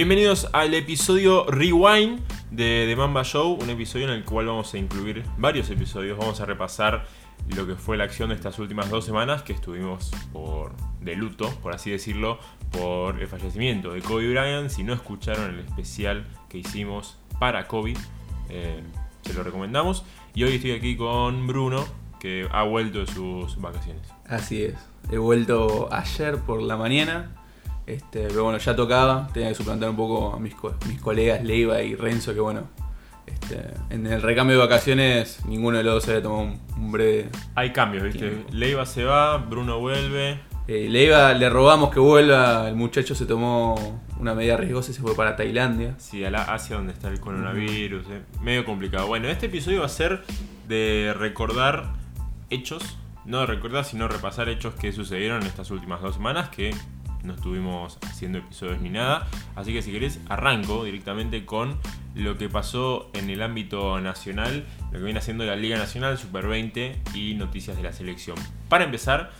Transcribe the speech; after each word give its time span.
Bienvenidos 0.00 0.48
al 0.54 0.72
episodio 0.72 1.44
Rewind 1.44 2.20
de 2.50 2.86
The 2.88 2.96
Mamba 2.96 3.22
Show, 3.22 3.58
un 3.60 3.68
episodio 3.68 4.06
en 4.06 4.14
el 4.14 4.24
cual 4.24 4.46
vamos 4.46 4.72
a 4.72 4.78
incluir 4.78 5.22
varios 5.36 5.68
episodios. 5.68 6.16
Vamos 6.16 6.40
a 6.40 6.46
repasar 6.46 7.04
lo 7.54 7.66
que 7.66 7.74
fue 7.74 7.98
la 7.98 8.04
acción 8.04 8.30
de 8.30 8.34
estas 8.34 8.58
últimas 8.58 8.88
dos 8.88 9.04
semanas 9.04 9.42
que 9.42 9.52
estuvimos 9.52 10.10
por 10.32 10.72
de 11.02 11.16
luto, 11.16 11.50
por 11.62 11.74
así 11.74 11.90
decirlo, 11.90 12.38
por 12.70 13.20
el 13.20 13.28
fallecimiento 13.28 13.92
de 13.92 14.00
Kobe 14.00 14.30
Bryant. 14.30 14.70
Si 14.70 14.84
no 14.84 14.94
escucharon 14.94 15.50
el 15.50 15.58
especial 15.58 16.26
que 16.48 16.56
hicimos 16.56 17.18
para 17.38 17.68
Kobe, 17.68 17.92
eh, 18.48 18.82
se 19.20 19.34
lo 19.34 19.42
recomendamos. 19.42 20.06
Y 20.34 20.44
hoy 20.44 20.54
estoy 20.54 20.70
aquí 20.70 20.96
con 20.96 21.46
Bruno, 21.46 21.84
que 22.20 22.48
ha 22.50 22.62
vuelto 22.62 23.00
de 23.00 23.06
sus 23.06 23.60
vacaciones. 23.60 24.08
Así 24.26 24.62
es. 24.62 24.76
He 25.12 25.18
vuelto 25.18 25.92
ayer 25.92 26.38
por 26.38 26.62
la 26.62 26.78
mañana. 26.78 27.36
Este, 27.94 28.28
pero 28.28 28.44
bueno, 28.44 28.58
ya 28.58 28.74
tocaba. 28.76 29.28
Tenía 29.32 29.48
que 29.50 29.54
suplantar 29.54 29.90
un 29.90 29.96
poco 29.96 30.34
a 30.34 30.38
mis, 30.40 30.54
co- 30.54 30.74
mis 30.88 31.00
colegas 31.00 31.42
Leiva 31.42 31.82
y 31.82 31.94
Renzo, 31.94 32.32
que 32.34 32.40
bueno. 32.40 32.62
este, 33.26 33.62
en 33.90 34.06
el 34.06 34.22
recambio 34.22 34.56
de 34.56 34.62
vacaciones 34.66 35.44
ninguno 35.46 35.78
de 35.78 35.84
los 35.84 35.94
dos 35.94 36.04
se 36.04 36.10
había 36.12 36.22
tomado 36.22 36.42
un, 36.42 36.60
un 36.76 36.92
breve. 36.92 37.28
Hay 37.54 37.72
cambios, 37.72 38.04
¿viste? 38.04 38.28
Tiempo. 38.28 38.48
Leiva 38.52 38.86
se 38.86 39.04
va, 39.04 39.36
Bruno 39.38 39.78
vuelve. 39.78 40.40
Eh, 40.68 40.88
Leiva 40.88 41.32
le 41.34 41.48
robamos 41.50 41.90
que 41.90 41.98
vuelva. 42.00 42.68
El 42.68 42.76
muchacho 42.76 43.14
se 43.14 43.26
tomó 43.26 44.00
una 44.18 44.34
medida 44.34 44.56
riesgosa 44.56 44.90
y 44.92 44.94
se 44.94 45.00
fue 45.00 45.16
para 45.16 45.34
Tailandia. 45.34 45.94
Sí, 45.98 46.24
a 46.24 46.30
la 46.30 46.42
Asia 46.44 46.76
donde 46.76 46.92
está 46.92 47.08
el 47.08 47.18
coronavirus. 47.20 48.04
eh, 48.10 48.22
Medio 48.42 48.64
complicado. 48.64 49.06
Bueno, 49.08 49.28
este 49.28 49.46
episodio 49.46 49.80
va 49.80 49.86
a 49.86 49.88
ser 49.88 50.22
de 50.68 51.12
recordar 51.18 51.92
hechos. 52.50 52.98
No 53.24 53.40
de 53.40 53.46
recordar, 53.46 53.84
sino 53.84 54.08
repasar 54.08 54.48
hechos 54.48 54.74
que 54.74 54.92
sucedieron 54.92 55.42
en 55.42 55.46
estas 55.48 55.70
últimas 55.70 56.00
dos 56.00 56.14
semanas 56.14 56.48
que 56.48 56.74
no 57.22 57.34
estuvimos 57.34 57.98
haciendo 58.02 58.38
episodios 58.38 58.80
ni 58.80 58.90
nada. 58.90 59.28
Así 59.56 59.72
que 59.72 59.82
si 59.82 59.92
querés, 59.92 60.20
arranco 60.28 60.84
directamente 60.84 61.44
con 61.44 61.78
lo 62.14 62.38
que 62.38 62.48
pasó 62.48 63.10
en 63.14 63.30
el 63.30 63.42
ámbito 63.42 64.00
nacional, 64.00 64.66
lo 64.92 64.98
que 64.98 65.04
viene 65.04 65.18
haciendo 65.18 65.44
la 65.44 65.56
Liga 65.56 65.78
Nacional, 65.78 66.18
Super 66.18 66.46
20 66.46 67.02
y 67.14 67.34
noticias 67.34 67.76
de 67.76 67.82
la 67.82 67.92
selección. 67.92 68.36
Para 68.68 68.84
empezar, 68.84 69.30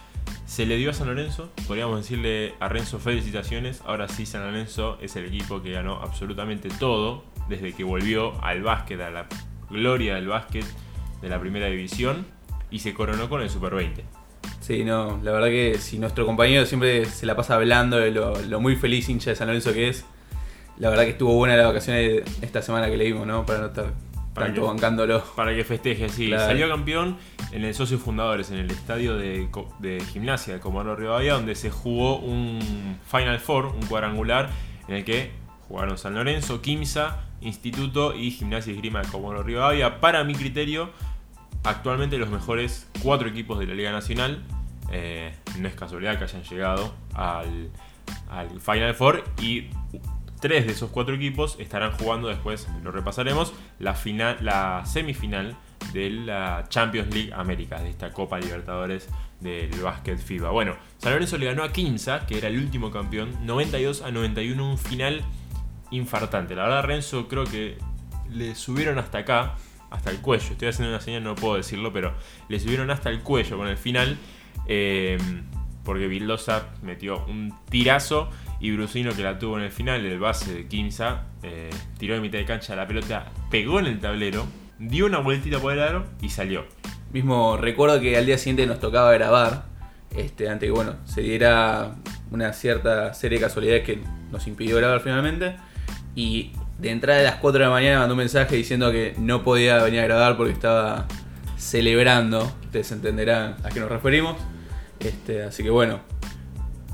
se 0.47 0.67
le 0.67 0.77
dio 0.77 0.91
a 0.91 0.93
San 0.93 1.09
Lorenzo, 1.09 1.51
podríamos 1.67 2.01
decirle 2.01 2.55
a 2.61 2.69
Renzo 2.69 2.99
felicitaciones. 2.99 3.83
Ahora 3.87 4.09
sí, 4.09 4.27
San 4.27 4.43
Lorenzo 4.43 4.99
es 5.01 5.17
el 5.17 5.25
equipo 5.27 5.63
que 5.63 5.73
ganó 5.73 6.01
absolutamente 6.01 6.69
todo 6.69 7.25
desde 7.49 7.73
que 7.73 7.85
volvió 7.85 8.43
al 8.45 8.63
básquet, 8.63 9.01
a 9.01 9.11
la 9.11 9.27
gloria 9.69 10.17
del 10.17 10.29
básquet 10.29 10.65
de 11.21 11.29
la 11.29 11.41
primera 11.41 11.67
división 11.67 12.27
y 12.71 12.81
se 12.81 12.95
coronó 12.95 13.29
con 13.29 13.43
el 13.43 13.51
Super 13.51 13.75
20. 13.75 14.20
Sí, 14.61 14.85
no, 14.85 15.19
la 15.23 15.33
verdad 15.33 15.49
que 15.49 15.79
si 15.79 15.99
nuestro 15.99 16.27
compañero 16.27 16.65
siempre 16.67 17.05
se 17.07 17.27
la 17.27 17.35
pasa 17.35 17.55
hablando 17.57 17.97
de 17.97 18.11
lo, 18.13 18.41
lo 18.43 18.61
muy 18.61 18.77
feliz 18.77 19.09
hincha 19.09 19.31
de 19.31 19.37
San 19.37 19.49
Lorenzo 19.49 19.73
que 19.73 19.89
es, 19.89 20.05
la 20.79 20.91
verdad 20.91 21.05
que 21.05 21.11
estuvo 21.11 21.35
buena 21.35 21.57
la 21.57 21.67
vacaciones 21.67 22.23
esta 22.41 22.63
semana 22.63 22.89
que 22.89 22.97
le 22.97 23.05
dimos, 23.05 23.27
¿no? 23.27 23.45
Para 23.45 23.61
no 23.61 23.67
estar 23.67 23.93
Para 24.35 24.47
tanto 24.47 24.63
que- 24.63 24.67
bancándolo. 24.69 25.25
Para 25.35 25.55
que 25.55 25.65
festeje, 25.65 26.09
sí. 26.09 26.29
Claro. 26.29 26.45
Salió 26.47 26.69
campeón 26.69 27.17
en 27.53 27.65
el 27.65 27.75
Socios 27.75 28.01
Fundadores, 28.01 28.51
en 28.51 28.59
el 28.59 28.71
estadio 28.71 29.17
de, 29.17 29.49
de 29.81 30.01
gimnasia 30.13 30.55
de 30.55 30.61
Comodoro 30.61 30.95
Rivadavia, 30.97 31.35
donde 31.35 31.55
se 31.55 31.71
jugó 31.71 32.19
un 32.19 32.61
Final 33.11 33.41
Four, 33.41 33.67
un 33.67 33.83
cuadrangular, 33.87 34.51
en 34.89 34.95
el 34.97 35.05
que 35.05 35.33
jugaron 35.69 35.99
San 35.99 36.15
Lorenzo, 36.15 36.63
Quimsa, 36.63 37.25
Instituto 37.43 38.15
y 38.15 38.31
Gimnasia 38.31 38.73
y 38.73 38.77
Esgrima 38.77 39.03
de 39.03 39.09
Comodoro 39.09 39.43
Rivadavia. 39.43 40.01
Para 40.01 40.23
mi 40.25 40.35
criterio, 40.35 40.91
actualmente 41.65 42.19
los 42.19 42.31
mejores 42.31 42.89
cuatro 43.03 43.29
equipos 43.29 43.59
de 43.59 43.67
la 43.67 43.75
Liga 43.75 43.93
Nacional. 43.93 44.43
Eh, 44.93 45.35
no 45.59 45.69
es 45.69 45.75
casualidad 45.75 46.19
que 46.19 46.25
hayan 46.25 46.43
llegado 46.43 46.95
al, 47.15 47.71
al 48.29 48.61
Final 48.61 48.95
Four 48.95 49.25
y 49.41 49.69
tres 50.41 50.67
de 50.67 50.73
esos 50.73 50.91
cuatro 50.91 51.15
equipos 51.15 51.57
estarán 51.61 51.93
jugando 51.93 52.29
después, 52.29 52.67
lo 52.83 52.91
repasaremos, 52.91 53.53
la, 53.79 53.95
final, 53.95 54.39
la 54.41 54.85
semifinal 54.87 55.57
de 55.93 56.11
la 56.11 56.65
Champions 56.69 57.15
League 57.15 57.33
América, 57.35 57.81
de 57.81 57.91
esta 57.91 58.11
Copa 58.11 58.39
Libertadores 58.39 59.09
del 59.41 59.71
básquet 59.81 60.19
FIBA. 60.19 60.51
Bueno, 60.51 60.77
San 60.99 61.13
Lorenzo 61.13 61.39
le 61.39 61.47
ganó 61.47 61.63
a 61.63 61.73
Quimsa, 61.73 62.27
que 62.27 62.39
era 62.39 62.49
el 62.49 62.59
último 62.59 62.91
campeón, 62.91 63.47
92 63.47 64.03
a 64.03 64.11
91, 64.11 64.71
un 64.71 64.79
final 64.79 65.23
infartante. 65.91 66.55
La 66.55 66.65
verdad, 66.65 66.85
Renzo 66.85 67.29
creo 67.29 67.45
que 67.45 67.79
le 68.31 68.55
subieron 68.55 68.99
hasta 68.99 69.19
acá, 69.19 69.57
hasta 69.91 70.11
el 70.11 70.21
cuello. 70.21 70.53
Estoy 70.53 70.69
haciendo 70.69 70.95
una 70.95 71.01
señal, 71.01 71.25
no 71.25 71.35
puedo 71.35 71.57
decirlo, 71.57 71.93
pero 71.93 72.15
le 72.49 72.59
subieron 72.59 72.91
hasta 72.91 73.11
el 73.11 73.21
cuello 73.21 73.57
con 73.59 73.69
el 73.69 73.77
final. 73.77 74.17
eh, 74.67 75.19
porque 75.85 76.07
Vildosa 76.07 76.69
metió 76.83 77.25
un 77.27 77.55
tirazo 77.71 78.31
y 78.61 78.71
Brusino 78.73 79.15
que 79.15 79.23
la 79.23 79.39
tuvo 79.39 79.59
en 79.59 79.65
el 79.65 79.71
final, 79.71 80.05
el 80.05 80.19
base 80.19 80.53
de 80.53 80.67
Quimsa, 80.69 81.25
eh, 81.43 81.71
tiró 81.99 82.15
de 82.15 82.21
mitad 82.21 82.39
de 82.39 82.45
cancha 82.45 82.77
la 82.77 82.87
pelota, 82.87 83.33
pegó 83.51 83.81
en 83.81 83.87
el 83.87 83.99
tablero, 83.99 84.47
dio 84.79 85.07
una 85.07 85.19
vueltita 85.19 85.59
por 85.59 85.73
el 85.73 85.81
aro 85.81 86.05
y 86.21 86.29
salió. 86.29 86.67
Mismo 87.13 87.57
recuerdo 87.57 88.01
que 88.01 88.17
al 88.17 88.27
día 88.27 88.39
siguiente 88.39 88.67
nos 88.67 88.79
tocaba 88.79 89.13
grabar, 89.13 89.65
este, 90.15 90.49
antes 90.49 90.69
que 90.69 90.73
bueno, 90.73 90.97
se 91.05 91.23
diera 91.23 91.97
una 92.31 92.53
cierta 92.53 93.15
serie 93.15 93.39
de 93.39 93.45
casualidades 93.47 93.85
que 93.85 94.01
nos 94.31 94.47
impidió 94.47 94.77
grabar 94.77 95.01
finalmente. 95.01 95.57
Y 96.15 96.53
de 96.81 96.91
entrada 96.91 97.19
de 97.19 97.25
las 97.27 97.37
4 97.37 97.59
de 97.59 97.65
la 97.67 97.71
mañana 97.71 97.99
mandó 98.01 98.15
un 98.15 98.19
mensaje 98.19 98.57
diciendo 98.57 98.91
que 98.91 99.15
no 99.19 99.43
podía 99.43 99.83
venir 99.83 100.01
a 100.01 100.05
grabar 100.05 100.37
porque 100.37 100.53
estaba 100.53 101.07
celebrando. 101.59 102.51
Ustedes 102.65 102.91
entenderán 102.93 103.57
a 103.63 103.69
qué 103.69 103.81
nos 103.81 103.91
referimos. 103.91 104.37
Este, 104.99 105.43
así 105.43 105.63
que 105.63 105.71
bueno, 105.71 106.01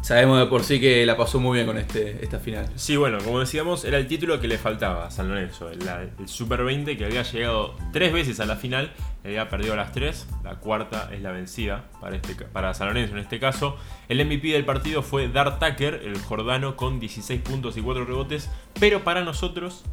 sabemos 0.02 0.38
de 0.40 0.46
por 0.46 0.64
sí 0.64 0.80
que 0.80 1.06
la 1.06 1.16
pasó 1.16 1.38
muy 1.38 1.56
bien 1.56 1.66
con 1.66 1.78
este, 1.78 2.22
esta 2.22 2.38
final. 2.38 2.68
Sí, 2.74 2.96
bueno, 2.96 3.18
como 3.24 3.40
decíamos, 3.40 3.84
era 3.84 3.98
el 3.98 4.08
título 4.08 4.40
que 4.40 4.48
le 4.48 4.58
faltaba 4.58 5.06
a 5.06 5.10
San 5.10 5.28
Lorenzo. 5.28 5.70
El, 5.70 5.80
Super 6.28 6.64
20 6.64 6.96
que 6.96 7.04
había 7.04 7.22
llegado 7.22 7.76
tres 7.92 8.12
veces 8.12 8.40
a 8.40 8.46
la 8.46 8.56
final, 8.56 8.92
había 9.26 9.48
perdido 9.48 9.76
las 9.76 9.92
tres. 9.92 10.26
La 10.42 10.56
cuarta 10.56 11.10
es 11.12 11.20
la 11.20 11.32
vencida 11.32 11.84
para, 12.00 12.16
este, 12.16 12.34
para 12.34 12.74
San 12.74 12.88
Lorenzo 12.88 13.14
en 13.14 13.20
este 13.20 13.38
caso. 13.38 13.76
El 14.08 14.24
MVP 14.24 14.48
del 14.48 14.64
partido 14.64 15.02
fue 15.02 15.28
Dart 15.28 15.58
Tucker, 15.58 15.94
el 16.04 16.18
jordano, 16.18 16.76
con 16.76 17.00
16 17.00 17.42
puntos 17.42 17.76
y 17.76 17.82
4 17.82 18.04
rebotes. 18.04 18.50
Pero 18.78 19.04
para 19.04 19.22
nosotros, 19.24 19.84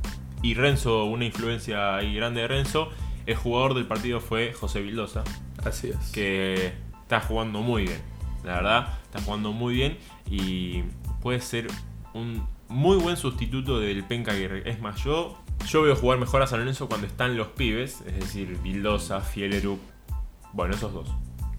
y 0.41 0.53
Renzo, 0.53 1.05
una 1.05 1.25
influencia 1.25 1.95
ahí 1.95 2.15
grande 2.15 2.41
de 2.41 2.47
Renzo, 2.47 2.89
el 3.25 3.35
jugador 3.35 3.73
del 3.73 3.85
partido 3.85 4.19
fue 4.19 4.53
José 4.53 4.81
Vildosa 4.81 5.23
Así 5.63 5.89
es. 5.89 6.11
que 6.11 6.73
está 7.01 7.21
jugando 7.21 7.61
muy 7.61 7.83
bien. 7.83 8.01
La 8.43 8.55
verdad, 8.55 8.99
está 9.03 9.21
jugando 9.21 9.53
muy 9.53 9.73
bien 9.73 9.97
y 10.29 10.83
puede 11.21 11.39
ser 11.39 11.67
un 12.13 12.45
muy 12.67 12.97
buen 12.97 13.17
sustituto 13.17 13.79
del 13.79 14.03
Penca 14.03 14.33
Aguirre. 14.33 14.69
Es 14.69 14.81
más, 14.81 15.03
yo, 15.03 15.37
yo 15.67 15.81
veo 15.81 15.95
jugar 15.95 16.19
mejor 16.19 16.41
a 16.41 16.47
San 16.47 16.59
Lorenzo 16.59 16.87
cuando 16.87 17.07
están 17.07 17.37
los 17.37 17.47
pibes, 17.47 18.01
es 18.05 18.15
decir, 18.19 18.57
Vildosa, 18.63 19.21
Fielerup. 19.21 19.79
Bueno, 20.53 20.75
esos 20.75 20.93
dos. 20.93 21.09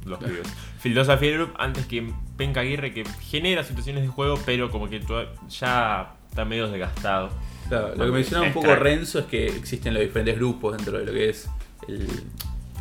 Los 0.05 0.19
Claro. 0.19 0.35
pibes. 0.35 0.49
Vildosa, 0.83 1.17
Fielerup 1.17 1.51
antes 1.59 1.87
que 1.87 2.13
Penca 2.37 2.61
Aguirre, 2.61 2.93
que 2.93 3.05
genera 3.23 3.65
situaciones 3.65 4.03
de 4.03 4.09
juego, 4.09 4.39
pero 4.45 4.71
como 4.71 4.89
que 4.89 5.01
ya 5.49 6.15
está 6.29 6.45
medio 6.45 6.69
desgastado. 6.69 7.31
Claro, 7.69 7.95
lo 7.97 8.05
que 8.07 8.11
mencionaba 8.11 8.47
un 8.47 8.53
poco. 8.53 8.75
Renzo 8.75 9.19
es 9.21 9.25
que 9.27 9.47
existen 9.47 9.95
los 9.95 10.03
diferentes 10.03 10.37
grupos 10.37 10.77
dentro 10.77 10.99
de 10.99 11.07
lo 11.07 11.13
que 11.13 11.31
es 11.31 11.49
el 11.89 12.07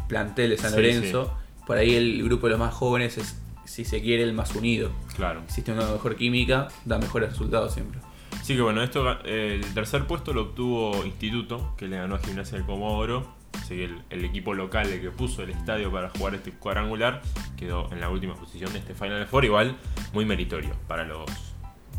plantel 0.07 0.49
de 0.51 0.57
San 0.57 0.71
Sí, 0.71 0.75
Lorenzo. 0.75 1.33
Por 1.65 1.77
ahí 1.77 1.95
el 1.95 2.23
grupo 2.23 2.47
de 2.47 2.51
los 2.51 2.59
más 2.59 2.73
jóvenes 2.73 3.17
es, 3.17 3.39
si 3.63 3.85
se 3.85 4.01
quiere, 4.01 4.23
el 4.23 4.33
más 4.33 4.53
unido. 4.55 4.91
Claro. 5.15 5.41
Existe 5.45 5.71
una 5.71 5.85
mejor 5.89 6.17
química, 6.17 6.67
da 6.83 6.97
mejores 6.97 7.29
resultados 7.29 7.73
siempre. 7.73 7.99
Así 8.43 8.57
que 8.57 8.61
bueno, 8.61 8.83
esto 8.83 9.09
eh, 9.23 9.61
el 9.63 9.73
tercer 9.73 10.05
puesto 10.05 10.33
lo 10.33 10.41
obtuvo 10.41 11.05
Instituto, 11.05 11.73
que 11.77 11.87
le 11.87 11.95
ganó 11.95 12.15
a 12.15 12.19
Gimnasia 12.19 12.57
del 12.57 12.67
Comodoro. 12.67 13.25
Así 13.53 13.77
que 13.77 13.89
el, 14.09 14.25
equipo 14.25 14.53
local, 14.53 14.89
el 14.89 14.99
que 14.99 15.11
puso 15.11 15.43
el 15.43 15.51
estadio 15.51 15.89
para 15.89 16.09
jugar 16.09 16.35
este 16.35 16.51
cuadrangular, 16.51 17.21
quedó 17.55 17.89
en 17.93 18.01
la 18.01 18.09
última 18.09 18.35
posición 18.35 18.73
de 18.73 18.79
este 18.79 18.95
Final 18.95 19.25
Four. 19.27 19.45
Igual, 19.45 19.77
muy 20.11 20.25
meritorio 20.25 20.71
para 20.89 21.05
los 21.05 21.23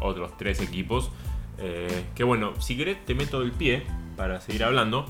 otros 0.00 0.36
tres 0.36 0.60
equipos. 0.60 1.10
Eh, 1.60 2.04
que 2.14 2.24
bueno, 2.24 2.60
si 2.60 2.76
querés, 2.76 3.02
te 3.06 3.14
meto 3.14 3.40
el 3.40 3.52
pie 3.52 3.82
para 4.14 4.42
seguir 4.42 4.64
hablando. 4.64 5.06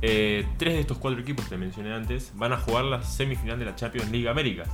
Eh, 0.00 0.46
tres 0.56 0.72
de 0.72 0.80
estos 0.80 0.96
cuatro 0.96 1.20
equipos 1.20 1.44
que 1.44 1.50
te 1.50 1.58
mencioné 1.58 1.92
antes 1.92 2.32
van 2.36 2.54
a 2.54 2.56
jugar 2.56 2.86
la 2.86 3.02
semifinal 3.02 3.58
de 3.58 3.66
la 3.66 3.76
Champions 3.76 4.10
League 4.10 4.30
Américas. 4.30 4.70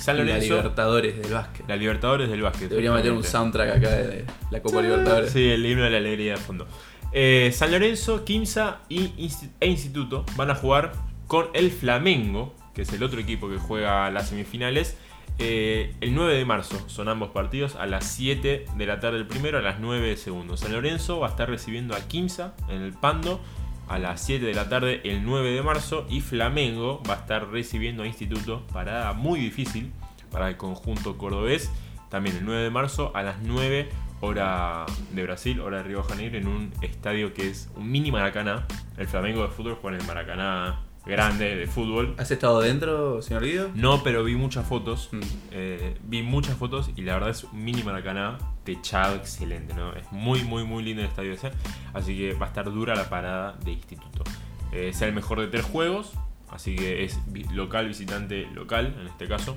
San 0.00 0.16
la 0.18 0.38
Libertadores 0.38 1.16
del 1.16 1.32
básquet. 1.32 1.68
la 1.68 1.76
Libertadores 1.76 2.28
del 2.28 2.42
básquet. 2.42 2.68
Deberíamos 2.68 2.98
meter 2.98 3.12
un 3.12 3.24
soundtrack 3.24 3.76
acá 3.76 3.90
de 3.90 4.24
la 4.50 4.62
Copa 4.62 4.82
Libertadores. 4.82 5.32
Sí, 5.32 5.50
el 5.50 5.64
himno 5.64 5.84
de 5.84 5.90
la 5.90 5.98
alegría 5.98 6.32
de 6.32 6.38
fondo. 6.38 6.66
Eh, 7.12 7.50
San 7.54 7.70
Lorenzo, 7.70 8.24
Quimsa 8.24 8.80
y 8.88 9.12
e 9.60 9.66
Instituto 9.68 10.24
van 10.36 10.50
a 10.50 10.54
jugar 10.54 10.92
con 11.26 11.46
el 11.54 11.70
Flamengo, 11.70 12.54
que 12.74 12.82
es 12.82 12.92
el 12.92 13.02
otro 13.02 13.20
equipo 13.20 13.48
que 13.48 13.56
juega 13.56 14.10
las 14.10 14.30
semifinales, 14.30 14.96
eh, 15.38 15.94
el 16.00 16.14
9 16.14 16.34
de 16.34 16.44
marzo. 16.44 16.88
Son 16.88 17.08
ambos 17.08 17.30
partidos 17.30 17.76
a 17.76 17.86
las 17.86 18.04
7 18.06 18.66
de 18.76 18.86
la 18.86 19.00
tarde 19.00 19.18
el 19.18 19.26
primero, 19.26 19.58
a 19.58 19.62
las 19.62 19.80
9 19.80 20.10
el 20.10 20.16
segundo. 20.16 20.56
San 20.56 20.72
Lorenzo 20.72 21.20
va 21.20 21.28
a 21.28 21.30
estar 21.30 21.48
recibiendo 21.48 21.94
a 21.94 22.00
Quimsa 22.00 22.54
en 22.68 22.82
el 22.82 22.92
Pando 22.92 23.40
a 23.88 23.98
las 23.98 24.20
7 24.22 24.44
de 24.44 24.54
la 24.54 24.68
tarde 24.68 25.00
el 25.04 25.24
9 25.24 25.50
de 25.50 25.62
marzo 25.62 26.06
y 26.08 26.20
Flamengo 26.20 27.02
va 27.08 27.14
a 27.14 27.16
estar 27.18 27.50
recibiendo 27.50 28.02
a 28.02 28.06
Instituto, 28.06 28.62
parada 28.72 29.12
muy 29.12 29.40
difícil 29.40 29.92
para 30.30 30.48
el 30.48 30.56
conjunto 30.56 31.18
cordobés, 31.18 31.70
también 32.10 32.36
el 32.36 32.44
9 32.44 32.62
de 32.62 32.70
marzo 32.70 33.12
a 33.14 33.22
las 33.22 33.40
9 33.42 33.88
hora 34.20 34.86
de 35.12 35.22
Brasil, 35.22 35.60
hora 35.60 35.78
de 35.78 35.82
Río 35.84 36.02
de 36.02 36.08
Janeiro, 36.08 36.38
en 36.38 36.46
un 36.46 36.72
estadio 36.80 37.34
que 37.34 37.48
es 37.48 37.70
un 37.76 37.90
mini 37.90 38.10
Maracaná. 38.10 38.66
El 38.96 39.06
Flamengo 39.06 39.42
de 39.42 39.48
fútbol 39.48 39.78
juega 39.80 39.96
en 39.96 40.00
el 40.02 40.06
Maracaná 40.06 40.80
grande 41.04 41.56
de 41.56 41.66
fútbol. 41.66 42.14
¿Has 42.16 42.30
estado 42.30 42.60
dentro, 42.60 43.20
señor 43.20 43.44
Guido? 43.44 43.70
No, 43.74 44.02
pero 44.02 44.24
vi 44.24 44.36
muchas 44.36 44.66
fotos. 44.66 45.10
Mm. 45.12 45.20
eh, 45.50 45.98
vi 46.04 46.22
muchas 46.22 46.56
fotos 46.56 46.90
y 46.96 47.02
la 47.02 47.14
verdad 47.14 47.30
es 47.30 47.44
un 47.44 47.62
mini 47.62 47.82
Maracaná 47.82 48.38
techado 48.64 49.16
excelente, 49.16 49.74
¿no? 49.74 49.92
Es 49.92 50.10
muy, 50.10 50.42
muy, 50.42 50.64
muy 50.64 50.82
lindo 50.82 51.02
el 51.02 51.08
estadio 51.08 51.32
ese. 51.32 51.50
Así 51.92 52.16
que 52.16 52.32
va 52.34 52.46
a 52.46 52.48
estar 52.48 52.64
dura 52.66 52.94
la 52.94 53.08
parada 53.08 53.52
de 53.64 53.72
instituto. 53.72 54.24
Eh, 54.72 54.92
sea 54.92 55.08
el 55.08 55.14
mejor 55.14 55.40
de 55.40 55.46
tres 55.48 55.64
juegos. 55.64 56.12
Así 56.50 56.76
que 56.76 57.04
es 57.04 57.18
local, 57.52 57.88
visitante, 57.88 58.46
local 58.54 58.94
en 59.00 59.06
este 59.08 59.26
caso. 59.28 59.56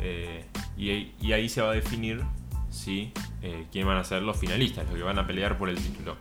Eh, 0.00 0.44
y, 0.76 0.90
ahí- 1.32 1.48
se 1.48 1.60
va 1.60 1.70
a 1.70 1.74
definir 1.74 2.22
si 2.70 3.12
eh, 3.42 3.66
quién 3.72 3.86
van 3.86 3.98
a 3.98 4.04
ser 4.04 4.22
los 4.22 4.36
finalistas, 4.38 4.86
los 4.86 4.94
que 4.94 5.02
van 5.02 5.18
a 5.18 5.26
pelear 5.26 5.58
por 5.58 5.68
el 5.68 5.76
título. 5.76 6.16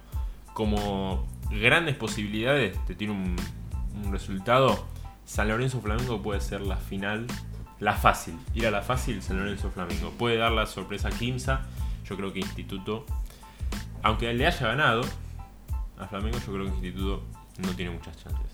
Como 0.53 1.25
grandes 1.51 1.95
posibilidades, 1.95 2.77
te 2.85 2.95
tiene 2.95 3.13
un, 3.13 3.35
un 4.03 4.11
resultado. 4.11 4.85
San 5.25 5.47
Lorenzo 5.47 5.79
Flamengo 5.79 6.21
puede 6.21 6.41
ser 6.41 6.61
la 6.61 6.75
final, 6.77 7.27
la 7.79 7.93
fácil. 7.93 8.35
Ir 8.53 8.67
a 8.67 8.71
la 8.71 8.81
fácil, 8.81 9.21
San 9.21 9.37
Lorenzo 9.37 9.69
Flamengo. 9.71 10.11
Puede 10.17 10.37
dar 10.37 10.51
la 10.51 10.65
sorpresa 10.65 11.07
a 11.09 11.11
Kimsa. 11.11 11.67
Yo 12.09 12.17
creo 12.17 12.33
que 12.33 12.39
Instituto, 12.39 13.06
aunque 14.01 14.33
le 14.33 14.47
haya 14.47 14.67
ganado 14.67 15.01
a 16.00 16.07
Flamengo, 16.07 16.39
yo 16.39 16.53
creo 16.53 16.65
que 16.65 16.71
Instituto 16.71 17.23
no 17.59 17.69
tiene 17.75 17.91
muchas 17.91 18.17
chances. 18.17 18.47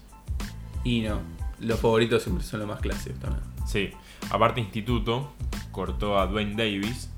Y 0.84 1.02
no, 1.02 1.22
los 1.60 1.80
favoritos 1.80 2.24
siempre 2.24 2.44
son 2.44 2.60
los 2.60 2.69
más 2.69 2.80
clásicos 2.80 3.19
también. 3.19 3.44
Sí, 3.66 3.92
aparte 4.30 4.62
Instituto 4.62 5.34
cortó 5.72 6.19
a 6.19 6.28
Dwayne 6.28 6.56
Davis, 6.56 7.10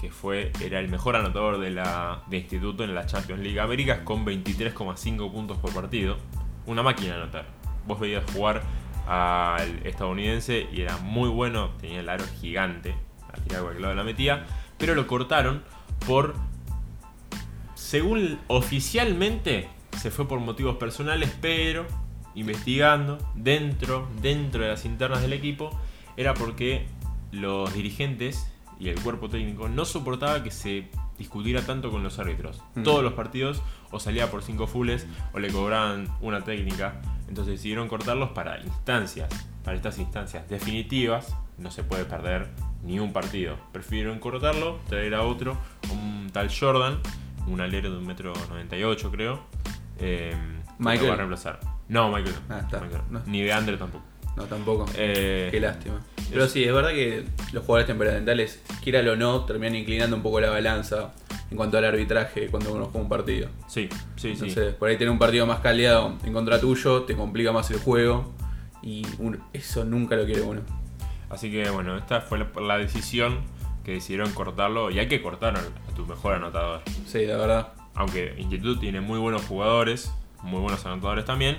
que 0.00 0.10
fue 0.10 0.52
era 0.60 0.78
el 0.78 0.88
mejor 0.88 1.16
anotador 1.16 1.58
de 1.58 1.70
la 1.70 2.22
de 2.28 2.38
Instituto 2.38 2.84
en 2.84 2.94
la 2.94 3.06
Champions 3.06 3.42
League 3.42 3.58
Américas 3.58 4.00
con 4.04 4.24
23,5 4.24 5.32
puntos 5.32 5.58
por 5.58 5.72
partido. 5.72 6.16
Una 6.66 6.82
máquina 6.82 7.16
de 7.16 7.22
anotar. 7.22 7.46
Vos 7.86 7.98
veías 7.98 8.24
jugar 8.32 8.62
al 9.06 9.86
estadounidense 9.86 10.68
y 10.72 10.82
era 10.82 10.96
muy 10.98 11.28
bueno, 11.28 11.70
tenía 11.80 12.00
el 12.00 12.08
aro 12.08 12.24
gigante, 12.40 12.94
a 13.32 13.38
tirar 13.38 13.60
a 13.60 13.62
cualquier 13.62 13.82
lado 13.82 13.94
la 13.94 14.04
metía, 14.04 14.46
pero 14.78 14.94
lo 14.94 15.06
cortaron 15.06 15.62
por 16.06 16.34
según 17.74 18.38
oficialmente 18.48 19.68
se 19.96 20.10
fue 20.10 20.26
por 20.26 20.40
motivos 20.40 20.76
personales, 20.76 21.32
pero 21.40 21.86
investigando 22.34 23.18
dentro, 23.34 24.08
dentro 24.20 24.62
de 24.62 24.68
las 24.68 24.84
internas 24.84 25.22
del 25.22 25.32
equipo, 25.32 25.70
era 26.16 26.34
porque 26.34 26.86
los 27.32 27.72
dirigentes 27.72 28.50
y 28.78 28.88
el 28.88 29.00
cuerpo 29.00 29.28
técnico 29.28 29.68
no 29.68 29.84
soportaba 29.84 30.42
que 30.42 30.50
se 30.50 30.88
discutiera 31.18 31.62
tanto 31.62 31.90
con 31.90 32.02
los 32.02 32.18
árbitros. 32.18 32.62
Mm. 32.74 32.82
Todos 32.82 33.02
los 33.02 33.14
partidos 33.14 33.62
o 33.90 34.00
salía 34.00 34.30
por 34.30 34.42
cinco 34.42 34.66
fulles 34.66 35.06
o 35.32 35.38
le 35.38 35.50
cobraban 35.50 36.08
una 36.20 36.44
técnica. 36.44 37.00
Entonces 37.28 37.54
decidieron 37.54 37.88
cortarlos 37.88 38.30
para 38.30 38.60
instancias, 38.60 39.28
para 39.64 39.76
estas 39.76 39.98
instancias 39.98 40.48
definitivas. 40.48 41.34
No 41.58 41.70
se 41.70 41.82
puede 41.82 42.04
perder 42.04 42.48
ni 42.82 42.98
un 43.00 43.12
partido. 43.12 43.56
Prefirieron 43.72 44.18
cortarlo, 44.18 44.78
traer 44.88 45.14
a 45.14 45.22
otro, 45.22 45.56
un 45.90 46.30
tal 46.32 46.50
Jordan, 46.54 47.00
un 47.46 47.60
alero 47.60 47.90
de 47.90 47.98
un 47.98 48.06
metro 48.06 48.32
98 48.48 49.10
creo. 49.10 49.40
Eh, 49.98 50.30
que 50.30 50.82
lo 50.82 50.90
Michael. 50.90 51.08
va 51.10 51.14
a 51.14 51.16
reemplazar. 51.16 51.60
No, 51.88 52.08
Michael. 52.10 52.34
no. 52.48 52.54
Ah, 52.54 52.60
está. 52.60 52.80
Michael 52.80 53.02
no. 53.10 53.18
No. 53.20 53.26
Ni 53.26 53.42
de 53.42 53.52
Andre 53.52 53.76
tampoco. 53.76 54.04
No, 54.36 54.44
tampoco. 54.44 54.86
Eh, 54.96 55.48
Qué 55.50 55.60
lástima. 55.60 56.00
Pero 56.30 56.46
sí, 56.48 56.64
es 56.64 56.72
verdad 56.72 56.90
que 56.90 57.24
los 57.52 57.64
jugadores 57.64 57.86
temperamentales, 57.86 58.62
quieran 58.82 59.08
o 59.08 59.16
no, 59.16 59.44
terminan 59.44 59.76
inclinando 59.76 60.16
un 60.16 60.22
poco 60.22 60.40
la 60.40 60.50
balanza 60.50 61.14
en 61.50 61.56
cuanto 61.56 61.78
al 61.78 61.84
arbitraje 61.84 62.48
cuando 62.48 62.72
uno 62.74 62.86
juega 62.86 63.00
un 63.00 63.08
partido. 63.08 63.48
sí, 63.68 63.88
sí, 64.16 64.20
sí. 64.20 64.28
Entonces, 64.32 64.74
por 64.74 64.88
ahí 64.88 64.96
tener 64.96 65.10
un 65.10 65.18
partido 65.18 65.46
más 65.46 65.60
caldeado 65.60 66.14
en 66.24 66.32
contra 66.32 66.60
tuyo 66.60 67.02
te 67.04 67.14
complica 67.16 67.52
más 67.52 67.70
el 67.70 67.78
juego 67.78 68.34
y 68.82 69.06
eso 69.52 69.84
nunca 69.84 70.16
lo 70.16 70.24
quiere 70.26 70.42
uno. 70.42 70.60
Así 71.30 71.50
que 71.50 71.70
bueno, 71.70 71.96
esta 71.96 72.20
fue 72.20 72.38
la, 72.38 72.48
la 72.60 72.78
decisión 72.78 73.40
que 73.84 73.92
decidieron 73.92 74.32
cortarlo 74.32 74.90
y 74.90 74.98
hay 74.98 75.06
que 75.08 75.22
cortar 75.22 75.56
a 75.56 75.94
tu 75.94 76.04
mejor 76.04 76.34
anotador. 76.34 76.82
Sí, 77.06 77.24
la 77.26 77.36
verdad. 77.36 77.68
Aunque 77.94 78.34
Instituto 78.36 78.80
tiene 78.80 79.00
muy 79.00 79.18
buenos 79.18 79.44
jugadores, 79.44 80.12
muy 80.42 80.60
buenos 80.60 80.84
anotadores 80.84 81.24
también, 81.24 81.58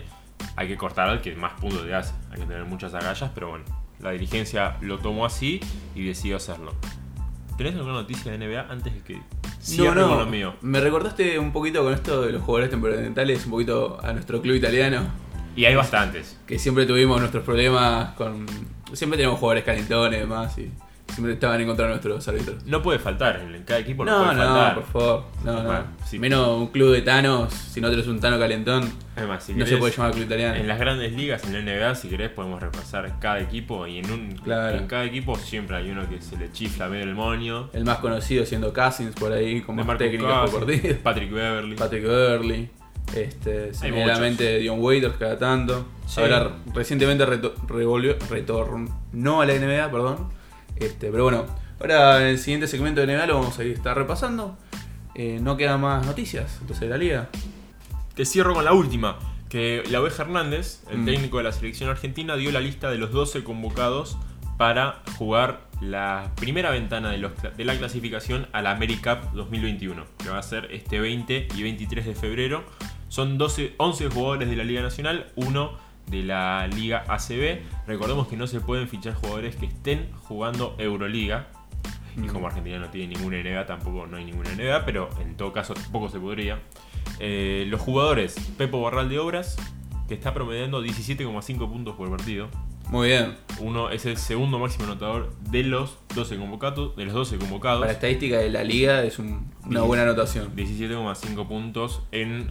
hay 0.56 0.68
que 0.68 0.78
cortar 0.78 1.10
al 1.10 1.22
que 1.22 1.36
más 1.36 1.54
puntos 1.54 1.86
te 1.86 1.94
hace. 1.94 2.14
Hay 2.32 2.40
que 2.40 2.46
tener 2.46 2.66
muchas 2.66 2.94
agallas, 2.94 3.32
pero 3.34 3.50
bueno, 3.50 3.66
la 4.00 4.12
dirigencia 4.12 4.78
lo 4.82 5.00
tomó 5.00 5.26
así 5.26 5.60
y 5.96 6.06
decidió 6.06 6.38
hacerlo. 6.38 6.74
¿Tenés 7.58 7.76
alguna 7.76 7.94
noticia 7.94 8.32
de 8.32 8.38
NBA 8.38 8.68
antes 8.70 8.94
de 8.94 9.02
que 9.02 9.22
con 9.76 10.20
lo 10.20 10.26
mío? 10.26 10.56
Me 10.62 10.80
recordaste 10.80 11.40
un 11.40 11.52
poquito 11.52 11.84
con 11.84 11.94
esto 11.94 12.22
de 12.22 12.32
los 12.32 12.44
jugadores 12.44 12.70
temperamentales, 12.70 13.46
un 13.46 13.52
poquito 13.52 14.00
a 14.04 14.14
nuestro 14.14 14.42
club 14.42 14.56
italiano, 14.56 15.02
Y 15.56 15.66
hay 15.66 15.76
bastantes. 15.76 16.38
que 16.46 16.60
siempre 16.60 16.86
tuvimos 16.86 17.20
nuestros 17.20 17.44
problemas 17.44 18.14
con... 18.14 18.46
Siempre 18.94 19.18
tenemos 19.18 19.40
jugadores 19.40 19.64
calentones 19.64 20.18
y 20.18 20.22
demás 20.22 20.58
y 20.60 20.72
siempre 21.14 21.34
estaban 21.34 21.60
en 21.62 21.68
contra 21.68 21.86
de 21.86 21.92
nuestros 21.92 22.28
árbitros. 22.28 22.66
No 22.66 22.82
puede 22.82 23.00
faltar, 23.00 23.40
en 23.40 23.64
cada 23.64 23.80
equipo 23.80 24.06
no, 24.06 24.12
No, 24.20 24.26
puede 24.26 24.38
no, 24.38 24.44
faltar. 24.44 24.76
por 24.76 24.84
favor. 24.86 25.24
No, 25.44 25.64
no. 25.64 25.84
Sí. 26.06 26.20
Menos 26.20 26.48
un 26.58 26.68
club 26.68 26.92
de 26.94 27.02
Thanos, 27.02 27.54
si 27.54 27.82
no 27.82 27.90
tenés 27.90 28.08
un 28.08 28.20
Tano 28.20 28.38
calentón, 28.40 28.90
Además, 29.16 29.44
si 29.44 29.54
no 29.54 29.66
se 29.66 29.78
puede 29.78 29.94
llamar 29.96 30.12
club 30.12 30.26
italiano. 30.26 30.56
En 30.56 30.68
las 30.68 30.80
grandes 30.80 31.12
ligas, 31.14 31.44
en 31.46 31.54
la 31.54 31.60
NBA, 31.62 31.96
si 31.96 32.08
querés, 32.10 32.30
podemos 32.30 32.62
repasar 32.62 33.18
cada 33.20 33.40
equipo 33.40 33.88
y 33.88 34.00
en 34.00 34.12
un 34.12 34.32
Claro. 34.44 34.78
en 34.78 34.88
cada 34.88 35.06
equipo 35.06 35.36
siempre 35.38 35.78
hay 35.78 35.90
uno 35.90 36.08
que 36.10 36.22
se 36.22 36.38
le 36.38 36.52
chifla 36.52 36.88
medio 36.88 37.04
el 37.06 37.16
moño. 37.16 37.70
El 37.74 37.84
más 37.86 37.98
conocido 37.98 38.46
siendo 38.46 38.74
Cousins 38.74 39.16
por 39.16 39.32
ahí, 39.34 39.62
De 39.62 39.74
más 39.74 39.98
técnicas 39.98 40.50
por 40.52 40.66
partido. 40.66 40.96
Patrick 41.04 41.32
Beverly. 41.32 41.76
Patrick 41.76 42.04
Burley. 42.06 42.70
Este, 43.16 43.74
se 43.74 43.90
me 43.90 44.06
la 44.06 44.20
Dion 44.20 44.80
Waiters 44.82 45.16
cada 45.16 45.38
tanto. 45.38 45.86
Sí. 46.06 46.20
Ahora 46.22 46.52
recientemente 46.74 47.26
reto- 47.26 47.54
revolvió, 47.68 48.16
retornó 48.30 49.42
a 49.42 49.46
la 49.46 49.54
NBA, 49.54 49.90
perdón. 49.92 50.28
Este, 50.80 51.10
pero 51.12 51.24
bueno, 51.24 51.46
ahora 51.80 52.22
en 52.22 52.28
el 52.28 52.40
siguiente 52.40 52.68
segmento 52.68 53.02
de 53.02 53.08
NBA 53.08 53.26
lo 53.28 53.40
vamos 53.40 53.58
a 53.60 53.64
estar 53.64 53.98
repasando. 53.98 54.58
Eh, 55.16 55.40
no 55.42 55.58
quedan 55.58 55.82
más 55.82 56.06
noticias 56.06 56.58
entonces 56.62 56.82
de 56.82 56.90
la 56.90 56.98
liga. 56.98 57.30
Te 58.16 58.26
cierro 58.26 58.54
con 58.54 58.66
la 58.66 58.74
última. 58.74 59.18
Que 59.50 59.82
la 59.90 60.02
Oveja 60.02 60.24
Hernández, 60.24 60.82
el 60.92 61.00
Mm. 61.00 61.06
técnico 61.06 61.38
de 61.38 61.44
la 61.46 61.52
selección 61.54 61.90
argentina, 61.90 62.36
dio 62.36 62.52
la 62.52 62.60
lista 62.60 62.90
de 62.92 62.98
los 62.98 63.12
12 63.12 63.44
convocados 63.46 64.18
para 64.58 65.02
jugar 65.18 65.62
la 65.80 66.32
primera 66.36 66.70
ventana 66.72 67.12
de, 67.12 67.18
los 67.20 67.32
de 67.56 67.64
la 67.64 67.78
clasificación 67.78 68.48
a 68.52 68.62
la 68.62 68.72
AmeriCup 68.72 69.32
2021, 69.34 70.04
que 70.22 70.30
va 70.30 70.40
a 70.40 70.44
ser 70.44 70.68
este 70.72 71.00
20 71.00 71.48
y 71.56 71.64
23 71.64 72.06
de 72.06 72.16
febrero. 72.16 72.64
Son 73.08 73.38
12, 73.38 73.74
11 73.78 74.10
jugadores 74.10 74.50
de 74.50 74.56
la 74.58 74.64
Liga 74.66 74.82
Nacional, 74.82 75.32
uno 75.36 75.78
de 76.10 76.24
la 76.24 76.68
Liga 76.68 77.04
ACB. 77.08 77.60
Recordemos 77.88 78.28
que 78.28 78.38
no 78.38 78.48
se 78.48 78.60
pueden 78.60 78.88
fichar 78.88 79.14
jugadores 79.16 79.56
que 79.56 79.66
estén 79.68 80.10
jugando 80.24 80.76
Euroliga. 80.78 81.48
Y 82.16 82.28
como 82.28 82.48
Argentina 82.48 82.80
no 82.80 82.90
tiene 82.90 83.14
ninguna 83.16 83.38
NBA, 83.38 83.66
tampoco 83.68 84.08
no 84.08 84.18
hay 84.18 84.26
ninguna 84.26 84.50
NBA, 84.52 84.86
pero 84.86 85.10
en 85.22 85.36
todo 85.38 85.54
caso 85.54 85.74
tampoco 85.76 86.10
se 86.10 86.20
podría. 86.20 86.60
Eh, 87.20 87.66
los 87.70 87.80
jugadores, 87.80 88.36
Pepo 88.58 88.82
Barral 88.82 89.08
de 89.10 89.20
Obras, 89.20 89.56
que 90.08 90.16
está 90.16 90.34
promediando 90.34 90.82
17,5 90.84 91.70
puntos 91.70 91.96
por 91.96 92.10
partido. 92.10 92.48
Muy 92.90 93.10
bien. 93.10 93.36
Uno 93.60 93.90
es 93.90 94.06
el 94.06 94.16
segundo 94.18 94.58
máximo 94.60 94.86
anotador 94.86 95.36
de 95.50 95.64
los 95.64 95.98
12 96.16 96.38
convocados. 96.38 96.96
De 96.96 97.04
los 97.06 97.14
12 97.14 97.38
convocados. 97.38 97.82
Para 97.82 97.92
estadística 97.92 98.38
de 98.38 98.50
la 98.50 98.64
liga 98.64 99.04
es 99.04 99.20
un- 99.20 99.52
una 99.66 99.82
buena 99.82 100.04
anotación. 100.04 100.56
17,5 100.56 101.48
puntos 101.48 102.02
en 102.14 102.50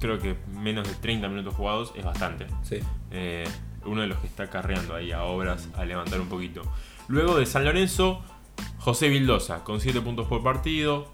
creo 0.00 0.18
que 0.18 0.36
menos 0.54 0.88
de 0.88 0.94
30 0.94 1.28
minutos 1.28 1.54
jugados 1.54 1.92
es 1.96 2.04
bastante. 2.04 2.46
Sí. 2.62 2.78
Eh, 3.10 3.46
uno 3.84 4.02
de 4.02 4.06
los 4.06 4.18
que 4.18 4.26
está 4.26 4.50
carreando 4.50 4.94
ahí 4.94 5.12
a 5.12 5.24
obras 5.24 5.68
a 5.76 5.84
levantar 5.84 6.20
un 6.20 6.28
poquito. 6.28 6.62
Luego 7.08 7.38
de 7.38 7.46
San 7.46 7.64
Lorenzo, 7.64 8.22
José 8.78 9.08
Vildosa 9.08 9.64
con 9.64 9.80
7 9.80 10.00
puntos 10.00 10.26
por 10.26 10.42
partido. 10.42 11.12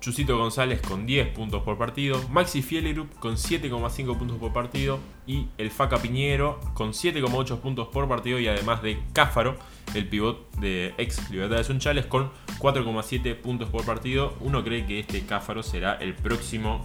Chusito 0.00 0.36
González 0.36 0.82
con 0.82 1.06
10 1.06 1.28
puntos 1.28 1.62
por 1.62 1.78
partido. 1.78 2.20
Maxi 2.28 2.60
Fielerup 2.60 3.14
con 3.20 3.36
7,5 3.36 4.18
puntos 4.18 4.36
por 4.38 4.52
partido. 4.52 4.98
Y 5.28 5.46
el 5.58 5.70
Faca 5.70 5.98
Piñero 5.98 6.58
con 6.74 6.90
7,8 6.92 7.60
puntos 7.60 7.86
por 7.86 8.08
partido. 8.08 8.40
Y 8.40 8.48
además 8.48 8.82
de 8.82 9.00
Cáfaro, 9.12 9.56
el 9.94 10.08
pivot 10.08 10.50
de 10.56 10.92
ex 10.98 11.30
Libertad 11.30 11.58
de 11.58 11.64
Sunchales, 11.64 12.06
con 12.06 12.32
4,7 12.58 13.36
puntos 13.36 13.68
por 13.68 13.84
partido. 13.84 14.34
Uno 14.40 14.64
cree 14.64 14.84
que 14.86 14.98
este 14.98 15.24
Cáfaro 15.24 15.62
será 15.62 15.94
el 15.94 16.14
próximo 16.14 16.84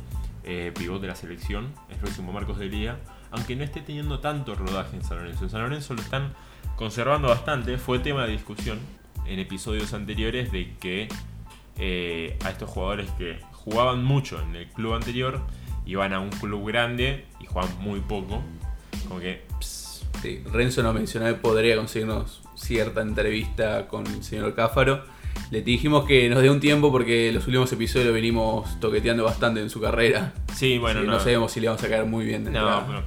eh, 0.50 0.72
pivot 0.74 1.02
de 1.02 1.08
la 1.08 1.16
selección, 1.16 1.74
el 1.90 1.98
próximo 1.98 2.32
Marcos 2.32 2.58
de 2.58 2.68
Liga, 2.68 3.00
aunque 3.32 3.58
no 3.58 3.66
esté 3.66 3.82
teniendo 3.82 4.20
tanto 4.20 4.56
rodaje 4.56 4.96
en 4.96 5.04
San 5.04 5.18
Lorenzo. 5.18 5.44
En 5.44 5.50
San 5.50 5.62
Lorenzo 5.62 5.94
lo 5.94 6.02
están 6.02 6.34
conservando 6.78 7.28
bastante, 7.28 7.78
fue 7.78 8.00
tema 8.00 8.26
de 8.26 8.32
discusión 8.32 8.80
en 9.26 9.40
episodios 9.40 9.94
anteriores 9.94 10.50
de 10.54 10.74
que 10.80 11.10
eh, 11.78 12.40
a 12.46 12.50
estos 12.50 12.70
jugadores 12.70 13.10
que 13.18 13.42
jugaban 13.52 14.06
mucho 14.06 14.42
en 14.42 14.56
el 14.56 14.68
club 14.68 14.94
anterior 14.94 15.42
iban 15.86 16.14
a 16.14 16.22
un 16.22 16.30
club 16.30 16.66
grande 16.66 17.26
y 17.42 17.46
jugaban 17.46 17.78
muy 17.82 18.00
poco, 18.00 18.42
como 19.08 19.20
que... 19.20 19.46
Sí, 20.22 20.42
Renzo 20.52 20.82
nos 20.82 20.96
mencionó 20.96 21.28
que 21.28 21.34
podría 21.34 21.76
conseguirnos 21.76 22.42
cierta 22.56 23.02
entrevista 23.02 23.88
con 23.88 24.08
el 24.08 24.24
señor 24.24 24.56
Cáfaro. 24.56 25.04
Le 25.52 25.62
dijimos 25.62 26.06
que 26.06 26.30
nos 26.30 26.42
dé 26.42 26.50
un 26.50 26.60
tiempo 26.60 26.92
porque 26.92 27.32
los 27.32 27.46
últimos 27.48 27.72
episodios 27.72 28.08
lo 28.08 28.14
venimos 28.14 28.80
toqueteando 28.80 29.24
bastante 29.24 29.62
en 29.62 29.70
su 29.70 29.80
carrera. 29.80 30.34
Sí, 30.54 30.78
bueno, 30.78 31.02
no. 31.04 31.14
no 31.14 31.20
sabemos 31.20 31.52
si 31.52 31.60
le 31.62 31.68
vamos 31.68 31.84
a 31.84 31.90
caer 31.90 32.06
muy 32.06 32.26
bien 32.26 32.44
de 32.44 32.52
No, 32.52 32.80
entrada. 32.80 33.04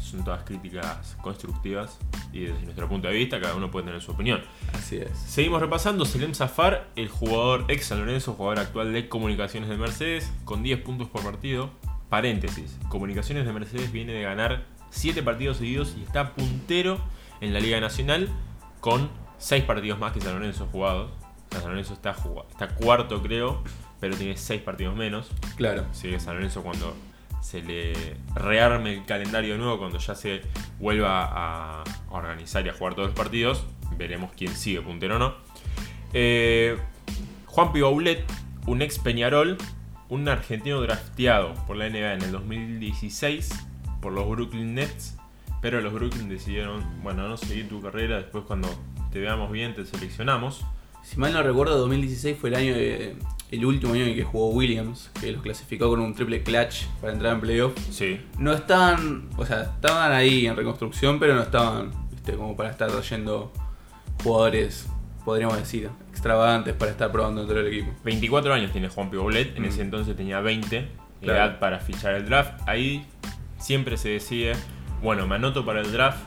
son 0.00 0.24
todas 0.24 0.44
críticas 0.44 1.16
constructivas 1.22 1.98
y 2.32 2.40
desde 2.40 2.62
nuestro 2.62 2.88
punto 2.88 3.08
de 3.08 3.14
vista 3.14 3.40
cada 3.40 3.54
uno 3.56 3.70
puede 3.70 3.86
tener 3.86 4.00
su 4.00 4.12
opinión. 4.12 4.40
Así 4.72 4.96
es. 4.98 5.10
Seguimos 5.18 5.60
repasando, 5.60 6.04
Selem 6.04 6.34
Zafar, 6.34 6.88
el 6.96 7.08
jugador 7.08 7.64
ex 7.68 7.86
San 7.86 7.98
Lorenzo, 7.98 8.34
jugador 8.34 8.60
actual 8.60 8.92
de 8.92 9.08
Comunicaciones 9.08 9.68
de 9.68 9.76
Mercedes, 9.76 10.30
con 10.44 10.62
10 10.62 10.80
puntos 10.82 11.08
por 11.08 11.22
partido. 11.22 11.70
Paréntesis, 12.08 12.76
Comunicaciones 12.88 13.46
de 13.46 13.52
Mercedes 13.52 13.90
viene 13.92 14.12
de 14.12 14.22
ganar 14.22 14.64
7 14.90 15.22
partidos 15.22 15.58
seguidos 15.58 15.94
y 15.98 16.02
está 16.02 16.34
puntero 16.34 16.98
en 17.40 17.52
la 17.52 17.60
Liga 17.60 17.80
Nacional 17.80 18.28
con 18.80 19.08
6 19.38 19.64
partidos 19.64 19.98
más 19.98 20.12
que 20.12 20.20
San 20.20 20.34
Lorenzo 20.34 20.66
jugados. 20.70 21.10
San 21.50 21.70
Lorenzo 21.70 21.94
está, 21.94 22.16
está 22.50 22.68
cuarto 22.74 23.22
creo, 23.22 23.62
pero 24.00 24.16
tiene 24.16 24.36
6 24.36 24.62
partidos 24.62 24.96
menos. 24.96 25.30
Claro. 25.56 25.86
Así 25.90 26.10
que 26.10 26.20
San 26.20 26.34
Lorenzo 26.34 26.62
cuando 26.62 26.94
se 27.42 27.62
le 27.62 28.16
rearme 28.34 28.94
el 28.94 29.04
calendario 29.04 29.56
nuevo, 29.56 29.78
cuando 29.78 29.98
ya 29.98 30.14
se 30.14 30.42
vuelva 30.78 31.24
a 31.24 31.84
organizar 32.10 32.64
y 32.66 32.68
a 32.68 32.74
jugar 32.74 32.94
todos 32.94 33.08
los 33.08 33.16
partidos, 33.16 33.64
veremos 33.96 34.30
quién 34.36 34.54
sigue 34.54 34.80
puntero 34.80 35.16
o 35.16 35.18
no. 35.18 35.34
Eh, 36.12 36.76
Juan 37.46 37.72
Pibaulet, 37.72 38.24
un 38.66 38.82
ex 38.82 38.98
Peñarol, 38.98 39.58
un 40.08 40.28
argentino 40.28 40.80
drafteado 40.80 41.54
por 41.66 41.76
la 41.76 41.88
NBA 41.88 42.14
en 42.14 42.22
el 42.22 42.32
2016 42.32 43.50
por 44.00 44.12
los 44.12 44.28
Brooklyn 44.28 44.74
Nets, 44.74 45.16
pero 45.60 45.80
los 45.80 45.92
Brooklyn 45.92 46.28
decidieron, 46.28 46.82
bueno, 47.02 47.28
no 47.28 47.36
seguir 47.36 47.68
tu 47.68 47.80
carrera, 47.80 48.16
después 48.16 48.44
cuando 48.44 48.68
te 49.12 49.20
veamos 49.20 49.50
bien 49.50 49.74
te 49.74 49.84
seleccionamos. 49.84 50.64
Si 51.10 51.16
mal 51.18 51.32
no 51.32 51.42
recuerdo, 51.42 51.76
2016 51.78 52.36
fue 52.40 52.50
el 52.50 52.54
año 52.54 52.72
de- 52.74 53.16
el 53.50 53.64
último 53.64 53.94
año 53.94 54.04
en 54.04 54.14
que 54.14 54.22
jugó 54.22 54.50
Williams, 54.50 55.10
que 55.20 55.32
los 55.32 55.42
clasificó 55.42 55.88
con 55.88 55.98
un 55.98 56.14
triple 56.14 56.40
clutch 56.44 56.84
para 57.00 57.12
entrar 57.12 57.32
en 57.34 57.40
playoff. 57.40 57.72
Sí, 57.90 58.20
No 58.38 58.52
estaban, 58.52 59.28
o 59.36 59.44
sea, 59.44 59.62
estaban 59.62 60.12
ahí 60.12 60.46
en 60.46 60.54
reconstrucción, 60.54 61.18
pero 61.18 61.34
no 61.34 61.42
estaban, 61.42 61.90
viste, 62.12 62.34
como 62.34 62.56
para 62.56 62.70
estar 62.70 62.88
trayendo 62.92 63.52
jugadores, 64.22 64.86
podríamos 65.24 65.56
decir, 65.58 65.90
extravagantes 66.10 66.74
para 66.74 66.92
estar 66.92 67.10
probando 67.10 67.40
dentro 67.40 67.60
del 67.60 67.72
equipo. 67.74 67.92
24 68.04 68.54
años 68.54 68.70
tiene 68.70 68.88
Juan 68.88 69.10
Pibaulet, 69.10 69.56
en 69.56 69.62
Mm. 69.64 69.66
ese 69.66 69.82
entonces 69.82 70.16
tenía 70.16 70.38
20, 70.40 70.88
Claro. 71.20 71.38
edad 71.40 71.58
para 71.58 71.80
fichar 71.80 72.14
el 72.14 72.26
draft. 72.26 72.52
Ahí 72.68 73.04
siempre 73.58 73.96
se 73.96 74.10
decide, 74.10 74.52
bueno, 75.02 75.26
me 75.26 75.34
anoto 75.34 75.64
para 75.66 75.80
el 75.80 75.90
draft 75.90 76.20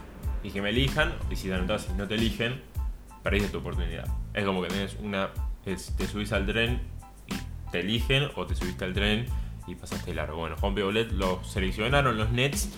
y 0.43 0.49
que 0.49 0.61
me 0.61 0.71
elijan, 0.71 1.13
y 1.31 1.37
si 1.37 1.47
te 1.47 1.53
anotas 1.53 1.87
y 1.89 1.97
no 1.97 2.05
te 2.05 2.15
eligen, 2.15 2.59
perdiste 3.23 3.47
tu 3.47 3.59
oportunidad. 3.59 4.05
Es 4.33 4.45
como 4.45 4.61
que 4.61 4.69
tenés 4.69 4.97
una, 5.01 5.29
es- 5.65 5.95
te 5.97 6.07
subís 6.07 6.31
al 6.33 6.45
tren 6.45 6.81
y 7.27 7.71
te 7.71 7.79
eligen, 7.81 8.29
o 8.35 8.45
te 8.45 8.55
subiste 8.55 8.85
al 8.85 8.93
tren 8.93 9.25
y 9.67 9.75
pasaste 9.75 10.13
largo. 10.13 10.37
Bueno, 10.37 10.55
Juan 10.59 10.75
Pibaulet 10.75 11.11
lo 11.11 11.43
seleccionaron 11.43 12.17
los 12.17 12.31
Nets, 12.31 12.69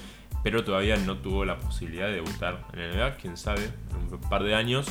pero 0.44 0.64
todavía 0.64 0.98
no 0.98 1.18
tuvo 1.18 1.46
la 1.46 1.58
posibilidad 1.58 2.08
de 2.08 2.14
debutar 2.16 2.66
en 2.74 2.80
la 2.80 2.94
NBA, 2.96 3.16
quién 3.18 3.38
sabe, 3.38 3.64
en 3.92 4.14
un 4.14 4.20
par 4.30 4.44
de 4.44 4.54
años. 4.56 4.88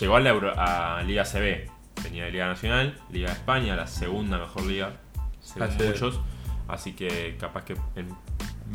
Llegó 0.00 0.16
a 0.16 0.20
la 0.20 0.30
Euro- 0.30 0.52
a 0.56 1.02
Liga 1.02 1.24
CB, 1.24 1.68
venía 2.02 2.24
de 2.24 2.32
Liga 2.32 2.46
Nacional, 2.46 2.98
Liga 3.10 3.28
de 3.28 3.34
España, 3.34 3.74
la 3.76 3.86
segunda 3.86 4.38
mejor 4.38 4.64
liga, 4.66 4.92
según 5.40 5.68
muchos. 5.88 6.20
Así 6.68 6.92
que 6.94 7.36
capaz 7.38 7.64
que 7.64 7.74
en 7.96 8.08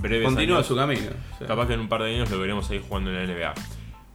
breves 0.01 0.25
Continúa 0.27 0.57
años, 0.57 0.67
su 0.67 0.75
camino. 0.75 1.01
capaz 1.47 1.67
que 1.67 1.73
en 1.73 1.79
un 1.79 1.89
par 1.89 2.03
de 2.03 2.13
años 2.15 2.29
lo 2.29 2.39
veremos 2.39 2.69
ahí 2.69 2.83
jugando 2.87 3.09
en 3.11 3.15
la 3.17 3.23
NBA. 3.33 3.53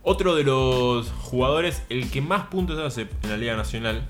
Otro 0.07 0.35
de 0.35 0.45
los 0.45 1.11
jugadores, 1.11 1.83
el 1.89 2.11
que 2.11 2.21
más 2.21 2.49
puntos 2.49 2.79
hace 2.79 3.09
en 3.23 3.31
la 3.31 3.39
Liga 3.39 3.57
Nacional, 3.57 4.07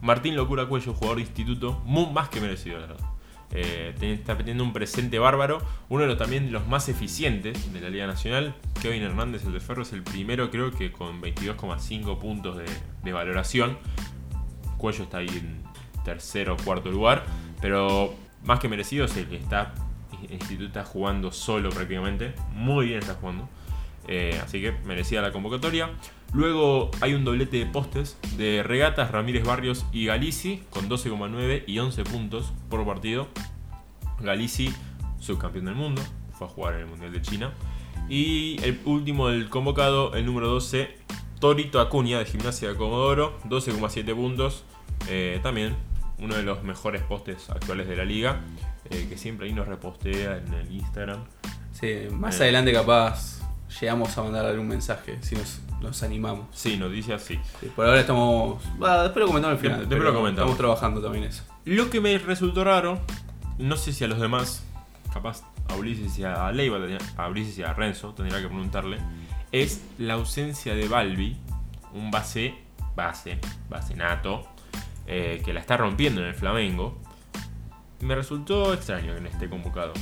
Martín 0.00 0.34
Locura 0.34 0.66
Cuello, 0.66 0.94
jugador 0.94 1.18
de 1.18 1.22
instituto, 1.22 1.80
muy 1.84 2.06
más 2.06 2.28
que 2.28 2.40
merecido, 2.40 2.80
la 2.80 2.86
verdad. 2.88 3.06
Eh, 3.52 3.94
está 4.00 4.36
teniendo 4.36 4.64
un 4.64 4.72
presente 4.72 5.20
bárbaro, 5.20 5.62
uno 5.90 6.02
de 6.02 6.08
los 6.08 6.18
también 6.18 6.50
los 6.50 6.66
más 6.66 6.88
eficientes 6.88 7.72
de 7.72 7.80
la 7.80 7.88
Liga 7.88 8.08
Nacional. 8.08 8.56
Kevin 8.80 9.04
Hernández, 9.04 9.44
el 9.44 9.52
de 9.52 9.60
Ferro, 9.60 9.82
es 9.82 9.92
el 9.92 10.02
primero, 10.02 10.50
creo 10.50 10.72
que 10.72 10.90
con 10.90 11.22
22,5 11.22 12.18
puntos 12.18 12.56
de, 13.04 13.12
valoración. 13.12 13.78
Cuello 14.76 15.04
está 15.04 15.18
ahí 15.18 15.28
en 15.28 15.62
tercero 16.04 16.54
o 16.54 16.56
cuarto 16.56 16.90
lugar, 16.90 17.24
pero 17.60 18.12
más 18.42 18.58
que 18.58 18.68
merecido 18.68 19.04
es 19.04 19.16
el 19.16 19.28
que 19.28 19.36
está, 19.36 19.72
instituto 20.28 20.66
está 20.66 20.84
jugando 20.84 21.30
solo 21.30 21.70
prácticamente, 21.70 22.34
muy 22.54 22.86
bien 22.86 22.98
está 22.98 23.14
jugando. 23.14 23.48
Eh, 24.08 24.40
así 24.42 24.60
que 24.60 24.72
merecida 24.84 25.22
la 25.22 25.32
convocatoria. 25.32 25.90
Luego 26.32 26.90
hay 27.00 27.14
un 27.14 27.24
doblete 27.24 27.58
de 27.58 27.66
postes 27.66 28.18
de 28.36 28.62
Regatas, 28.62 29.10
Ramírez 29.10 29.44
Barrios 29.44 29.84
y 29.92 30.06
Galici 30.06 30.62
con 30.70 30.88
12,9 30.88 31.64
y 31.66 31.78
11 31.78 32.04
puntos 32.04 32.52
por 32.70 32.84
partido. 32.86 33.28
Galici, 34.20 34.72
subcampeón 35.20 35.66
del 35.66 35.74
mundo, 35.74 36.02
fue 36.32 36.46
a 36.46 36.50
jugar 36.50 36.74
en 36.74 36.80
el 36.80 36.86
Mundial 36.86 37.12
de 37.12 37.20
China. 37.20 37.52
Y 38.08 38.56
el 38.62 38.80
último 38.84 39.28
del 39.28 39.48
convocado, 39.48 40.14
el 40.14 40.26
número 40.26 40.48
12, 40.48 40.96
Torito 41.38 41.80
Acuña 41.80 42.18
de 42.18 42.24
Gimnasia 42.24 42.70
de 42.70 42.76
Comodoro, 42.76 43.38
12,7 43.48 44.14
puntos. 44.14 44.64
Eh, 45.08 45.40
también 45.42 45.76
uno 46.18 46.34
de 46.36 46.42
los 46.42 46.62
mejores 46.62 47.02
postes 47.02 47.50
actuales 47.50 47.88
de 47.88 47.96
la 47.96 48.04
liga, 48.04 48.40
eh, 48.90 49.06
que 49.08 49.18
siempre 49.18 49.48
ahí 49.48 49.52
nos 49.52 49.66
repostea 49.66 50.38
en 50.38 50.54
el 50.54 50.72
Instagram. 50.72 51.24
Sí, 51.72 52.06
más 52.10 52.40
adelante 52.40 52.72
capaz 52.72 53.41
llegamos 53.80 54.16
a 54.16 54.22
mandar 54.22 54.46
algún 54.46 54.68
mensaje, 54.68 55.18
si 55.22 55.34
nos, 55.34 55.60
nos 55.80 56.02
animamos. 56.02 56.46
Sí, 56.52 56.76
noticias, 56.76 57.22
sí. 57.22 57.38
Sí, 57.60 57.70
por 57.74 57.86
ahora 57.86 58.00
estamos... 58.00 58.62
Bah, 58.78 59.02
después 59.04 59.22
lo 59.22 59.26
comentamos 59.28 59.56
al 59.56 59.60
final. 59.60 59.78
Después 59.80 59.98
pero 59.98 60.10
lo 60.12 60.18
comentamos. 60.18 60.50
Estamos 60.52 60.58
trabajando 60.58 61.02
también 61.02 61.24
eso. 61.24 61.44
Lo 61.64 61.90
que 61.90 62.00
me 62.00 62.16
resultó 62.18 62.64
raro, 62.64 63.00
no 63.58 63.76
sé 63.76 63.92
si 63.92 64.04
a 64.04 64.08
los 64.08 64.20
demás, 64.20 64.64
capaz 65.12 65.42
a 65.68 65.74
Ulises 65.76 66.18
y 66.18 66.24
a 66.24 66.50
Leiva, 66.52 66.78
a 67.16 67.28
Ulises 67.28 67.58
y 67.58 67.62
a 67.62 67.72
Renzo, 67.72 68.14
tendría 68.14 68.40
que 68.40 68.48
preguntarle, 68.48 68.98
es 69.52 69.82
la 69.98 70.14
ausencia 70.14 70.74
de 70.74 70.88
Balbi, 70.88 71.36
un 71.92 72.10
base, 72.10 72.54
base, 72.96 73.38
base 73.68 73.94
nato, 73.94 74.48
eh, 75.06 75.42
que 75.44 75.52
la 75.52 75.60
está 75.60 75.76
rompiendo 75.76 76.20
en 76.20 76.28
el 76.28 76.34
Flamengo. 76.34 76.98
Me 78.00 78.14
resultó 78.14 78.72
extraño 78.74 79.14
que 79.14 79.20
no 79.20 79.28
esté 79.28 79.48
convocado. 79.48 79.92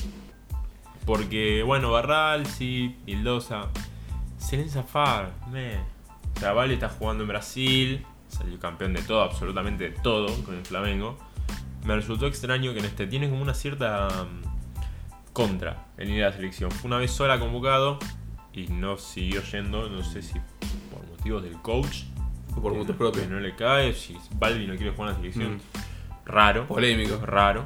Porque, 1.11 1.65
bueno, 1.65 1.91
Barral, 1.91 2.47
sí, 2.47 2.95
Vildosa, 3.05 3.67
Selen 4.39 4.71
Zafar, 4.71 5.33
sea, 6.39 6.53
Balbi 6.53 6.75
está 6.75 6.89
jugando 6.89 7.25
en 7.25 7.29
Brasil, 7.29 8.07
salió 8.29 8.61
campeón 8.61 8.95
de 8.95 9.03
todo, 9.03 9.21
absolutamente 9.23 9.91
de 9.91 9.97
todo 9.99 10.33
con 10.45 10.55
el 10.55 10.65
Flamengo. 10.65 11.19
Me 11.85 11.97
resultó 11.97 12.29
extraño 12.29 12.73
que 12.75 12.81
no 12.81 12.87
esté. 12.87 13.09
Tiene 13.09 13.29
como 13.29 13.43
una 13.43 13.55
cierta 13.55 14.07
mm, 14.09 15.33
contra 15.33 15.89
en 15.99 16.11
ir 16.11 16.23
a 16.23 16.29
la 16.31 16.37
selección. 16.37 16.71
Fue 16.71 16.87
una 16.87 16.99
vez 16.99 17.11
sola 17.11 17.41
convocado 17.41 17.99
y 18.53 18.69
no 18.69 18.97
siguió 18.97 19.43
yendo, 19.43 19.89
no 19.89 20.05
sé 20.05 20.23
si 20.23 20.35
por 20.93 21.05
motivos 21.11 21.43
del 21.43 21.61
coach. 21.61 22.05
O 22.57 22.63
por 22.63 22.73
no- 22.73 22.85
propios. 22.85 23.29
no 23.29 23.41
le 23.41 23.57
cae, 23.57 23.95
si 23.95 24.17
Balbi 24.37 24.69
no 24.69 24.77
quiere 24.77 24.93
jugar 24.93 25.09
en 25.09 25.15
la 25.15 25.21
selección. 25.21 25.55
Mm. 25.57 25.61
Raro. 26.27 26.69
Polémico. 26.69 27.17
Raro. 27.27 27.65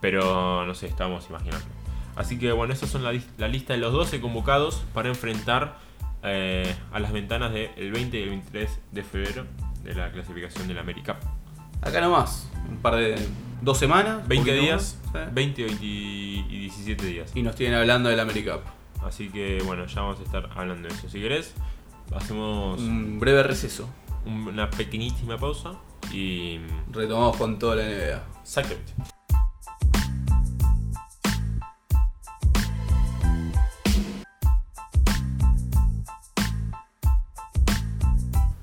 Pero 0.00 0.64
no 0.64 0.74
sé, 0.74 0.86
estamos 0.86 1.28
imaginando. 1.28 1.75
Así 2.16 2.38
que 2.38 2.50
bueno, 2.52 2.72
esas 2.72 2.88
son 2.90 3.04
la, 3.04 3.12
lis- 3.12 3.28
la 3.38 3.46
lista 3.48 3.74
de 3.74 3.78
los 3.78 3.92
12 3.92 4.20
convocados 4.20 4.84
para 4.94 5.08
enfrentar 5.08 5.78
eh, 6.22 6.74
a 6.92 6.98
las 6.98 7.12
ventanas 7.12 7.52
del 7.52 7.92
20 7.92 8.18
y 8.18 8.22
el 8.22 8.28
23 8.30 8.78
de 8.92 9.02
febrero 9.04 9.46
de 9.84 9.94
la 9.94 10.10
clasificación 10.10 10.66
del 10.66 10.78
América. 10.78 11.18
Acá 11.82 12.00
nomás, 12.00 12.50
un 12.68 12.78
par 12.78 12.96
de... 12.96 13.16
dos 13.60 13.78
semanas. 13.78 14.26
20 14.26 14.50
poquito 14.50 14.64
días, 14.64 14.98
más, 15.12 15.24
¿sí? 15.26 15.30
20 15.32 15.64
20 15.64 15.84
y 15.84 16.42
17 16.60 17.06
días. 17.06 17.30
Y 17.36 17.42
nos 17.42 17.54
tienen 17.54 17.78
hablando 17.78 18.08
del 18.08 18.18
AmeriCup. 18.18 18.62
Así 19.04 19.28
que 19.28 19.62
bueno, 19.66 19.86
ya 19.86 20.00
vamos 20.00 20.18
a 20.18 20.22
estar 20.22 20.48
hablando 20.56 20.88
de 20.88 20.94
eso. 20.94 21.08
Si 21.10 21.20
querés, 21.20 21.52
hacemos 22.14 22.80
Un 22.80 23.20
breve 23.20 23.42
receso. 23.42 23.88
un- 24.24 24.48
una 24.48 24.70
pequeñísima 24.70 25.36
pausa 25.38 25.74
y... 26.12 26.58
Retomamos 26.90 27.36
con 27.36 27.58
toda 27.58 27.76
la 27.76 27.82
NBA. 27.84 28.22
Exactamente. 28.42 28.94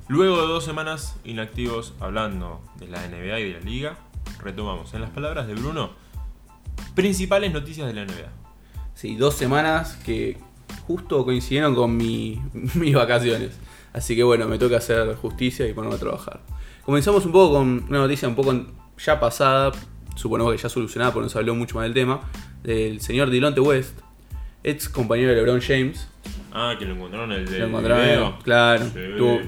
Luego 0.08 0.42
de 0.42 0.48
dos 0.48 0.64
semanas 0.66 1.16
inactivos 1.24 1.94
hablando 2.00 2.62
de 2.78 2.88
la 2.88 3.08
NBA 3.08 3.40
y 3.40 3.44
de 3.46 3.54
la 3.54 3.60
liga, 3.62 3.98
retomamos 4.42 4.94
en 4.94 5.02
las 5.02 5.10
palabras 5.10 5.48
de 5.48 5.56
Bruno 5.56 5.92
principales 6.96 7.52
noticias 7.54 7.88
de 7.88 7.94
la 7.94 8.06
NBA. 8.06 8.30
Sí, 8.94 9.16
dos 9.16 9.36
semanas 9.36 9.98
que 10.06 10.38
justo 10.86 11.24
coincidieron 11.26 11.74
con 11.76 11.96
mi- 11.98 12.42
mis 12.76 12.94
vacaciones. 12.94 13.52
Así 13.94 14.16
que 14.16 14.24
bueno, 14.24 14.48
me 14.48 14.58
toca 14.58 14.78
hacer 14.78 15.16
justicia 15.16 15.68
y 15.68 15.74
ponerme 15.74 15.96
a 15.96 16.00
trabajar. 16.00 16.42
Comenzamos 16.86 17.26
un 17.26 17.32
poco 17.32 17.56
con 17.56 17.86
una 17.90 18.00
noticia 18.00 18.28
un 18.28 18.36
poco 18.36 18.54
ya 19.04 19.20
pasada, 19.20 19.72
suponemos 20.16 20.54
que 20.54 20.62
ya 20.62 20.70
solucionada 20.70 21.14
porque 21.14 21.26
nos 21.26 21.36
habló 21.36 21.56
mucho 21.56 21.76
más 21.76 21.86
del 21.86 21.94
tema, 21.94 22.22
del 22.64 23.00
señor 23.02 23.30
Dilonte 23.30 23.62
West, 23.62 23.98
ex 24.64 24.90
compañero 24.90 25.30
de 25.30 25.36
LeBron 25.38 25.62
James. 25.62 26.08
Ah, 26.52 26.76
que 26.78 26.86
lo 26.86 26.94
encontraron 26.96 27.32
el 27.32 27.46
Lo 27.46 27.66
encontraron, 27.68 28.06
video. 28.06 28.40
claro. 28.44 28.86
Sí. 28.86 29.00
tuvo- 29.18 29.42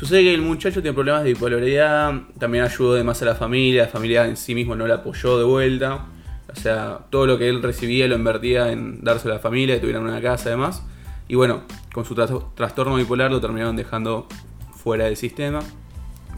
Sucede 0.00 0.22
que 0.22 0.32
el 0.32 0.40
muchacho 0.40 0.80
tiene 0.80 0.94
problemas 0.94 1.24
de 1.24 1.34
bipolaridad, 1.34 2.22
también 2.38 2.64
ayudó 2.64 2.94
de 2.94 3.04
más 3.04 3.20
a 3.20 3.26
la 3.26 3.34
familia, 3.34 3.82
la 3.82 3.88
familia 3.90 4.24
en 4.24 4.38
sí 4.38 4.54
mismo 4.54 4.74
no 4.74 4.86
la 4.86 4.94
apoyó 4.94 5.36
de 5.36 5.44
vuelta. 5.44 6.06
O 6.50 6.56
sea, 6.58 7.00
todo 7.10 7.26
lo 7.26 7.36
que 7.36 7.50
él 7.50 7.62
recibía 7.62 8.08
lo 8.08 8.14
invertía 8.14 8.72
en 8.72 9.04
dárselo 9.04 9.34
a 9.34 9.36
la 9.36 9.42
familia, 9.42 9.74
que 9.74 9.82
tuvieran 9.82 10.02
una 10.04 10.22
casa 10.22 10.48
además. 10.48 10.82
Y 11.28 11.34
bueno, 11.34 11.64
con 11.92 12.06
su 12.06 12.14
tras- 12.14 12.32
trastorno 12.54 12.96
bipolar 12.96 13.30
lo 13.30 13.42
terminaron 13.42 13.76
dejando 13.76 14.26
fuera 14.72 15.04
del 15.04 15.18
sistema. 15.18 15.58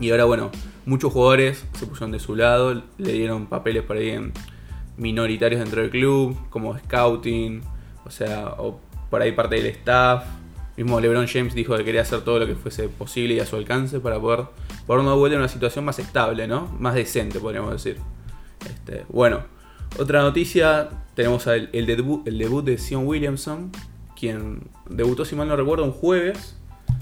Y 0.00 0.10
ahora, 0.10 0.24
bueno, 0.24 0.50
muchos 0.84 1.12
jugadores 1.12 1.64
se 1.74 1.86
pusieron 1.86 2.10
de 2.10 2.18
su 2.18 2.34
lado, 2.34 2.82
le 2.98 3.12
dieron 3.12 3.46
papeles 3.46 3.84
por 3.84 3.96
ahí 3.96 4.18
minoritarios 4.96 5.60
dentro 5.60 5.82
del 5.82 5.90
club, 5.90 6.36
como 6.50 6.76
scouting, 6.76 7.62
o 8.04 8.10
sea, 8.10 8.54
o 8.58 8.80
por 9.08 9.22
ahí 9.22 9.30
parte 9.30 9.54
del 9.54 9.66
staff. 9.66 10.24
Mismo 10.76 11.00
LeBron 11.00 11.26
James 11.26 11.54
dijo 11.54 11.76
que 11.76 11.84
quería 11.84 12.00
hacer 12.02 12.22
todo 12.22 12.38
lo 12.38 12.46
que 12.46 12.54
fuese 12.54 12.88
posible 12.88 13.34
y 13.34 13.40
a 13.40 13.46
su 13.46 13.56
alcance 13.56 14.00
para 14.00 14.18
poder 14.18 14.46
poder 14.86 15.02
una 15.02 15.12
vuelta 15.14 15.34
en 15.34 15.40
una 15.40 15.48
situación 15.48 15.84
más 15.84 15.98
estable, 15.98 16.46
¿no? 16.48 16.66
Más 16.78 16.94
decente, 16.94 17.38
podríamos 17.40 17.72
decir. 17.72 17.98
Este, 18.64 19.04
bueno, 19.08 19.44
otra 19.98 20.22
noticia, 20.22 20.88
tenemos 21.14 21.46
el, 21.46 21.68
el 21.72 21.84
debut, 21.86 22.26
el 22.26 22.38
debut 22.38 22.64
de 22.64 22.78
Sion 22.78 23.06
Williamson, 23.06 23.70
quien 24.18 24.62
debutó, 24.88 25.24
si 25.24 25.36
mal 25.36 25.48
no 25.48 25.56
recuerdo, 25.56 25.84
un 25.84 25.92
jueves 25.92 26.56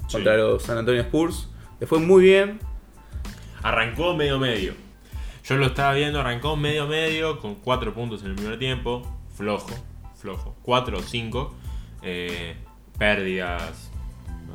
Sí. 0.07 0.17
contra 0.17 0.35
los 0.35 0.63
San 0.63 0.77
Antonio 0.77 1.01
Spurs. 1.01 1.47
Le 1.79 1.87
fue 1.87 1.99
muy 1.99 2.23
bien, 2.23 2.59
Arrancó 3.63 4.15
medio 4.15 4.39
medio. 4.39 4.73
Yo 5.45 5.55
lo 5.55 5.67
estaba 5.67 5.93
viendo, 5.93 6.19
arrancó 6.19 6.55
medio 6.57 6.87
medio 6.87 7.39
con 7.39 7.55
4 7.55 7.93
puntos 7.93 8.21
en 8.23 8.31
el 8.31 8.35
primer 8.35 8.57
tiempo. 8.59 9.03
Flojo, 9.35 9.69
flojo. 10.15 10.55
4 10.63 10.97
o 10.97 11.01
5. 11.01 11.53
Pérdidas, 13.01 13.89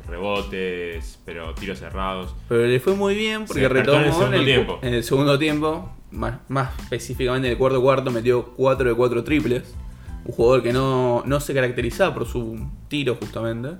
rebotes, 0.07 1.19
pero 1.25 1.53
tiros 1.53 1.79
cerrados. 1.79 2.33
Pero 2.47 2.65
le 2.65 2.79
fue 2.79 2.95
muy 2.95 3.13
bien 3.13 3.45
porque 3.45 3.63
Se 3.63 3.67
retomó 3.67 3.97
en 3.99 4.05
el 4.05 4.13
segundo 4.13 4.35
en, 4.35 4.39
el, 4.39 4.45
tiempo. 4.45 4.79
en 4.81 4.93
el 4.93 5.03
segundo 5.03 5.37
tiempo, 5.37 5.91
más, 6.11 6.35
más 6.47 6.79
específicamente 6.79 7.49
en 7.49 7.51
el 7.51 7.57
cuarto 7.57 7.81
cuarto, 7.81 8.09
metió 8.09 8.53
4 8.55 8.87
de 8.87 8.95
4 8.95 9.23
triples. 9.25 9.75
Un 10.23 10.31
jugador 10.31 10.63
que 10.63 10.71
no, 10.71 11.23
no 11.25 11.41
se 11.41 11.53
caracterizaba 11.53 12.13
por 12.13 12.25
su 12.25 12.57
tiro 12.87 13.17
justamente. 13.19 13.71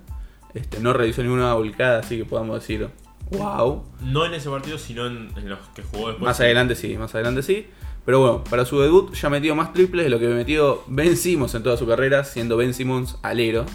Este, 0.54 0.82
no 0.82 0.92
realizó 0.92 1.24
ninguna 1.24 1.54
volcada, 1.54 2.00
así 2.00 2.18
que 2.18 2.26
podamos 2.26 2.60
decir, 2.60 2.90
wow. 3.32 3.86
No 4.02 4.26
en 4.26 4.34
ese 4.34 4.50
partido, 4.50 4.78
sino 4.78 5.08
en, 5.08 5.30
en 5.38 5.48
los 5.48 5.60
que 5.74 5.82
jugó 5.82 6.10
después. 6.10 6.28
Más 6.28 6.42
adelante 6.42 6.76
sí, 6.76 6.98
más 6.98 7.16
adelante 7.16 7.42
sí. 7.42 7.68
Pero 8.04 8.20
bueno, 8.20 8.44
para 8.44 8.66
su 8.66 8.82
debut 8.82 9.14
ya 9.14 9.30
metió 9.30 9.56
más 9.56 9.72
triples 9.72 10.04
de 10.04 10.10
lo 10.10 10.20
que 10.20 10.28
metió 10.28 10.84
Ben 10.88 11.16
Simmons 11.16 11.56
en 11.56 11.64
toda 11.64 11.78
su 11.78 11.88
carrera, 11.88 12.26
siendo 12.26 12.58
Ben 12.58 12.74
Simmons 12.74 13.18
alero. 13.22 13.66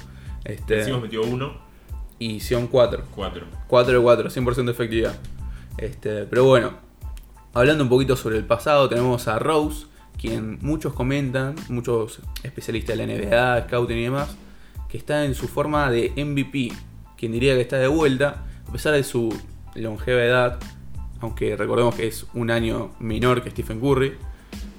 Este, 0.45 0.77
Decimos 0.77 1.03
metió 1.03 1.23
1, 1.23 1.53
y 2.19 2.41
Sion 2.41 2.69
4. 2.69 3.05
4. 3.15 3.47
4 3.67 3.93
de 3.93 4.01
4, 4.01 4.31
100% 4.31 4.65
de 4.65 4.73
efectividad. 4.73 5.19
Este, 5.77 6.25
pero 6.25 6.45
bueno, 6.45 6.73
hablando 7.53 7.85
un 7.85 7.91
poquito 7.91 8.17
sobre 8.17 8.37
el 8.39 8.45
pasado, 8.45 8.89
tenemos 8.89 9.27
a 9.29 9.39
Rose, 9.39 9.87
quien 10.21 10.59
muchos 10.63 10.93
comentan, 10.93 11.57
muchos 11.69 12.21
especialistas 12.43 12.97
de 12.97 13.07
la 13.07 13.13
NBA, 13.13 13.67
scouting 13.67 13.99
y 13.99 14.03
demás, 14.05 14.37
que 14.89 14.99
está 14.99 15.25
en 15.25 15.35
su 15.35 15.49
forma 15.49 15.91
de 15.91 16.13
MVP. 16.17 16.73
Quien 17.17 17.33
diría 17.33 17.55
que 17.55 17.61
está 17.61 17.79
de 17.79 17.89
vuelta, 17.89 18.45
a 18.69 18.73
pesar 18.73 18.93
de 18.93 19.03
su 19.03 19.37
longeva 19.75 20.23
edad, 20.23 20.59
aunque 21.21 21.57
recordemos 21.57 21.95
que 21.95 22.07
es 22.09 22.27
un 22.35 22.51
año 22.51 22.93
menor 22.99 23.43
que 23.43 23.51
Stephen 23.51 23.81
Curry. 23.81 24.15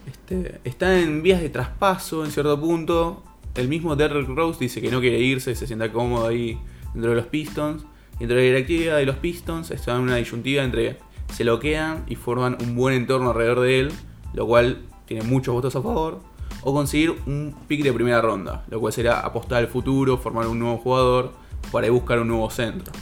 Este, 0.07 0.59
está 0.63 0.99
en 0.99 1.23
vías 1.23 1.41
de 1.41 1.49
traspaso 1.49 2.23
en 2.23 2.31
cierto 2.31 2.59
punto. 2.59 3.23
El 3.55 3.67
mismo 3.67 3.95
Derrick 3.95 4.27
Rose 4.29 4.59
dice 4.59 4.81
que 4.81 4.89
no 4.89 4.99
quiere 4.99 5.19
irse, 5.19 5.53
se 5.55 5.67
sienta 5.67 5.91
cómodo 5.91 6.27
ahí 6.27 6.57
dentro 6.93 7.11
de 7.11 7.17
los 7.17 7.27
Pistons. 7.27 7.85
Y 8.19 8.23
entre 8.23 8.37
la 8.37 8.43
directiva 8.43 8.95
de 8.95 9.05
los 9.05 9.17
Pistons 9.17 9.71
está 9.71 9.95
en 9.95 10.01
una 10.01 10.15
disyuntiva 10.15 10.63
entre 10.63 10.97
se 11.31 11.43
lo 11.43 11.59
quedan 11.59 12.03
y 12.07 12.15
forman 12.15 12.57
un 12.61 12.75
buen 12.75 12.95
entorno 12.95 13.31
alrededor 13.31 13.61
de 13.61 13.79
él, 13.79 13.91
lo 14.33 14.45
cual 14.45 14.83
tiene 15.05 15.23
muchos 15.23 15.53
votos 15.53 15.75
a 15.75 15.81
favor, 15.81 16.19
o 16.61 16.73
conseguir 16.73 17.15
un 17.25 17.55
pick 17.67 17.83
de 17.83 17.91
primera 17.91 18.21
ronda, 18.21 18.65
lo 18.69 18.79
cual 18.79 18.93
será 18.93 19.19
apostar 19.19 19.59
al 19.59 19.67
futuro, 19.67 20.17
formar 20.17 20.47
un 20.47 20.59
nuevo 20.59 20.77
jugador 20.77 21.33
para 21.71 21.89
buscar 21.89 22.19
un 22.19 22.27
nuevo 22.27 22.49
centro. 22.49 22.93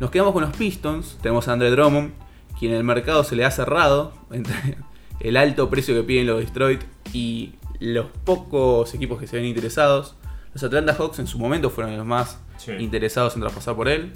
Nos 0.00 0.10
quedamos 0.10 0.32
con 0.32 0.42
los 0.42 0.56
Pistons, 0.56 1.18
tenemos 1.22 1.46
a 1.46 1.52
Andre 1.52 1.70
Drummond, 1.70 2.12
quien 2.58 2.72
en 2.72 2.78
el 2.78 2.84
mercado 2.84 3.22
se 3.24 3.36
le 3.36 3.44
ha 3.44 3.50
cerrado 3.50 4.12
entre 4.30 4.76
el 5.20 5.36
alto 5.36 5.70
precio 5.70 5.94
que 5.94 6.02
piden 6.02 6.26
los 6.26 6.40
Detroit 6.40 6.82
y 7.12 7.52
los 7.82 8.06
pocos 8.24 8.94
equipos 8.94 9.18
que 9.20 9.26
se 9.26 9.36
ven 9.36 9.44
interesados. 9.46 10.14
Los 10.54 10.62
Atlanta 10.62 10.94
Hawks 10.94 11.18
en 11.18 11.26
su 11.26 11.38
momento 11.38 11.70
fueron 11.70 11.96
los 11.96 12.06
más 12.06 12.38
Sí. 12.58 12.72
interesados 12.78 13.34
en 13.34 13.40
traspasar 13.42 13.74
por 13.74 13.88
él. 13.88 14.12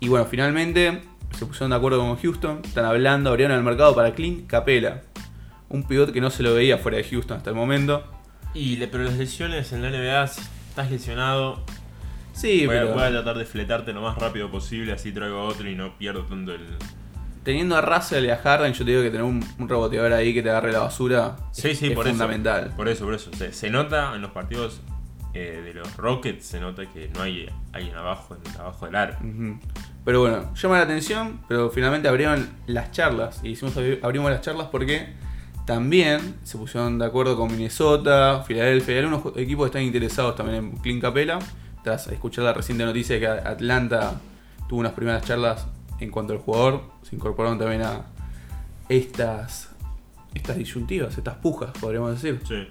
Y 0.00 0.08
bueno, 0.08 0.26
finalmente 0.26 1.02
se 1.36 1.46
pusieron 1.46 1.70
de 1.70 1.76
acuerdo 1.76 1.98
con 2.00 2.16
Houston, 2.16 2.60
están 2.64 2.84
hablando, 2.84 3.30
abrieron 3.30 3.56
el 3.56 3.62
mercado 3.62 3.94
para 3.94 4.14
Clint 4.14 4.46
Capela, 4.46 5.02
un 5.68 5.82
pivot 5.84 6.12
que 6.12 6.20
no 6.20 6.30
se 6.30 6.42
lo 6.42 6.54
veía 6.54 6.78
fuera 6.78 6.96
de 6.98 7.04
Houston 7.04 7.36
hasta 7.36 7.50
el 7.50 7.56
momento. 7.56 8.04
Y 8.54 8.76
pero 8.86 9.04
las 9.04 9.14
lesiones 9.14 9.72
en 9.72 9.82
la 9.82 9.90
NBA, 9.90 10.26
si 10.28 10.40
estás 10.70 10.90
lesionado, 10.90 11.62
Sí, 12.32 12.66
voy, 12.66 12.76
pero 12.76 12.92
voy 12.92 13.02
a 13.02 13.10
tratar 13.10 13.38
de 13.38 13.44
fletarte 13.46 13.92
lo 13.94 14.02
más 14.02 14.18
rápido 14.18 14.50
posible, 14.50 14.92
así 14.92 15.10
traigo 15.12 15.38
a 15.38 15.44
otro 15.44 15.68
y 15.70 15.74
no 15.74 15.96
pierdo 15.96 16.24
tanto 16.24 16.52
el. 16.52 16.66
Teniendo 17.46 17.76
a 17.76 17.80
Russell 17.80 18.24
y 18.26 18.30
a 18.30 18.36
Harden, 18.36 18.74
yo 18.74 18.84
te 18.84 18.90
digo 18.90 19.02
que 19.02 19.08
tener 19.10 19.24
un, 19.24 19.42
un 19.58 19.68
reboteador 19.68 20.12
ahí 20.12 20.34
que 20.34 20.42
te 20.42 20.50
agarre 20.50 20.72
la 20.72 20.80
basura 20.80 21.36
Sí, 21.52 21.68
es, 21.70 21.78
sí, 21.78 21.86
es 21.86 21.92
por 21.94 22.06
fundamental. 22.06 22.66
eso. 22.66 22.76
Por 22.76 22.88
eso, 22.88 23.04
por 23.06 23.14
eso. 23.14 23.30
Se, 23.32 23.52
se 23.54 23.70
nota 23.70 24.14
en 24.14 24.20
los 24.20 24.32
partidos 24.32 24.80
eh, 25.32 25.62
de 25.64 25.72
los 25.72 25.96
Rockets, 25.96 26.44
se 26.44 26.60
nota 26.60 26.84
que 26.92 27.08
no 27.14 27.22
hay 27.22 27.48
alguien 27.72 27.94
abajo, 27.94 28.36
en- 28.36 28.60
abajo 28.60 28.84
del 28.86 28.96
aro. 28.96 29.14
Ujú. 29.20 29.58
Pero 30.04 30.20
bueno, 30.20 30.52
llama 30.54 30.76
la 30.78 30.82
atención, 30.84 31.40
pero 31.48 31.70
finalmente 31.70 32.08
abrieron 32.08 32.48
las 32.66 32.90
charlas. 32.90 33.40
Y 33.42 33.50
hicimos 33.50 33.76
abri- 33.76 34.00
abrimos 34.02 34.30
las 34.30 34.40
charlas 34.42 34.68
porque 34.70 35.14
también 35.66 36.36
se 36.44 36.58
pusieron 36.58 36.98
de 36.98 37.06
acuerdo 37.06 37.36
con 37.36 37.50
Minnesota, 37.50 38.42
Filadelfia 38.46 38.94
y 38.96 38.98
algunos 38.98 39.36
equipos 39.36 39.66
están 39.66 39.82
interesados 39.82 40.34
también 40.36 40.58
en 40.58 40.70
Clint 40.78 41.02
Capela. 41.02 41.38
Tras 41.82 42.08
escuchar 42.08 42.44
la 42.44 42.52
reciente 42.52 42.84
noticia 42.84 43.14
de 43.14 43.20
que 43.20 43.26
Atlanta 43.28 44.14
tuvo 44.68 44.80
unas 44.80 44.92
primeras 44.92 45.22
charlas 45.24 45.66
en 46.00 46.10
cuanto 46.10 46.32
al 46.32 46.38
jugador, 46.38 46.82
se 47.02 47.16
incorporaron 47.16 47.58
también 47.58 47.82
a 47.82 48.06
estas, 48.88 49.70
estas 50.34 50.56
disyuntivas, 50.56 51.16
estas 51.16 51.36
pujas, 51.36 51.70
podríamos 51.80 52.20
decir. 52.20 52.40
Sí. 52.46 52.68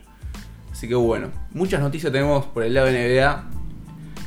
Así 0.72 0.88
que 0.88 0.96
bueno, 0.96 1.32
muchas 1.52 1.80
noticias 1.82 2.12
tenemos 2.12 2.46
por 2.46 2.64
el 2.64 2.74
lado 2.74 2.88
de 2.88 2.94
NBA. 2.94 3.44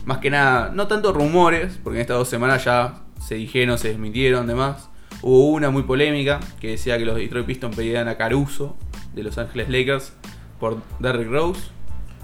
Más 0.07 0.19
que 0.19 0.31
nada, 0.31 0.71
no 0.73 0.87
tanto 0.87 1.13
rumores, 1.13 1.79
porque 1.83 1.99
en 1.99 2.01
estas 2.01 2.17
dos 2.17 2.29
semanas 2.29 2.65
ya 2.65 3.03
se 3.21 3.35
dijeron, 3.35 3.79
se 3.79 3.89
desmintieron, 3.89 4.47
demás. 4.47 4.89
Hubo 5.21 5.51
una 5.51 5.71
muy 5.71 5.83
polémica 5.83 6.41
que 6.61 6.69
decía 6.69 6.97
que 6.97 7.05
los 7.05 7.17
Detroit 7.17 7.45
Pistons 7.45 7.77
pedían 7.77 8.09
a 8.09 8.17
Caruso 8.17 8.77
de 9.15 9.25
Los 9.25 9.37
Ángeles 9.37 9.69
Lakers 9.69 10.13
por 10.59 10.81
Derrick 11.01 11.29
Rose. 11.29 11.61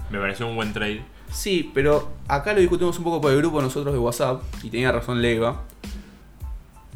Me 0.09 0.19
pareció 0.19 0.47
un 0.47 0.55
buen 0.55 0.73
trade. 0.73 1.03
Sí, 1.31 1.69
pero 1.73 2.13
acá 2.27 2.53
lo 2.53 2.59
discutimos 2.59 2.97
un 2.97 3.03
poco 3.03 3.21
por 3.21 3.31
el 3.31 3.37
grupo 3.37 3.61
nosotros 3.61 3.93
de 3.93 3.99
WhatsApp, 3.99 4.41
y 4.63 4.69
tenía 4.69 4.91
razón 4.91 5.21
Leiva. 5.21 5.63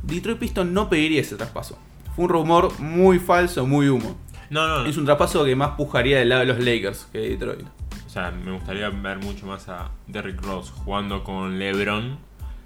Detroit 0.09 0.37
Pistons 0.39 0.71
no 0.71 0.89
pediría 0.89 1.21
ese 1.21 1.35
traspaso. 1.35 1.77
Fue 2.15 2.25
un 2.25 2.29
rumor 2.31 2.79
muy 2.79 3.19
falso, 3.19 3.65
muy 3.65 3.87
humo. 3.89 4.17
No, 4.49 4.67
no, 4.67 4.83
no. 4.83 4.89
Es 4.89 4.97
un 4.97 5.05
traspaso 5.05 5.45
que 5.45 5.55
más 5.55 5.71
pujaría 5.71 6.17
del 6.19 6.29
lado 6.29 6.41
de 6.41 6.47
los 6.47 6.59
Lakers 6.59 7.07
que 7.11 7.19
de 7.19 7.29
Detroit. 7.29 7.65
O 8.05 8.09
sea, 8.09 8.31
me 8.31 8.51
gustaría 8.51 8.89
ver 8.89 9.19
mucho 9.19 9.45
más 9.45 9.69
a 9.69 9.91
Derrick 10.07 10.41
Rose 10.41 10.71
jugando 10.83 11.23
con 11.23 11.59
LeBron 11.59 12.17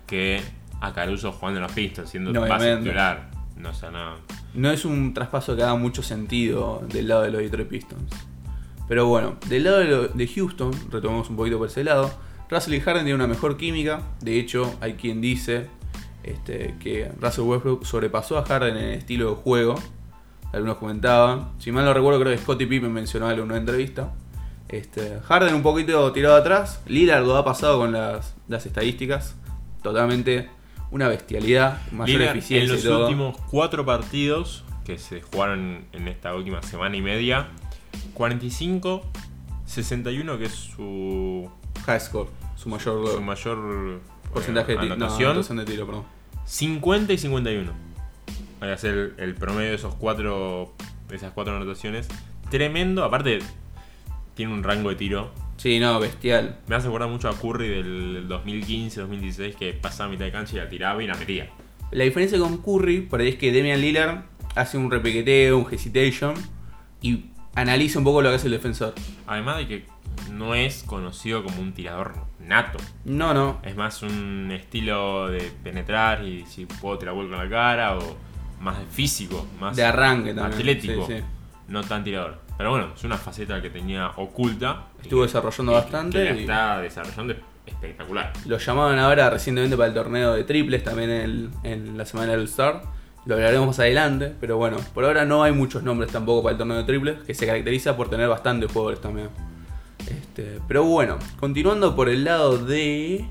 que 0.08 0.42
a 0.80 0.94
Caruso 0.94 1.32
jugando 1.34 1.60
en 1.60 1.64
los 1.64 1.72
Pistons, 1.74 2.10
siendo 2.10 2.32
No, 2.32 2.42
base 2.42 2.78
titular. 2.78 3.30
No, 3.58 3.70
o 3.70 3.74
sea, 3.74 3.92
no. 3.92 4.16
No 4.54 4.72
es 4.72 4.86
un 4.86 5.14
traspaso 5.14 5.56
que 5.56 5.64
haga 5.64 5.76
mucho 5.76 6.02
sentido 6.02 6.82
del 6.88 7.08
lado 7.10 7.24
de 7.24 7.32
los 7.32 7.42
Detroit 7.42 7.68
Pistons. 7.68 8.12
Pero 8.88 9.08
bueno, 9.08 9.36
del 9.48 9.64
lado 9.66 9.80
de, 9.80 9.86
lo- 9.86 10.08
de 10.08 10.28
Houston, 10.28 10.72
retomamos 10.92 11.30
un 11.30 11.36
poquito 11.36 11.58
por 11.58 11.68
ese 11.68 11.84
lado, 11.84 12.12
Russell 12.50 12.74
y 12.76 12.80
Harden 12.82 13.04
tienen 13.06 13.16
una 13.22 13.28
mejor 13.28 13.58
química. 13.58 14.02
De 14.22 14.40
hecho, 14.40 14.76
hay 14.82 14.94
quien 14.94 15.22
dice 15.22 15.68
este, 16.24 16.76
que 16.80 17.12
Russell 17.20 17.44
Westbrook 17.44 17.86
sobrepasó 17.86 18.38
a 18.38 18.46
Harden 18.46 18.78
en 18.78 18.84
el 18.84 18.94
estilo 18.94 19.30
de 19.32 19.36
juego. 19.36 19.76
Algunos 20.52 20.78
comentaban. 20.78 21.52
Si 21.60 21.72
mal 21.72 21.86
no 21.86 21.94
recuerdo, 21.94 22.20
creo 22.20 22.36
que 22.36 22.42
Scottie 22.42 22.68
Pippen 22.68 22.92
mencionó 22.92 23.30
en 23.32 23.40
una 23.40 23.58
entrevista. 23.58 24.14
Este, 24.70 25.20
Harden 25.26 25.54
un 25.54 25.64
poquito 25.64 26.12
tirado 26.12 26.36
atrás. 26.36 26.82
Lillard 26.88 27.26
lo 27.26 27.38
ha 27.38 27.44
pasado 27.44 27.80
con 27.80 27.92
las, 27.92 28.36
las 28.48 28.66
estadísticas. 28.66 29.36
Totalmente 29.82 30.50
una 30.92 31.08
bestialidad, 31.08 31.82
mayor 31.92 32.20
Lillard, 32.20 32.38
eficiencia 32.38 32.66
en 32.66 32.72
los 32.72 32.86
y 32.86 32.88
todo. 32.88 33.06
últimos 33.06 33.38
cuatro 33.50 33.84
partidos 33.84 34.64
que 34.86 35.00
se 35.00 35.22
jugaron 35.22 35.86
en 35.92 36.08
esta 36.08 36.36
última 36.36 36.62
semana 36.62 36.96
y 36.96 37.02
media, 37.02 37.48
45, 38.14 39.02
61, 39.66 40.38
que 40.38 40.46
es 40.46 40.52
su, 40.54 41.50
High 41.86 42.00
score, 42.00 42.30
su 42.56 42.70
mayor 42.70 43.08
su 43.08 43.22
mayor 43.22 44.02
porcentaje 44.32 44.74
eh, 44.74 44.76
de 44.76 44.82
tiro. 44.82 44.96
No, 44.96 45.08
de 45.44 45.66
tiro, 45.66 45.86
perdón. 45.86 46.04
50 46.46 47.14
y 47.14 47.18
51. 47.18 47.72
Voy 48.60 48.70
a 48.70 48.74
hacer 48.74 49.14
el, 49.18 49.36
promedio 49.36 49.70
de 49.70 49.76
esos 49.76 49.96
cuatro, 49.96 50.74
esas 51.12 51.32
cuatro 51.34 51.56
anotaciones. 51.56 52.08
Tremendo, 52.50 53.04
aparte 53.04 53.40
tiene 54.36 54.54
un 54.54 54.64
rango 54.64 54.90
de 54.90 54.96
tiro. 54.96 55.32
Sí, 55.58 55.80
no, 55.80 56.00
bestial. 56.00 56.60
Me 56.68 56.76
hace 56.76 56.88
acordar 56.88 57.10
mucho 57.10 57.30
a 57.30 57.38
Curry 57.38 57.68
del 57.68 58.28
2015-2016 58.28 59.56
que 59.56 59.74
pasaba 59.74 60.10
a 60.10 60.12
mitad 60.12 60.26
de 60.26 60.32
cancha 60.32 60.56
y 60.56 60.60
la 60.60 60.70
tiraba 60.70 61.04
y 61.04 61.08
la 61.08 61.16
metía. 61.16 61.50
La 61.92 62.04
diferencia 62.04 62.40
con 62.40 62.58
Curry, 62.58 63.02
por 63.02 63.22
ahí 63.22 63.30
es 63.30 63.36
que 63.36 63.54
Damian 63.54 63.80
Lillard 63.80 64.24
hace 64.56 64.78
un 64.78 64.90
repiqueteo, 64.90 65.58
un 65.58 65.72
hesitation 65.72 66.34
y 67.02 67.26
analiza 67.56 68.00
un 68.00 68.06
poco 68.06 68.22
lo 68.22 68.30
que 68.30 68.36
hace 68.36 68.48
el 68.48 68.54
defensor. 68.54 68.94
Además 69.28 69.58
de 69.58 69.68
que 69.68 69.86
no 70.32 70.56
es 70.56 70.84
conocido 70.84 71.44
como 71.44 71.62
un 71.62 71.74
tirador 71.74 72.14
nato. 72.40 72.78
No, 73.06 73.34
no. 73.34 73.60
Es 73.64 73.76
más 73.76 74.02
un 74.04 74.50
estilo 74.52 75.28
de 75.30 75.52
penetrar 75.64 76.24
y 76.24 76.46
si 76.46 76.66
puedo 76.66 76.98
tirar 76.98 77.14
vuelco 77.16 77.34
en 77.34 77.40
la 77.44 77.50
cara 77.50 77.98
o 77.98 78.16
más 78.62 78.78
físico, 78.92 79.46
más 79.60 79.76
De 79.76 79.84
arranque 79.84 80.34
también. 80.34 80.60
atlético, 80.60 81.06
Sí, 81.08 81.14
sí. 81.18 81.24
no 81.68 81.84
tan 81.84 82.04
tirador. 82.04 82.42
Pero 82.58 82.70
bueno, 82.72 82.90
es 82.96 83.04
una 83.04 83.18
faceta 83.18 83.62
que 83.62 83.70
tenía 83.70 84.12
oculta. 84.18 84.84
Estuvo 85.02 85.22
que- 85.22 85.28
desarrollando 85.28 85.72
que- 85.74 85.78
bastante 85.80 86.18
que 86.24 86.30
la 86.30 86.36
y- 86.36 86.40
está 86.42 86.82
desarrollando 86.82 87.34
espectacular. 87.66 88.32
Lo 88.46 88.58
llamaban 88.58 89.00
ahora 89.00 89.30
recientemente 89.30 89.76
para 89.76 89.88
el 89.88 89.94
torneo 89.94 90.34
de 90.34 90.44
triples 90.44 90.84
también 90.84 91.10
en, 91.10 91.22
el- 91.22 91.50
en 91.64 91.98
la 91.98 92.06
semana 92.06 92.32
del 92.32 92.42
All-Star. 92.42 92.84
Lo 93.26 93.36
hablaremos 93.36 93.68
más 93.68 93.80
adelante, 93.80 94.34
pero 94.40 94.58
bueno, 94.58 94.78
por 94.94 95.06
ahora 95.06 95.24
no 95.26 95.44
hay 95.44 95.54
muchos 95.54 95.82
nombres 95.82 96.12
tampoco 96.12 96.44
para 96.44 96.52
el 96.54 96.58
torneo 96.58 96.78
de 96.78 96.84
triples, 96.84 97.24
que 97.24 97.34
se 97.34 97.46
caracteriza 97.46 97.96
por 97.96 98.10
tener 98.10 98.28
bastantes 98.28 98.70
jugadores 98.72 99.00
también. 99.02 99.30
Este, 100.36 100.60
pero 100.68 100.84
bueno, 100.84 101.20
continuando 101.40 101.96
por 101.96 102.10
el 102.10 102.24
lado 102.24 102.58
de 102.58 103.24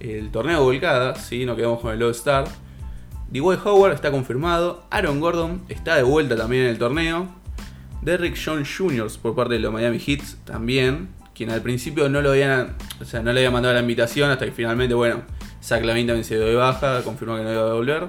el 0.00 0.30
torneo 0.30 0.62
volcada, 0.62 1.14
¿sí? 1.14 1.46
nos 1.46 1.56
quedamos 1.56 1.80
con 1.80 1.94
el 1.94 2.02
All-Star. 2.02 2.46
Dwight 3.30 3.64
Howard 3.64 3.94
está 3.94 4.10
confirmado, 4.10 4.84
Aaron 4.90 5.18
Gordon 5.18 5.62
está 5.70 5.96
de 5.96 6.02
vuelta 6.02 6.36
también 6.36 6.64
en 6.64 6.68
el 6.68 6.78
torneo. 6.78 7.26
Derrick 8.02 8.38
John 8.38 8.66
Jr. 8.66 9.10
por 9.22 9.34
parte 9.34 9.54
de 9.54 9.60
los 9.60 9.72
Miami 9.72 9.98
Heat 9.98 10.20
también, 10.44 11.08
quien 11.34 11.48
al 11.48 11.62
principio 11.62 12.10
no 12.10 12.20
lo 12.20 12.32
habían, 12.32 12.76
o 13.00 13.06
sea, 13.06 13.22
no 13.22 13.32
le 13.32 13.40
había 13.40 13.50
mandado 13.50 13.72
la 13.72 13.80
invitación 13.80 14.30
hasta 14.30 14.44
que 14.44 14.52
finalmente, 14.52 14.94
bueno, 14.94 15.22
Zach 15.62 15.82
Lavin 15.82 16.06
también 16.06 16.24
se 16.24 16.36
dio 16.36 16.44
de 16.44 16.54
baja, 16.54 17.02
confirmó 17.02 17.38
que 17.38 17.44
no 17.44 17.52
iba 17.52 17.62
a 17.62 17.72
volver. 17.72 18.08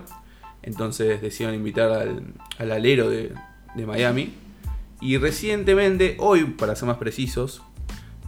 Entonces 0.63 1.21
decidieron 1.21 1.55
invitar 1.55 1.91
al, 1.91 2.23
al 2.57 2.71
alero 2.73 3.09
de, 3.09 3.31
de 3.73 3.85
Miami. 3.85 4.33
Y 4.99 5.15
recientemente, 5.15 6.17
hoy 6.19 6.43
para 6.43 6.75
ser 6.75 6.89
más 6.89 6.97
precisos, 6.97 7.61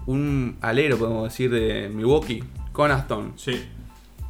un 0.09 0.57
alero, 0.61 0.97
podemos 0.97 1.23
decir, 1.25 1.49
de 1.51 1.89
Milwaukee, 1.89 2.43
Conathon, 2.71 3.33
Sí, 3.35 3.65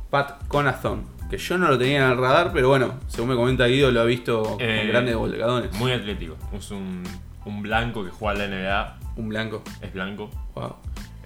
Pat 0.09 0.47
Conathon, 0.47 1.03
que 1.29 1.37
yo 1.37 1.57
no 1.57 1.67
lo 1.69 1.77
tenía 1.77 2.05
en 2.05 2.11
el 2.11 2.17
radar, 2.17 2.51
pero 2.53 2.69
bueno, 2.69 2.95
según 3.07 3.29
me 3.29 3.35
comenta 3.35 3.65
Guido, 3.67 3.91
lo 3.91 4.01
ha 4.01 4.05
visto 4.05 4.57
Eh, 4.59 4.79
con 4.81 4.87
grandes 4.89 5.15
volcadones. 5.15 5.71
muy 5.73 5.91
atlético. 5.91 6.35
Es 6.53 6.71
un, 6.71 7.03
un 7.45 7.61
blanco 7.61 8.03
que 8.03 8.09
juega 8.11 8.43
en 8.45 8.51
la 8.51 8.57
NBA, 8.57 8.99
Un 9.17 9.29
blanco. 9.29 9.63
es 9.81 9.93
blanco. 9.93 10.29
Wow. 10.55 10.75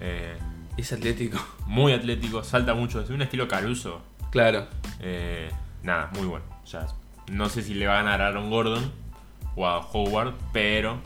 eh, 0.00 0.36
Es 0.76 0.92
atlético. 0.92 1.38
muy 1.66 1.92
atlético, 1.92 2.42
salta 2.44 2.74
mucho, 2.74 3.00
es 3.00 3.10
un 3.10 3.22
estilo 3.22 3.48
Caruso. 3.48 4.02
Claro. 4.30 4.66
Eh, 5.00 5.50
nada, 5.82 6.10
muy 6.14 6.26
bueno. 6.26 6.44
Ya, 6.70 6.86
no 7.32 7.48
sé 7.48 7.62
si 7.62 7.74
le 7.74 7.86
va 7.86 7.94
a 7.98 8.02
ganar 8.02 8.20
a 8.22 8.28
Aaron 8.28 8.50
Gordon 8.50 8.92
o 9.56 9.66
a 9.66 9.78
Howard, 9.80 10.34
pero 10.52 10.98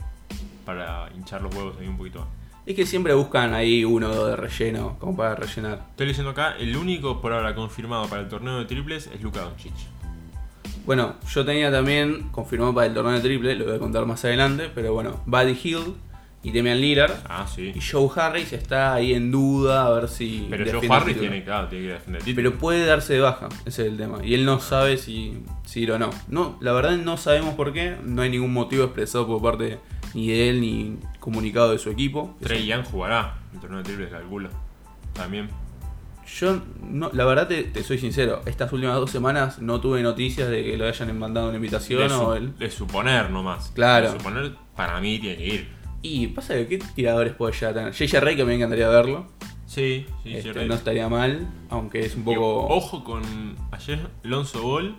para 0.67 1.09
hinchar 1.15 1.41
los 1.43 1.55
huevos 1.55 1.77
ahí 1.81 1.87
un 1.87 1.97
poquito 1.97 2.21
más. 2.21 2.29
Es 2.69 2.75
que 2.75 2.85
siempre 2.85 3.15
buscan 3.15 3.55
ahí 3.55 3.83
uno 3.83 4.11
o 4.11 4.15
dos 4.15 4.29
de 4.29 4.37
relleno, 4.37 4.99
como 4.99 5.17
para 5.17 5.35
rellenar. 5.35 5.87
Estoy 5.89 6.09
leyendo 6.09 6.33
acá, 6.33 6.55
el 6.59 6.77
único 6.77 7.19
por 7.19 7.33
ahora 7.33 7.55
confirmado 7.55 8.07
para 8.11 8.21
el 8.21 8.29
torneo 8.29 8.59
de 8.59 8.67
triples 8.67 9.07
es 9.07 9.23
Luka 9.23 9.41
Doncic. 9.41 9.73
Bueno, 10.85 11.15
yo 11.33 11.47
tenía 11.47 11.73
también 11.73 12.29
confirmado 12.31 12.75
para 12.75 12.89
el 12.89 12.93
torneo 12.93 13.15
de 13.15 13.21
triple, 13.21 13.55
lo 13.55 13.65
voy 13.65 13.77
a 13.77 13.79
contar 13.79 14.05
más 14.05 14.23
adelante, 14.27 14.71
pero 14.75 14.93
bueno, 14.93 15.23
Buddy 15.25 15.59
Hill 15.65 15.95
y 16.43 16.53
Damian 16.53 16.79
Lillard. 16.79 17.15
Ah, 17.27 17.47
sí. 17.47 17.73
Y 17.75 17.81
Joe 17.81 18.07
Harris 18.15 18.53
está 18.53 18.93
ahí 18.93 19.15
en 19.15 19.31
duda, 19.31 19.87
a 19.87 19.91
ver 19.91 20.07
si. 20.07 20.47
Pero 20.51 20.79
Joe 20.79 20.89
Harris 20.91 21.19
tiene, 21.19 21.43
claro, 21.45 21.69
tiene 21.69 21.87
que 21.87 21.93
defender 21.95 22.21
el 22.21 22.25
título. 22.27 22.51
Pero 22.51 22.61
puede 22.61 22.85
darse 22.85 23.15
de 23.15 23.21
baja, 23.21 23.49
ese 23.65 23.87
es 23.87 23.89
el 23.93 23.97
tema. 23.97 24.23
Y 24.23 24.35
él 24.35 24.45
no 24.45 24.61
sabe 24.61 24.99
si, 24.99 25.43
si 25.65 25.85
ir 25.85 25.93
o 25.93 25.99
no. 25.99 26.11
no. 26.29 26.59
La 26.61 26.73
verdad 26.75 26.99
no 26.99 27.17
sabemos 27.17 27.55
por 27.55 27.73
qué, 27.73 27.97
no 28.05 28.21
hay 28.21 28.29
ningún 28.29 28.53
motivo 28.53 28.85
expresado 28.85 29.27
por 29.27 29.41
parte 29.41 29.79
ni 30.15 30.29
de 30.29 30.51
él 30.51 30.61
ni 30.61 30.97
comunicado 31.31 31.73
de 31.73 31.79
su 31.79 31.91
equipo. 31.91 32.37
Trey 32.41 32.67
Young 32.67 32.85
jugará 32.85 33.39
el 33.53 33.61
torneo 33.61 33.79
de 33.79 33.85
triples, 33.85 34.11
calculo. 34.11 34.49
También. 35.13 35.49
Yo, 36.41 36.61
no, 36.83 37.11
la 37.15 37.25
verdad 37.25 37.49
te, 37.49 37.63
te 37.65 37.83
soy 37.83 37.97
sincero, 37.99 38.43
estas 38.45 38.71
últimas 38.73 38.97
dos 38.97 39.11
semanas 39.11 39.61
no 39.61 39.81
tuve 39.81 40.03
noticias 40.03 40.49
de 40.51 40.63
que 40.63 40.77
lo 40.77 40.87
hayan 40.87 41.19
mandado 41.19 41.49
una 41.49 41.57
invitación 41.57 42.07
De, 42.09 42.15
o 42.15 42.35
él. 42.35 42.57
de 42.59 42.71
suponer 42.71 43.31
nomás. 43.31 43.71
Claro. 43.75 44.13
De 44.13 44.19
suponer, 44.19 44.53
para 44.77 45.01
mí 45.01 45.19
tiene 45.19 45.37
que 45.39 45.47
ir. 45.47 45.69
Y 46.03 46.27
pasa 46.29 46.55
que 46.55 46.67
qué 46.69 46.79
tiradores 46.95 47.33
puede 47.35 47.53
llegar 47.55 47.71
a 47.71 47.75
tener. 47.75 47.93
JJ 47.95 48.21
Rey 48.21 48.37
que 48.37 48.45
me 48.45 48.55
encantaría 48.55 48.89
verlo. 48.89 49.27
Sí, 49.67 50.07
sí, 50.23 50.35
Este, 50.37 50.67
no 50.67 50.75
estaría 50.75 51.09
mal, 51.09 51.49
aunque 51.71 52.01
es 52.01 52.15
un 52.15 52.25
poco. 52.25 52.67
Ojo 52.69 53.05
con 53.05 53.23
ayer 53.71 53.99
Lonzo 54.23 54.63
Ball. 54.63 54.97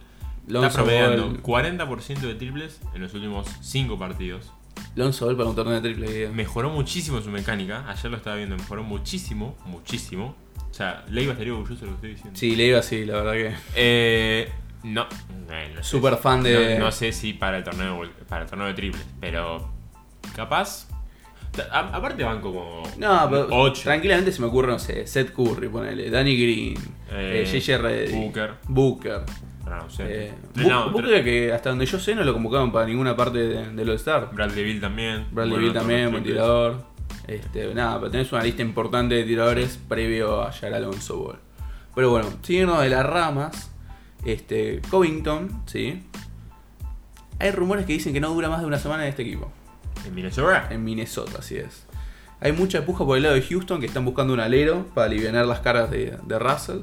Lonzo 0.48 0.68
está 0.68 0.84
promediando 0.84 1.30
Ball- 1.30 1.78
40% 1.78 2.20
de 2.22 2.34
triples 2.36 2.82
en 2.96 3.02
los 3.04 3.14
últimos 3.14 3.48
5 3.62 4.00
partidos. 4.00 4.52
Lonzo 4.96 5.26
Ball 5.26 5.38
para 5.38 5.50
un 5.50 5.56
torneo 5.56 5.76
de 5.76 5.82
triple. 5.82 6.08
que- 6.08 6.28
Mejoró 6.30 6.70
muchísimo 6.70 7.22
su 7.22 7.30
mecánica. 7.30 7.86
Ayer 7.90 8.12
lo 8.12 8.18
estaba 8.18 8.36
viendo, 8.36 8.56
mejoró 8.58 8.84
muchísimo, 8.84 9.58
muchísimo. 9.66 10.36
O 10.70 10.74
sea, 10.74 11.04
Leiva 11.10 11.34
estaría 11.34 11.54
orgulloso 11.54 11.82
de 11.82 11.86
lo 11.88 11.92
que 11.94 11.96
estoy 11.96 12.10
diciendo. 12.12 12.40
Sí, 12.40 12.56
le 12.56 12.66
iba 12.68 12.80
así, 12.80 13.06
la 13.06 13.16
verdad 13.22 13.34
que. 13.34 13.56
Eh, 13.76 14.52
no, 14.84 15.08
eh, 15.50 15.72
no 15.76 15.84
sé 15.84 15.90
Super 15.90 16.16
si- 16.16 16.22
fan 16.22 16.44
de- 16.44 16.78
No, 16.80 16.86
no 16.86 16.92
sé 16.92 17.12
si 17.12 17.34
para 17.34 17.58
el 17.58 17.64
torneo 17.64 18.02
para 18.28 18.44
el 18.44 18.50
torneo 18.50 18.68
de 18.68 18.74
triples, 18.74 19.06
pero 19.20 19.70
capaz. 20.36 20.88
A- 21.72 21.80
aparte 21.98 22.24
van 22.24 22.42
como 22.42 22.84
No, 22.98 23.28
pero 23.30 23.48
8. 23.50 23.82
tranquilamente 23.84 24.32
se 24.32 24.40
me 24.40 24.48
ocurre, 24.48 24.68
no 24.68 24.78
sé, 24.78 25.08
Seth 25.08 25.34
Curry, 25.34 25.68
ponele, 25.68 26.10
Danny 26.12 26.36
Green, 26.40 26.78
Eh, 27.12 27.44
eh, 27.44 27.52
JJ 27.52 27.78
Reddick, 27.80 28.16
Booker. 28.16 28.54
Booker. 28.68 29.22
No 29.78 29.90
sé. 29.90 30.28
Eh, 30.28 30.34
Booker 30.92 31.24
que 31.24 31.54
hasta 31.54 31.70
donde 31.70 31.86
yo 31.86 32.00
sé 32.00 32.16
no 32.16 32.24
lo 32.24 32.34
convocaban 32.34 32.72
para 32.72 32.86
ninguna 32.86 33.16
parte 33.16 33.40
de- 33.40 33.82
All-Star. 33.82 34.30
Bradley 34.34 34.64
Bill 34.64 34.82
también. 34.82 35.28
Bradley 35.32 35.52
Bueno, 35.52 35.64
Beal 35.66 35.74
también, 35.74 36.12
buen 36.12 36.24
tirador. 36.24 36.84
Este, 37.28 37.74
nada, 37.76 38.00
pero 38.00 38.12
tenés 38.12 38.32
una 38.32 38.44
lista 38.44 38.62
importante 38.62 39.16
de 39.16 39.24
tiradores 39.24 39.80
previo 39.88 40.42
a 40.42 40.52
llegar 40.52 40.74
a 40.74 40.78
Alonso 40.78 41.18
Ball. 41.18 41.40
Pero 41.94 42.10
bueno, 42.12 42.28
siguiendo 42.42 42.80
de 42.82 42.90
las 42.90 43.06
ramas, 43.06 43.72
este, 44.26 44.82
Covington, 44.90 45.64
sí. 45.66 46.04
Hay 47.40 47.52
rumores 47.52 47.86
que 47.86 47.94
dicen 47.94 48.14
que 48.14 48.20
no 48.20 48.34
dura 48.34 48.50
más 48.50 48.62
de 48.62 48.66
una 48.66 48.80
semana 48.80 49.04
en 49.04 49.10
este 49.10 49.22
equipo. 49.22 49.52
En 50.06 50.14
Minnesota. 50.16 50.68
En 50.72 50.84
Minnesota, 50.84 51.38
así 51.40 51.58
es. 51.58 51.86
Hay 52.42 52.52
mucha 52.54 52.86
puja 52.86 53.06
por 53.06 53.18
el 53.18 53.24
lado 53.24 53.36
de 53.36 53.42
Houston 53.42 53.80
que 53.80 53.86
están 53.86 54.06
buscando 54.06 54.34
un 54.34 54.40
alero 54.40 54.86
para 54.94 55.08
aliviar 55.08 55.34
las 55.46 55.60
caras 55.60 55.92
de, 55.92 56.18
de 56.26 56.40
Russell 56.40 56.80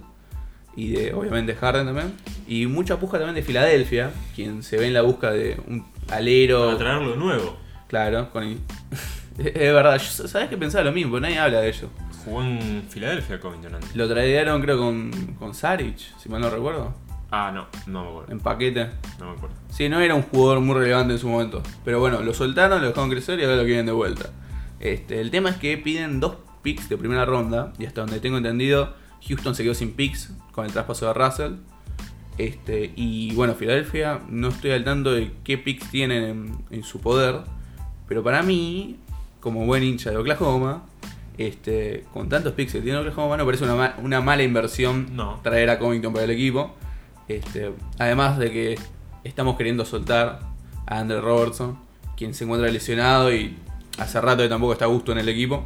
y 0.76 0.90
de 0.90 1.14
obviamente 1.14 1.54
Harden 1.54 1.86
también. 1.86 2.14
Y 2.46 2.66
mucha 2.66 3.00
puja 3.00 3.18
también 3.18 3.34
de 3.34 3.42
Filadelfia, 3.42 4.12
quien 4.34 4.62
se 4.62 4.76
ve 4.76 4.86
en 4.86 4.94
la 4.94 5.02
busca 5.02 5.32
de 5.32 5.60
un 5.66 5.84
alero. 6.10 6.66
Para 6.66 6.78
traerlo 6.78 7.16
nuevo. 7.16 7.56
Claro, 7.88 8.30
con... 8.30 8.44
es 9.38 9.54
verdad, 9.54 9.98
yo, 9.98 10.28
sabes 10.28 10.48
que 10.48 10.56
pensaba 10.56 10.84
lo 10.84 10.92
mismo, 10.92 11.12
pero 11.12 11.22
nadie 11.22 11.38
habla 11.38 11.60
de 11.60 11.68
ello. 11.70 11.88
Jugó 12.24 12.42
en 12.42 12.84
Filadelfia 12.88 13.40
Covington 13.40 13.76
antes. 13.76 13.96
Lo 13.96 14.08
tradearon 14.08 14.60
creo 14.60 14.78
con, 14.78 15.10
con 15.38 15.54
Saric, 15.54 15.98
si 16.18 16.28
mal 16.28 16.40
no 16.40 16.50
recuerdo, 16.50 16.94
Ah, 17.30 17.50
no, 17.52 17.66
no 17.86 18.02
me 18.04 18.08
acuerdo. 18.08 18.32
en 18.32 18.40
paquete. 18.40 18.86
No 19.18 19.26
me 19.26 19.32
acuerdo. 19.32 19.56
Sí, 19.70 19.88
no 19.88 20.00
era 20.00 20.14
un 20.14 20.22
jugador 20.22 20.60
muy 20.60 20.76
relevante 20.76 21.14
en 21.14 21.18
su 21.18 21.28
momento. 21.28 21.62
Pero 21.84 21.98
bueno, 21.98 22.20
lo 22.20 22.32
soltaron, 22.32 22.80
lo 22.80 22.88
dejaron 22.88 23.10
crecer 23.10 23.40
y 23.40 23.44
ahora 23.44 23.56
lo 23.56 23.64
quieren 23.64 23.86
de 23.86 23.92
vuelta. 23.92 24.30
Este, 24.78 25.20
el 25.20 25.30
tema 25.30 25.50
es 25.50 25.56
que 25.56 25.76
piden 25.76 26.20
dos 26.20 26.36
picks 26.62 26.88
de 26.88 26.96
primera 26.96 27.24
ronda. 27.24 27.72
Y 27.78 27.86
hasta 27.86 28.02
donde 28.02 28.20
tengo 28.20 28.36
entendido, 28.36 28.94
Houston 29.28 29.54
se 29.54 29.64
quedó 29.64 29.74
sin 29.74 29.92
picks 29.92 30.32
con 30.56 30.64
el 30.66 30.72
traspaso 30.72 31.06
de 31.06 31.12
Russell. 31.14 31.52
Este, 32.38 32.92
y 32.96 33.32
bueno, 33.34 33.54
Filadelfia, 33.54 34.20
no 34.28 34.48
estoy 34.48 34.72
al 34.72 34.82
tanto 34.84 35.12
de 35.12 35.30
qué 35.44 35.56
picks 35.56 35.88
tienen 35.90 36.22
en, 36.24 36.58
en 36.70 36.82
su 36.82 37.00
poder. 37.00 37.42
Pero 38.08 38.22
para 38.24 38.42
mí, 38.42 38.96
como 39.40 39.64
buen 39.66 39.82
hincha 39.84 40.10
de 40.10 40.16
Oklahoma, 40.16 40.82
este, 41.38 42.04
con 42.12 42.28
tantos 42.28 42.52
picks 42.54 42.72
que 42.72 42.80
tiene 42.80 42.98
Oklahoma, 42.98 43.36
no 43.36 43.44
parece 43.46 43.64
una, 43.64 43.74
ma- 43.76 43.94
una 44.02 44.20
mala 44.20 44.42
inversión 44.42 45.14
No. 45.14 45.40
traer 45.42 45.70
a 45.70 45.78
Covington 45.78 46.12
para 46.12 46.24
el 46.24 46.30
equipo. 46.30 46.74
Este, 47.28 47.72
además 47.98 48.38
de 48.38 48.50
que 48.50 48.78
estamos 49.24 49.56
queriendo 49.56 49.84
soltar 49.84 50.40
a 50.86 50.98
Andrew 50.98 51.20
Robertson, 51.20 51.78
quien 52.16 52.34
se 52.34 52.44
encuentra 52.44 52.70
lesionado 52.70 53.34
y 53.34 53.56
hace 53.98 54.20
rato 54.20 54.42
que 54.42 54.48
tampoco 54.48 54.72
está 54.74 54.84
a 54.84 54.88
gusto 54.88 55.12
en 55.12 55.18
el 55.18 55.28
equipo. 55.28 55.64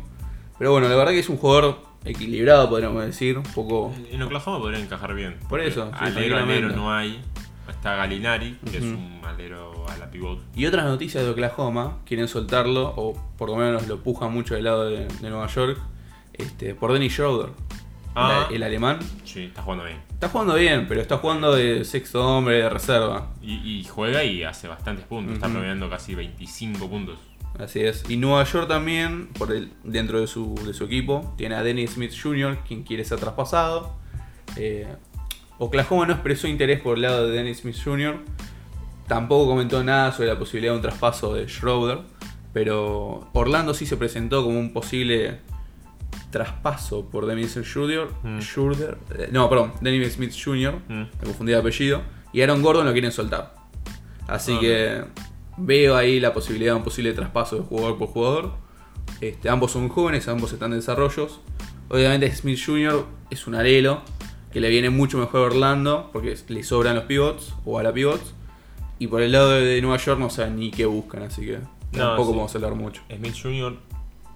Pero 0.58 0.72
bueno, 0.72 0.88
la 0.88 0.94
verdad 0.96 1.12
que 1.12 1.18
es 1.20 1.28
un 1.28 1.36
jugador 1.36 1.89
equilibrado, 2.04 2.68
podríamos 2.68 3.04
decir, 3.04 3.36
un 3.38 3.44
poco... 3.44 3.94
En 4.10 4.22
Oklahoma 4.22 4.58
podría 4.58 4.80
encajar 4.80 5.14
bien. 5.14 5.36
Por 5.48 5.60
eso, 5.60 5.90
alero, 5.94 6.38
alero 6.38 6.68
no 6.70 6.92
hay. 6.92 7.20
Está 7.68 7.94
Galinari, 7.94 8.58
que 8.70 8.78
es 8.78 8.82
un 8.82 9.20
alero 9.24 9.86
a 9.88 9.96
la 9.96 10.10
pivot. 10.10 10.40
Y 10.56 10.66
otras 10.66 10.84
noticias 10.86 11.22
de 11.24 11.30
Oklahoma, 11.30 11.98
quieren 12.04 12.26
soltarlo, 12.26 12.92
o 12.96 13.14
por 13.38 13.48
lo 13.48 13.56
menos 13.56 13.86
lo 13.86 13.98
pujan 14.02 14.32
mucho 14.32 14.54
del 14.54 14.64
lado 14.64 14.86
de, 14.90 15.06
de 15.06 15.30
Nueva 15.30 15.46
York, 15.46 15.78
este, 16.32 16.74
por 16.74 16.92
Dennis 16.92 17.12
Schroeder, 17.12 17.50
Ah. 18.12 18.46
el, 18.50 18.56
el 18.56 18.62
alemán. 18.64 18.98
Sí, 19.24 19.44
está 19.44 19.62
jugando 19.62 19.84
bien. 19.84 19.98
Está 20.10 20.28
jugando 20.28 20.54
bien, 20.56 20.86
pero 20.88 21.00
está 21.00 21.18
jugando 21.18 21.54
de 21.54 21.84
sexto 21.84 22.26
hombre, 22.26 22.56
de 22.56 22.68
reserva. 22.68 23.28
Y, 23.40 23.52
y 23.78 23.84
juega 23.84 24.24
y 24.24 24.42
hace 24.42 24.66
bastantes 24.66 25.04
puntos. 25.06 25.34
Está 25.34 25.48
promediando 25.48 25.88
casi 25.88 26.16
25 26.16 26.90
puntos. 26.90 27.18
Así 27.62 27.80
es. 27.80 28.04
Y 28.08 28.16
Nueva 28.16 28.44
York 28.44 28.68
también, 28.68 29.28
por 29.38 29.52
el, 29.52 29.70
dentro 29.84 30.20
de 30.20 30.26
su, 30.26 30.54
de 30.66 30.72
su 30.74 30.84
equipo, 30.84 31.34
tiene 31.36 31.54
a 31.56 31.62
Dennis 31.62 31.90
Smith 31.92 32.12
Jr., 32.20 32.58
quien 32.66 32.82
quiere 32.84 33.04
ser 33.04 33.18
traspasado. 33.20 33.94
Eh, 34.56 34.86
Oklahoma 35.58 36.06
no 36.06 36.14
expresó 36.14 36.48
interés 36.48 36.80
por 36.80 36.96
el 36.96 37.02
lado 37.02 37.26
de 37.28 37.36
Dennis 37.36 37.58
Smith 37.58 37.76
Jr. 37.84 38.18
Tampoco 39.06 39.46
comentó 39.50 39.84
nada 39.84 40.10
sobre 40.12 40.28
la 40.28 40.38
posibilidad 40.38 40.72
de 40.72 40.76
un 40.76 40.82
traspaso 40.82 41.34
de 41.34 41.46
Schroeder. 41.48 41.98
Pero 42.52 43.28
Orlando 43.32 43.74
sí 43.74 43.86
se 43.86 43.96
presentó 43.96 44.42
como 44.42 44.58
un 44.58 44.72
posible 44.72 45.38
traspaso 46.30 47.08
por 47.10 47.26
Dennis 47.26 47.52
Smith 47.52 47.66
Jr. 47.72 48.10
Mm. 48.22 48.38
Schroeder- 48.40 48.96
eh, 49.18 49.28
no, 49.32 49.48
perdón, 49.48 49.72
Dennis 49.80 50.14
Smith 50.14 50.32
Jr. 50.32 50.74
Mm. 50.88 50.94
Me 51.02 51.08
confundí 51.24 51.52
de 51.52 51.58
apellido. 51.58 52.02
Y 52.32 52.40
Aaron 52.42 52.62
Gordon 52.62 52.86
lo 52.86 52.92
quieren 52.92 53.12
soltar. 53.12 53.54
Así 54.28 54.54
Ah, 54.56 54.60
que 54.60 55.04
veo 55.60 55.96
ahí 55.96 56.20
la 56.20 56.32
posibilidad 56.32 56.72
de 56.72 56.78
un 56.78 56.84
posible 56.84 57.12
traspaso 57.12 57.56
de 57.56 57.62
jugador 57.62 57.98
por 57.98 58.08
jugador. 58.08 58.52
Este, 59.20 59.48
ambos 59.48 59.72
son 59.72 59.88
jóvenes, 59.88 60.28
ambos 60.28 60.52
están 60.52 60.72
en 60.72 60.78
desarrollos. 60.78 61.40
Obviamente 61.88 62.34
Smith 62.34 62.58
Jr. 62.64 63.04
es 63.30 63.46
un 63.46 63.54
alelo 63.54 64.02
que 64.52 64.60
le 64.60 64.68
viene 64.68 64.90
mucho 64.90 65.18
mejor 65.18 65.40
a 65.40 65.44
Orlando 65.44 66.10
porque 66.12 66.36
le 66.48 66.62
sobran 66.62 66.96
los 66.96 67.04
pivots 67.04 67.54
o 67.64 67.78
a 67.78 67.82
la 67.82 67.92
pivots. 67.92 68.34
Y 68.98 69.06
por 69.06 69.22
el 69.22 69.32
lado 69.32 69.50
de 69.50 69.80
Nueva 69.80 69.96
York 69.96 70.20
no 70.20 70.30
saben 70.30 70.56
ni 70.56 70.70
qué 70.70 70.84
buscan, 70.86 71.22
así 71.22 71.46
que 71.46 71.58
tampoco 71.90 72.32
sí. 72.32 72.36
vamos 72.36 72.54
a 72.54 72.58
hablar 72.58 72.74
mucho. 72.74 73.02
Smith 73.14 73.34
Jr. 73.40 73.76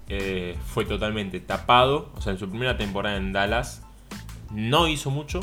eh, 0.09 0.57
fue 0.65 0.85
totalmente 0.85 1.39
tapado. 1.39 2.09
O 2.15 2.21
sea, 2.21 2.33
en 2.33 2.39
su 2.39 2.49
primera 2.49 2.75
temporada 2.75 3.17
en 3.17 3.31
Dallas 3.31 3.83
no 4.51 4.87
hizo 4.87 5.11
mucho. 5.11 5.39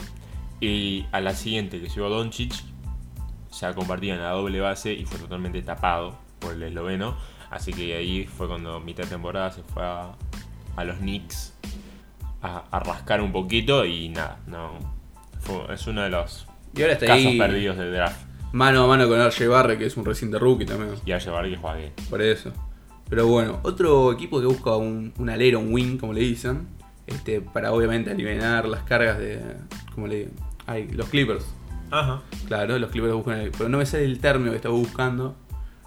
Y 0.60 1.06
a 1.12 1.20
la 1.20 1.34
siguiente 1.34 1.80
que 1.80 1.88
llegó 1.88 2.08
Doncic, 2.08 2.52
se 3.52 3.72
compartía 3.74 4.14
en 4.14 4.20
la 4.22 4.30
doble 4.30 4.58
base 4.60 4.92
y 4.92 5.04
fue 5.04 5.18
totalmente 5.20 5.62
tapado 5.62 6.16
por 6.40 6.54
el 6.54 6.62
esloveno. 6.64 7.16
Así 7.50 7.72
que 7.72 7.94
ahí 7.94 8.24
fue 8.26 8.48
cuando 8.48 8.80
mitad 8.80 9.04
de 9.04 9.10
temporada 9.10 9.52
se 9.52 9.62
fue 9.62 9.84
a, 9.84 10.12
a 10.74 10.84
los 10.84 10.96
Knicks 10.96 11.52
a, 12.42 12.64
a 12.70 12.80
rascar 12.80 13.20
un 13.20 13.30
poquito 13.30 13.84
y 13.84 14.08
nada, 14.08 14.38
no. 14.46 14.70
fue- 15.40 15.72
es 15.74 15.86
uno 15.86 16.02
de 16.02 16.10
los 16.10 16.46
Y 16.74 16.80
ahora 16.82 16.94
está 16.94 17.06
casos 17.06 17.26
ahí 17.26 17.38
perdidos 17.38 17.76
del 17.76 17.92
draft. 17.92 18.20
mano 18.52 18.84
a 18.84 18.86
mano 18.86 19.06
con 19.06 19.20
RJ 19.24 19.46
Barre, 19.48 19.78
que 19.78 19.86
es 19.86 19.96
un 19.96 20.04
reciente 20.04 20.38
rookie 20.38 20.64
también. 20.64 20.94
Y 21.04 21.12
a 21.12 21.18
llevar 21.18 21.48
que 21.48 21.56
juega 21.56 21.76
bien. 21.76 21.92
Por 22.10 22.22
eso. 22.22 22.52
Pero 23.10 23.26
bueno, 23.26 23.60
otro 23.62 24.10
equipo 24.12 24.40
que 24.40 24.46
busca 24.46 24.74
un, 24.76 25.12
un 25.18 25.28
alero, 25.30 25.60
un 25.60 25.72
wing, 25.74 25.98
como 25.98 26.14
le 26.14 26.22
dicen, 26.22 26.66
este, 27.06 27.42
para 27.42 27.72
obviamente 27.72 28.10
aliviar 28.10 28.66
las 28.66 28.82
cargas 28.84 29.18
de. 29.18 29.40
como 29.94 30.06
le 30.06 30.30
ay, 30.66 30.88
los 30.88 31.08
Clippers. 31.10 31.44
Ajá. 31.92 32.22
Claro, 32.48 32.78
los 32.78 32.90
Clippers 32.90 33.14
buscan 33.14 33.38
el, 33.38 33.50
Pero 33.50 33.68
no 33.68 33.78
me 33.78 33.86
sale 33.86 34.04
el 34.04 34.18
término 34.18 34.50
que 34.50 34.56
estaba 34.56 34.74
buscando, 34.74 35.36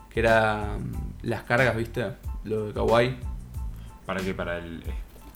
que 0.10 0.22
era 0.22 0.78
mm, 0.80 1.28
las 1.28 1.44
cargas, 1.44 1.76
¿viste? 1.76 2.06
Lo 2.44 2.68
de 2.68 2.74
Kawhi. 2.74 3.16
¿Para 4.06 4.22
qué? 4.22 4.34
Para 4.34 4.60
el. 4.60 4.84
eh, 4.86 4.94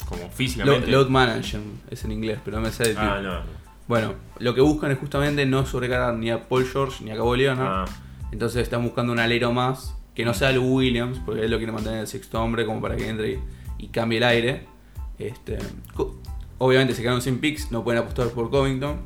como 0.08 0.30
físicamente. 0.30 0.88
load 0.88 1.10
management 1.10 1.92
es 1.92 2.04
en 2.06 2.12
inglés, 2.12 2.40
pero 2.46 2.58
no 2.58 2.64
me 2.64 2.72
sale 2.72 2.92
el 2.92 2.98
ah, 2.98 3.20
no. 3.22 3.34
no. 3.40 3.42
Bueno, 3.88 4.14
lo 4.38 4.54
que 4.54 4.62
buscan 4.62 4.92
es 4.92 5.00
justamente 5.00 5.46
no 5.46 5.66
sobrecargar 5.66 6.14
ni 6.14 6.30
a 6.30 6.48
Paul 6.48 6.66
George 6.66 7.04
ni 7.04 7.12
a 7.12 7.16
Kawhi 7.16 7.40
Leonard. 7.40 7.68
Ah, 7.68 7.86
Entonces 8.32 8.62
están 8.62 8.84
buscando 8.84 9.12
un 9.12 9.20
alero 9.20 9.52
más 9.52 9.96
que 10.14 10.26
no 10.26 10.34
sea 10.34 10.50
el 10.50 10.60
Williams, 10.60 11.20
porque 11.26 11.46
él 11.46 11.52
lo 11.52 11.58
quiere 11.58 11.72
mantener 11.72 12.02
el 12.02 12.08
sexto 12.08 12.42
hombre 12.44 12.66
como 12.66 12.82
para 12.82 12.96
que 12.96 13.08
entre 13.08 13.32
y, 13.32 13.40
y 13.78 13.88
cambie 13.88 14.18
el 14.18 14.24
aire. 14.26 14.68
Este, 15.18 15.58
obviamente 16.58 16.94
se 16.94 17.02
quedaron 17.02 17.22
sin 17.22 17.40
picks, 17.40 17.72
no 17.72 17.84
pueden 17.84 18.02
apostar 18.04 18.28
por 18.30 18.50
Covington. 18.52 19.00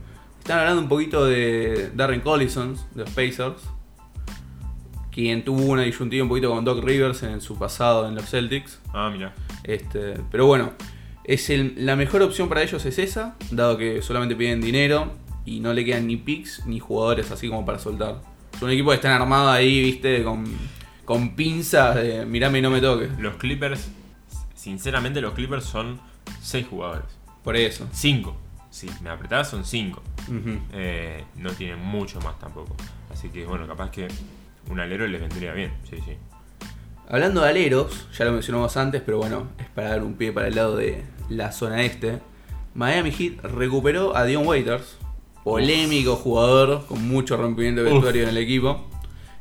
Están 0.43 0.59
hablando 0.59 0.81
un 0.81 0.89
poquito 0.89 1.25
de 1.25 1.91
Darren 1.95 2.19
Collison, 2.19 2.75
de 2.93 3.03
los 3.05 3.09
Pacers, 3.11 3.61
quien 5.11 5.45
tuvo 5.45 5.61
una 5.63 5.83
disyuntiva 5.83 6.23
un 6.23 6.29
poquito 6.29 6.49
con 6.49 6.65
Doc 6.65 6.83
Rivers 6.83 7.23
en 7.23 7.39
su 7.39 7.57
pasado 7.57 8.07
en 8.07 8.15
los 8.15 8.29
Celtics. 8.29 8.79
ah, 8.93 9.09
mira. 9.13 9.33
Este, 9.63 10.15
pero 10.29 10.45
bueno, 10.45 10.71
es 11.23 11.49
el- 11.49 11.85
la 11.85 11.95
mejor 11.95 12.21
opción 12.23 12.49
para 12.49 12.61
ellos 12.61 12.85
es 12.85 12.99
esa, 12.99 13.35
dado 13.51 13.77
que 13.77 14.01
solamente 14.01 14.35
piden 14.35 14.59
dinero 14.59 15.13
y 15.45 15.61
no 15.61 15.73
le 15.73 15.85
quedan 15.85 16.07
ni 16.07 16.17
picks 16.17 16.65
ni 16.65 16.79
jugadores 16.79 17.31
así 17.31 17.47
como 17.47 17.65
para 17.65 17.79
soltar. 17.79 18.19
Es 18.53 18.61
un 18.61 18.69
equipo 18.69 18.89
que 18.89 18.95
están 18.95 19.13
armado 19.13 19.49
ahí, 19.49 19.81
viste, 19.81 20.23
con, 20.25 20.43
con 21.05 21.35
pinzas 21.37 21.95
de 21.95 22.25
mirame 22.25 22.59
y 22.59 22.61
no 22.61 22.69
me 22.69 22.81
toques. 22.81 23.09
Los 23.17 23.35
Clippers, 23.37 23.87
sinceramente, 24.55 25.21
los 25.21 25.33
Clippers 25.33 25.63
son 25.63 26.01
6 26.41 26.67
jugadores. 26.69 27.05
Por 27.43 27.55
eso. 27.55 27.87
5. 27.93 28.35
Si 28.73 28.89
me 29.03 29.11
apretás, 29.11 29.51
son 29.51 29.65
5. 29.65 30.01
Ujú. 30.29 30.59
no 31.35 31.51
tienen 31.51 31.77
mucho 31.79 32.19
más 32.21 32.39
tampoco. 32.39 32.75
Así 33.11 33.29
que, 33.29 33.45
bueno, 33.45 33.67
capaz 33.67 33.91
que 33.91 34.07
un 34.67 34.79
alero 34.79 35.05
les 35.05 35.21
vendría 35.21 35.53
bien. 35.53 35.73
Sí, 35.87 35.97
sí. 36.03 36.17
Hablando 37.07 37.41
de 37.41 37.49
aleros, 37.49 38.07
ya 38.17 38.25
lo 38.25 38.31
mencionamos 38.31 38.75
antes, 38.75 39.03
pero 39.05 39.19
bueno, 39.19 39.49
es 39.59 39.67
para 39.67 39.89
dar 39.89 40.01
un 40.01 40.15
pie 40.15 40.31
para 40.31 40.47
el 40.47 40.55
lado 40.55 40.75
de 40.75 41.03
la 41.29 41.51
zona 41.51 41.83
este. 41.83 42.17
Miami 42.73 43.11
Heat 43.11 43.43
recuperó 43.43 44.17
a 44.17 44.25
Dion 44.25 44.47
Waiters, 44.47 44.97
polémico 45.43 46.15
jugador 46.15 46.83
con 46.87 47.07
mucho 47.07 47.37
rompimiento 47.37 47.83
de 47.83 47.89
Uf. 47.89 47.93
vestuario 47.97 48.23
en 48.23 48.29
el 48.29 48.37
equipo. 48.37 48.89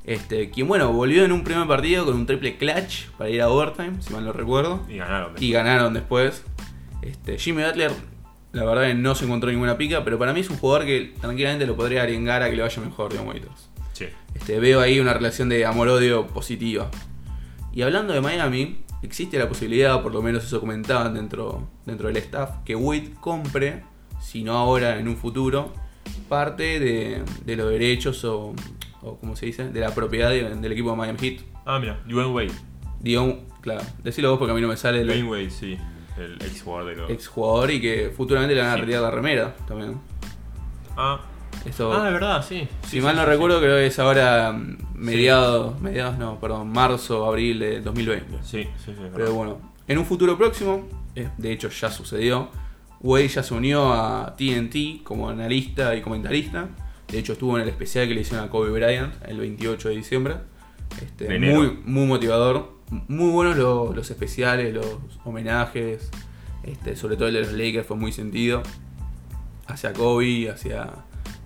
Este, 0.05 0.51
quien 0.51 0.69
bueno, 0.69 0.93
volvió 0.93 1.25
en 1.25 1.33
un 1.33 1.43
primer 1.43 1.67
partido 1.67 2.05
con 2.05 2.17
un 2.17 2.27
triple 2.27 2.59
clutch 2.59 3.07
para 3.17 3.31
ir 3.31 3.41
a 3.41 3.49
overtime, 3.49 4.03
si 4.03 4.13
mal 4.13 4.27
no 4.27 4.35
recuerdo. 4.35 4.85
Y 4.91 4.99
ganaron. 4.99 5.33
Y 5.39 5.51
ganaron 5.53 5.95
después. 5.95 6.45
Este, 7.01 7.39
Jimmy 7.39 7.63
Butler, 7.63 7.93
la 8.53 8.65
verdad 8.65 8.83
que 8.89 8.95
no 8.95 9.15
se 9.15 9.25
encontró 9.25 9.51
ninguna 9.51 9.77
pica, 9.79 10.05
pero 10.05 10.19
para 10.19 10.33
mí 10.33 10.41
es 10.41 10.51
un 10.51 10.57
jugador 10.59 10.85
que 10.87 11.15
tranquilamente 11.21 11.67
lo 11.67 11.77
podría 11.77 12.03
arengar 12.03 12.43
a 12.43 12.51
que 12.51 12.57
le 12.57 12.63
vaya 12.63 12.83
mejor 12.83 13.13
Dion 13.13 13.27
Waiters. 13.27 13.69
Sí. 13.93 14.07
Este, 14.35 14.59
veo 14.61 14.81
ahí 14.81 15.01
una 15.01 15.15
relación 15.15 15.49
de 15.49 15.65
amor-odio 15.67 16.27
positiva. 16.27 16.91
Y 17.73 17.83
hablando 17.83 18.13
de 18.13 18.21
Miami, 18.21 18.79
existe 19.03 19.39
la 19.39 19.49
posibilidad, 19.49 20.03
por 20.03 20.13
lo 20.13 20.23
menos 20.23 20.45
eso 20.45 20.61
comentaban 20.61 21.15
dentro, 21.15 21.67
dentro 21.87 22.09
del 22.09 22.17
staff, 22.19 22.57
que 22.65 22.75
Wade 22.77 23.13
compre, 23.21 23.83
si 24.21 24.43
no 24.45 24.53
ahora, 24.59 24.99
en 24.99 25.09
un 25.09 25.17
futuro, 25.17 25.73
parte 26.29 26.79
de, 26.81 27.23
de 27.45 27.57
los 27.57 27.71
derechos 27.71 28.25
o, 28.25 28.55
o, 29.03 29.17
como 29.19 29.37
se 29.37 29.47
dice, 29.47 29.69
de 29.71 29.81
la 29.81 29.95
propiedad 29.95 30.31
de- 30.31 30.55
del 30.57 30.73
equipo 30.73 30.91
de 30.91 30.97
Miami 30.97 31.19
Heat. 31.19 31.41
Ah, 31.65 31.79
mira. 31.79 31.99
Dwayne 32.07 32.31
Wade. 32.33 32.53
Dion, 33.01 33.41
claro, 33.63 33.81
decilo 34.03 34.31
vos 34.31 34.39
porque 34.39 34.53
a 34.53 34.55
mí 34.55 34.61
no 34.61 34.69
me 34.69 34.77
sale 34.77 35.03
Dwayne 35.05 35.21
el 35.23 35.27
Wade, 35.27 35.51
sí. 35.51 35.77
El 36.19 36.35
ex 36.43 36.63
jugador 36.63 36.91
de 36.91 36.97
los. 36.97 37.11
ex 37.11 37.27
jugador 37.29 37.71
y 37.71 37.81
que 37.81 38.13
futuramente 38.17 38.55
le 38.55 38.61
van 38.61 38.71
a 38.71 38.75
Sí. 38.75 38.81
retirar 38.81 39.03
la 39.03 39.11
remera 39.11 39.57
también. 39.67 39.99
Ah. 40.97 41.21
Eso, 41.67 41.93
ah, 41.93 42.05
de 42.05 42.13
verdad, 42.13 42.45
sí. 42.47 42.67
Si 42.85 42.91
Sí, 42.97 43.01
mal 43.01 43.13
sí, 43.13 43.19
no 43.19 43.25
sí, 43.25 43.31
recuerdo, 43.31 43.61
creo 43.61 43.77
que 43.77 43.87
es 43.87 43.99
ahora 43.99 44.53
mm, 44.53 44.79
mediados, 44.95 45.81
mediados 45.81 46.19
no, 46.19 46.41
perdón, 46.41 46.69
marzo, 46.73 47.25
abril 47.27 47.59
de 47.61 47.81
2020. 47.81 48.39
Sí, 48.43 48.65
sí, 48.85 48.93
sí. 48.93 49.03
Pero 49.15 49.33
bueno, 49.35 49.61
en 49.87 49.99
un 49.99 50.05
futuro 50.05 50.37
próximo, 50.37 50.89
de 51.15 51.53
hecho 51.53 51.69
ya 51.69 51.91
sucedió, 51.91 52.49
Wade 53.01 53.29
ya 53.29 53.43
se 53.43 53.55
unió 53.55 53.93
a 53.93 54.35
TNT 54.37 55.03
como 55.05 55.29
analista 55.29 55.95
y 55.95 56.01
comentarista. 56.03 56.69
De 57.09 57.19
hecho 57.19 57.35
estuvo 57.35 57.57
en 57.57 57.63
el 57.65 57.69
especial 57.69 58.09
que 58.09 58.15
le 58.15 58.23
hicieron 58.23 58.47
a 58.47 58.51
Kobe 58.51 58.71
Bryant 58.71 59.15
el 59.27 59.39
28 59.39 59.89
de 59.91 59.95
diciembre. 59.97 60.35
Este, 61.03 61.27
De 61.27 61.39
muy, 61.39 61.79
muy 61.85 62.07
motivador. 62.07 62.73
Muy 63.09 63.31
buenos 63.31 63.57
los, 63.57 63.97
los 63.97 64.11
especiales, 64.11 64.75
los 64.75 64.87
homenajes. 65.25 66.11
Este, 66.63 66.95
sobre 66.95 67.17
todo 67.17 67.29
el 67.29 67.35
de 67.35 67.41
los 67.41 67.53
Lakers 67.53 67.87
fue 67.87 67.97
muy 67.97 68.13
sentido. 68.13 68.63
Hacia 69.67 69.93
Kobe, 69.93 70.51
hacia 70.51 70.91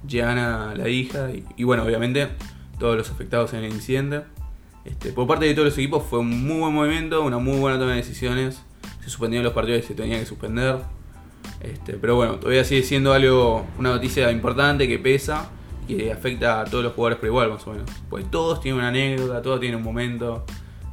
Gianna, 0.07 0.75
la 0.75 0.89
hija. 0.89 1.31
Y, 1.31 1.45
y 1.57 1.65
bueno, 1.65 1.85
obviamente 1.85 2.29
todos 2.79 2.97
los 2.97 3.11
afectados 3.11 3.53
en 3.55 3.65
el 3.65 3.73
incidente. 3.73 4.23
Este, 4.85 5.13
por 5.13 5.27
parte 5.27 5.47
de 5.47 5.55
todos 5.55 5.67
los 5.67 5.79
equipos 5.79 6.05
fue 6.05 6.21
un 6.21 6.47
muy 6.47 6.59
buen 6.59 6.75
movimiento, 6.75 7.23
una 7.23 7.39
muy 7.39 7.59
buena 7.59 7.79
toma 7.79 7.93
de 7.93 7.99
decisiones. 7.99 8.63
Se 9.03 9.11
suspendieron 9.11 9.45
los 9.45 9.53
partidos 9.53 9.83
que 9.83 9.89
se 9.89 9.95
tenían 9.95 10.21
que 10.21 10.27
suspender. 10.27 10.79
Este, 11.61 11.95
pero 11.95 12.17
bueno, 12.17 12.37
todavía 12.37 12.65
sigue 12.65 12.83
siendo 12.83 13.13
algo, 13.13 13.67
una 13.79 13.91
noticia 13.91 14.31
importante 14.31 14.87
que 14.87 14.99
pesa 14.99 15.49
y 15.89 15.97
que 15.97 16.13
afecta 16.13 16.61
a 16.61 16.65
todos 16.65 16.85
los 16.85 16.93
jugadores 16.93 17.19
por 17.19 17.29
igual, 17.29 17.51
más 17.51 17.67
o 17.67 17.73
menos. 17.73 17.91
Pues 18.09 18.31
todos 18.31 18.61
tienen 18.61 18.79
una 18.81 18.89
anécdota, 18.89 19.43
todos 19.43 19.61
tienen 19.61 19.79
un 19.79 19.85
momento. 19.85 20.45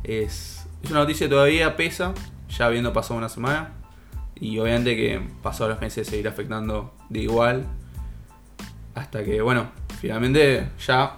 Es, 0.04 0.66
es 0.84 0.92
una 0.92 1.00
noticia 1.00 1.28
que 1.28 1.32
todavía 1.32 1.76
pesa, 1.78 2.14
ya 2.50 2.66
habiendo 2.66 2.94
pasado 2.94 3.18
una 3.18 3.30
semana. 3.30 3.74
Y 4.36 4.60
obviamente 4.60 4.96
que 4.96 5.22
pasados 5.42 5.72
los 5.72 5.82
meses 5.82 6.08
seguirá 6.08 6.32
afectando 6.32 6.94
de 7.10 7.22
igual. 7.22 7.66
Hasta 8.96 9.24
que, 9.24 9.42
bueno, 9.42 9.72
finalmente 10.00 10.70
ya 10.86 11.18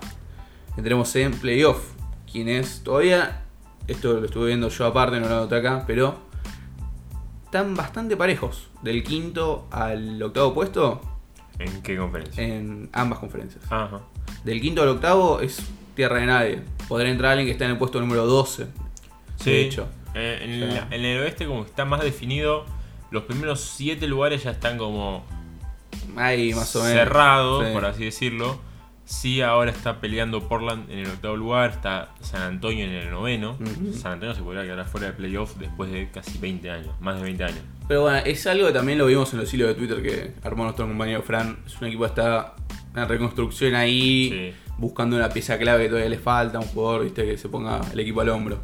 entremos 0.78 1.16
en 1.16 1.32
playoff. 1.34 1.92
Quien 2.32 2.50
es 2.50 2.84
todavía, 2.84 3.44
esto 3.88 4.20
lo 4.20 4.26
estuve 4.26 4.48
viendo 4.48 4.70
yo 4.70 4.86
aparte, 4.86 5.20
no 5.20 5.28
lo 5.28 5.36
noté 5.36 5.56
acá, 5.56 5.84
pero 5.88 6.20
están 7.46 7.76
bastante 7.76 8.18
parejos. 8.18 8.68
Del 8.82 9.04
quinto 9.04 9.68
al 9.72 10.22
octavo 10.22 10.54
puesto 10.54 11.02
¿En 11.58 11.82
qué 11.82 11.98
conferencia? 11.98 12.44
en 12.44 12.90
ambas 12.92 13.20
conferencias. 13.20 13.64
Ajá. 13.70 14.02
Del 14.44 14.62
quinto 14.62 14.82
al 14.82 14.90
octavo 14.90 15.40
es 15.40 15.60
tierra 15.96 16.20
de 16.20 16.26
nadie. 16.26 16.60
Podrá 16.88 17.10
entrar 17.10 17.32
alguien 17.32 17.48
que 17.48 17.52
está 17.54 17.66
en 17.66 17.72
el 17.72 17.78
puesto 17.78 18.00
número 18.00 18.26
12. 18.26 18.68
Sí. 19.38 19.50
De 19.52 19.62
hecho. 19.62 19.88
Eh, 20.14 20.40
en, 20.44 20.64
O 20.70 20.72
sea- 20.72 20.88
el, 20.92 21.00
en 21.06 21.06
el 21.06 21.22
oeste, 21.24 21.46
como 21.46 21.64
que 21.64 21.70
está 21.70 21.86
más 21.86 22.02
definido. 22.02 22.66
Los 23.12 23.24
primeros 23.24 23.60
7 23.62 24.08
lugares 24.08 24.44
ya 24.44 24.52
están 24.52 24.78
como 24.78 25.24
Ahí 26.16 26.54
más 26.54 26.76
o 26.76 26.80
menos. 26.84 26.94
cerrados, 26.94 27.66
Sí. 27.68 27.74
por 27.74 27.86
así 27.86 28.06
decirlo. 28.06 28.60
Sí, 29.08 29.42
ahora 29.42 29.70
está 29.70 30.00
peleando 30.02 30.48
Portland 30.50 30.90
en 30.90 31.00
el 31.00 31.08
octavo 31.08 31.36
lugar, 31.36 31.70
está 31.70 32.10
San 32.22 32.42
Antonio 32.42 32.86
en 32.86 32.92
el 32.92 33.12
noveno. 33.12 33.56
San 33.94 34.14
Antonio 34.14 34.34
se 34.34 34.42
podría 34.42 34.64
quedar 34.64 34.84
fuera 34.88 35.08
de 35.08 35.14
playoff 35.14 35.56
después 35.58 35.92
de 35.92 36.10
casi 36.10 36.40
20 36.40 36.72
años, 36.72 36.90
más 37.02 37.18
de 37.18 37.24
20 37.24 37.44
años. 37.44 37.60
Pero 37.88 38.02
bueno, 38.02 38.18
es 38.26 38.48
algo 38.48 38.66
que 38.66 38.74
también 38.74 38.98
lo 38.98 39.06
vimos 39.06 39.32
en 39.34 39.42
los 39.42 39.54
hilos 39.54 39.68
de 39.68 39.76
Twitter 39.76 40.02
que 40.02 40.34
armó 40.48 40.64
nuestro 40.64 40.88
compañero 40.88 41.22
Fran. 41.22 41.60
Es 41.68 41.80
un 41.80 41.88
equipo 41.88 42.02
que 42.04 42.08
está 42.10 42.56
en 42.96 43.08
reconstrucción 43.10 43.76
ahí, 43.76 44.30
Sí. 44.30 44.72
buscando 44.78 45.16
una 45.16 45.30
pieza 45.30 45.58
clave 45.58 45.84
que 45.84 45.90
todavía 45.90 46.10
le 46.10 46.18
falta, 46.18 46.60
un 46.60 46.66
jugador 46.68 47.04
¿viste? 47.04 47.26
que 47.26 47.38
se 47.38 47.50
ponga 47.50 47.82
el 47.92 48.00
equipo 48.00 48.22
al 48.22 48.30
hombro. 48.30 48.60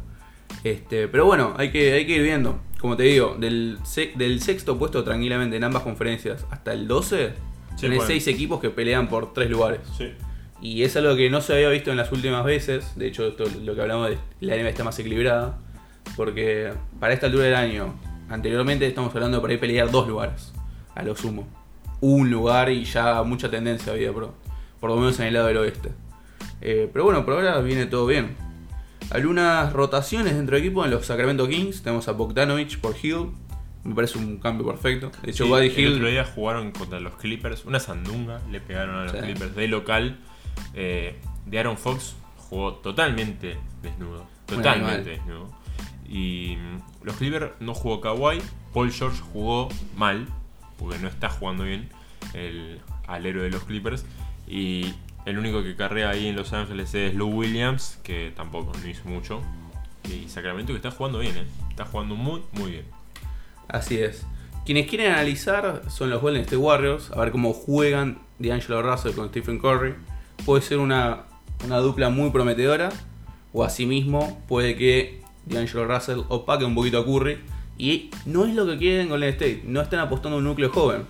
Este, 0.64 1.08
pero 1.08 1.24
bueno, 1.24 1.54
hay 1.56 1.70
que, 1.70 1.92
hay 1.92 2.06
que 2.06 2.16
ir 2.16 2.22
viendo. 2.22 2.60
Como 2.78 2.96
te 2.96 3.04
digo, 3.04 3.36
del, 3.38 3.78
del 4.16 4.40
sexto 4.42 4.78
puesto 4.78 5.02
tranquilamente 5.04 5.56
en 5.56 5.64
ambas 5.64 5.82
conferencias 5.82 6.44
hasta 6.50 6.72
el 6.72 6.86
12, 6.88 7.32
Sí, 7.76 7.82
tenés 7.82 7.98
bueno. 7.98 8.06
seis 8.08 8.26
equipos 8.26 8.60
que 8.60 8.68
pelean 8.70 9.08
por 9.08 9.32
tres 9.32 9.48
lugares. 9.50 9.80
Sí. 9.96 10.12
Y 10.60 10.82
es 10.82 10.94
algo 10.96 11.16
que 11.16 11.30
no 11.30 11.40
se 11.40 11.54
había 11.54 11.70
visto 11.70 11.90
en 11.90 11.96
las 11.96 12.12
últimas 12.12 12.44
veces. 12.44 12.94
De 12.96 13.06
hecho, 13.08 13.26
esto 13.26 13.44
lo 13.64 13.74
que 13.74 13.80
hablamos 13.80 14.10
de 14.10 14.18
la 14.40 14.54
NBA 14.56 14.68
está 14.68 14.84
más 14.84 14.98
equilibrada. 14.98 15.58
Porque 16.16 16.72
para 17.00 17.14
esta 17.14 17.26
altura 17.26 17.44
del 17.44 17.54
año, 17.54 17.94
anteriormente 18.28 18.86
estamos 18.86 19.14
hablando 19.14 19.38
de 19.38 19.40
por 19.40 19.50
ahí 19.50 19.56
pelear 19.56 19.90
dos 19.90 20.06
lugares, 20.06 20.52
a 20.94 21.02
lo 21.02 21.16
sumo. 21.16 21.48
Un 22.02 22.30
lugar 22.30 22.68
y 22.70 22.84
ya 22.84 23.22
mucha 23.22 23.48
tendencia 23.50 23.92
había, 23.92 24.12
por, 24.12 24.34
por 24.80 24.90
lo 24.90 24.96
menos 24.96 25.18
en 25.20 25.26
el 25.28 25.34
lado 25.34 25.46
del 25.46 25.56
oeste. 25.56 25.90
Eh, 26.60 26.90
pero 26.92 27.04
bueno, 27.04 27.24
por 27.24 27.34
ahora 27.34 27.60
viene 27.60 27.86
todo 27.86 28.06
bien. 28.06 28.36
Algunas 29.10 29.72
rotaciones 29.72 30.34
dentro 30.34 30.56
del 30.56 30.64
equipo 30.64 30.84
en 30.84 30.90
los 30.90 31.06
Sacramento 31.06 31.48
Kings. 31.48 31.82
Tenemos 31.82 32.08
a 32.08 32.12
Bogdanovich 32.12 32.78
por 32.80 32.94
Hill. 33.00 33.30
Me 33.84 33.94
parece 33.94 34.18
un 34.18 34.38
cambio 34.38 34.66
perfecto. 34.66 35.10
De 35.22 35.30
hecho, 35.30 35.44
Sí, 35.44 35.50
Buddy 35.50 35.66
el 35.84 35.94
otro 35.94 36.08
día 36.08 36.24
jugaron 36.24 36.70
contra 36.72 37.00
los 37.00 37.14
Clippers, 37.14 37.64
una 37.64 37.80
sandunga 37.80 38.40
le 38.50 38.60
pegaron 38.60 38.96
a 38.96 39.02
los 39.04 39.12
Sí. 39.12 39.18
Clippers 39.18 39.54
de 39.54 39.68
local. 39.68 40.18
Eh, 40.74 41.16
de 41.46 41.58
Aaron 41.58 41.76
Fox 41.76 42.14
jugó 42.36 42.74
totalmente 42.74 43.56
desnudo, 43.82 44.26
totalmente 44.46 45.10
desnudo. 45.10 45.50
Y 46.08 46.56
mm, 46.56 47.04
los 47.06 47.16
Clippers 47.16 47.52
no 47.60 47.74
jugó 47.74 48.00
Kawhi, 48.00 48.40
Paul 48.72 48.92
George 48.92 49.20
jugó 49.32 49.68
mal, 49.96 50.28
porque 50.82 50.98
no 50.98 51.08
está 51.08 51.28
jugando 51.28 51.64
bien 51.64 51.88
el 52.34 52.80
alero 53.06 53.42
de 53.42 53.50
los 53.50 53.64
Clippers. 53.64 54.04
Y 54.46 54.92
el 55.24 55.38
único 55.38 55.62
que 55.62 55.76
carrea 55.76 56.10
ahí 56.10 56.26
en 56.26 56.36
Los 56.36 56.52
Ángeles 56.52 56.94
es 56.94 57.14
Lou 57.14 57.28
Williams, 57.28 57.98
que 58.02 58.32
tampoco 58.34 58.72
no 58.78 58.88
hizo 58.88 59.08
mucho. 59.08 59.40
Y 60.04 60.28
Sacramento 60.28 60.72
que 60.72 60.76
está 60.76 60.90
jugando 60.90 61.20
bien, 61.20 61.36
¿eh? 61.36 61.46
está 61.70 61.84
jugando 61.84 62.16
muy, 62.16 62.42
muy 62.52 62.72
bien. 62.72 62.84
Así 63.68 63.98
es. 63.98 64.26
Quienes 64.64 64.88
quieren 64.88 65.12
analizar 65.12 65.82
son 65.88 66.10
los 66.10 66.20
Golden 66.20 66.42
State 66.42 66.56
Warriors, 66.56 67.10
a 67.12 67.20
ver 67.20 67.32
cómo 67.32 67.52
juegan 67.52 68.18
D'Angelo 68.38 68.82
Russell 68.82 69.12
con 69.12 69.28
Stephen 69.28 69.58
Curry. 69.58 69.94
Puede 70.44 70.62
ser 70.62 70.78
una, 70.78 71.24
una 71.64 71.78
dupla 71.78 72.10
muy 72.10 72.30
prometedora, 72.30 72.90
o 73.52 73.64
asimismo 73.64 74.42
puede 74.48 74.76
que 74.76 75.22
D'Angelo 75.46 75.86
Russell 75.86 76.20
opaque 76.28 76.64
un 76.64 76.74
poquito 76.74 76.98
a 76.98 77.04
Curry. 77.04 77.38
Y 77.78 78.10
no 78.26 78.44
es 78.44 78.54
lo 78.54 78.66
que 78.66 78.78
quieren 78.78 79.08
Golden 79.08 79.30
State, 79.30 79.62
no 79.64 79.80
están 79.80 80.00
apostando 80.00 80.36
a 80.36 80.38
un 80.38 80.44
núcleo 80.44 80.70
joven. 80.70 81.06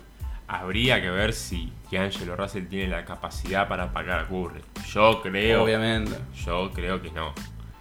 Habría 0.46 1.00
que 1.00 1.10
ver 1.10 1.32
si 1.32 1.72
D'Angelo 1.90 2.36
Russell 2.36 2.66
tiene 2.66 2.88
la 2.88 3.04
capacidad 3.04 3.68
para 3.68 3.92
pagar 3.92 4.20
a 4.20 4.28
Curry. 4.28 4.60
Yo 4.92 5.20
creo, 5.22 5.64
Obviamente. 5.64 6.12
yo 6.44 6.70
creo 6.72 7.00
que 7.00 7.10
no. 7.10 7.32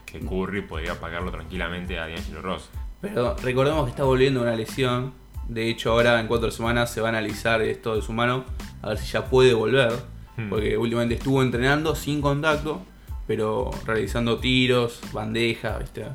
Que 0.06 0.20
Curry 0.20 0.62
podría 0.62 1.00
pagarlo 1.00 1.32
tranquilamente 1.32 2.00
a 2.00 2.08
D'Angelo 2.08 2.42
Russell. 2.42 2.72
Pero 3.02 3.36
recordemos 3.38 3.86
que 3.86 3.92
está 3.92 4.04
volviendo 4.04 4.42
una 4.42 4.56
lesión. 4.56 5.14
De 5.48 5.70
hecho, 5.70 5.92
ahora 5.92 6.20
en 6.20 6.28
cuatro 6.28 6.52
semanas 6.52 6.94
se 6.94 7.02
va 7.02 7.08
a 7.08 7.10
analizar 7.10 7.62
esto 7.62 7.96
de 7.96 8.02
su 8.02 8.14
mano. 8.14 8.46
A 8.82 8.90
ver 8.90 8.98
si 8.98 9.12
ya 9.12 9.26
puede 9.26 9.54
volver. 9.54 9.92
Hmm. 10.38 10.50
Porque 10.50 10.78
últimamente 10.78 11.16
estuvo 11.16 11.42
entrenando 11.42 11.96
sin 11.96 12.22
contacto. 12.22 12.82
Pero 13.28 13.72
realizando 13.86 14.38
tiros, 14.38 15.02
bandejas, 15.12 15.80
¿viste? 15.80 16.06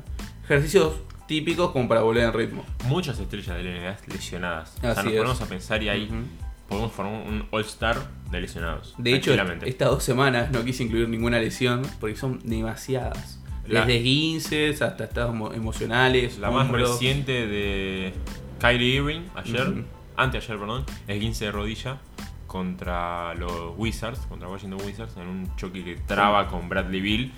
Ejercicios 0.43 0.93
típicos 1.27 1.71
como 1.71 1.87
para 1.87 2.01
volver 2.01 2.23
en 2.23 2.33
ritmo. 2.33 2.65
Muchas 2.85 3.19
estrellas 3.19 3.55
de 3.57 3.63
la 3.63 3.71
NBA 3.71 3.97
lesionadas. 4.13 4.75
o 4.77 4.81
sea, 4.81 4.91
Así 4.91 5.03
nos 5.03 5.11
es. 5.13 5.17
ponemos 5.19 5.41
a 5.41 5.45
pensar 5.47 5.83
y 5.83 5.89
ahí 5.89 6.09
podemos 6.69 6.91
formar 6.91 7.21
un 7.27 7.47
All-Star 7.51 7.97
de 8.31 8.41
lesionados. 8.41 8.95
De 8.97 9.13
hecho, 9.13 9.33
estas 9.63 9.89
dos 9.89 10.03
semanas 10.03 10.51
no 10.51 10.63
quise 10.65 10.83
incluir 10.83 11.07
ninguna 11.09 11.39
lesión 11.39 11.81
porque 11.99 12.15
son 12.15 12.39
demasiadas. 12.43 13.39
La- 13.67 13.85
Desde 13.85 13.99
guinces 14.01 14.81
hasta 14.81 15.03
estados 15.05 15.35
emo- 15.35 15.53
emocionales. 15.53 16.39
La 16.39 16.49
más 16.51 16.69
reciente 16.69 17.47
de 17.47 18.13
Kyrie 18.59 18.95
Irving, 18.95 19.21
ayer, 19.35 19.67
Ujú. 19.69 19.83
anteayer, 20.15 20.57
perdón, 20.57 20.85
es 21.07 21.19
15 21.19 21.45
de 21.45 21.51
rodilla 21.51 21.97
contra 22.47 23.33
los 23.35 23.73
Wizards, 23.75 24.19
contra 24.29 24.47
Washington 24.47 24.79
Wizards, 24.85 25.17
en 25.17 25.27
un 25.27 25.55
choque 25.57 25.83
que 25.83 25.95
traba 25.95 26.47
con 26.47 26.69
Bradley 26.69 27.01
Bill. 27.01 27.33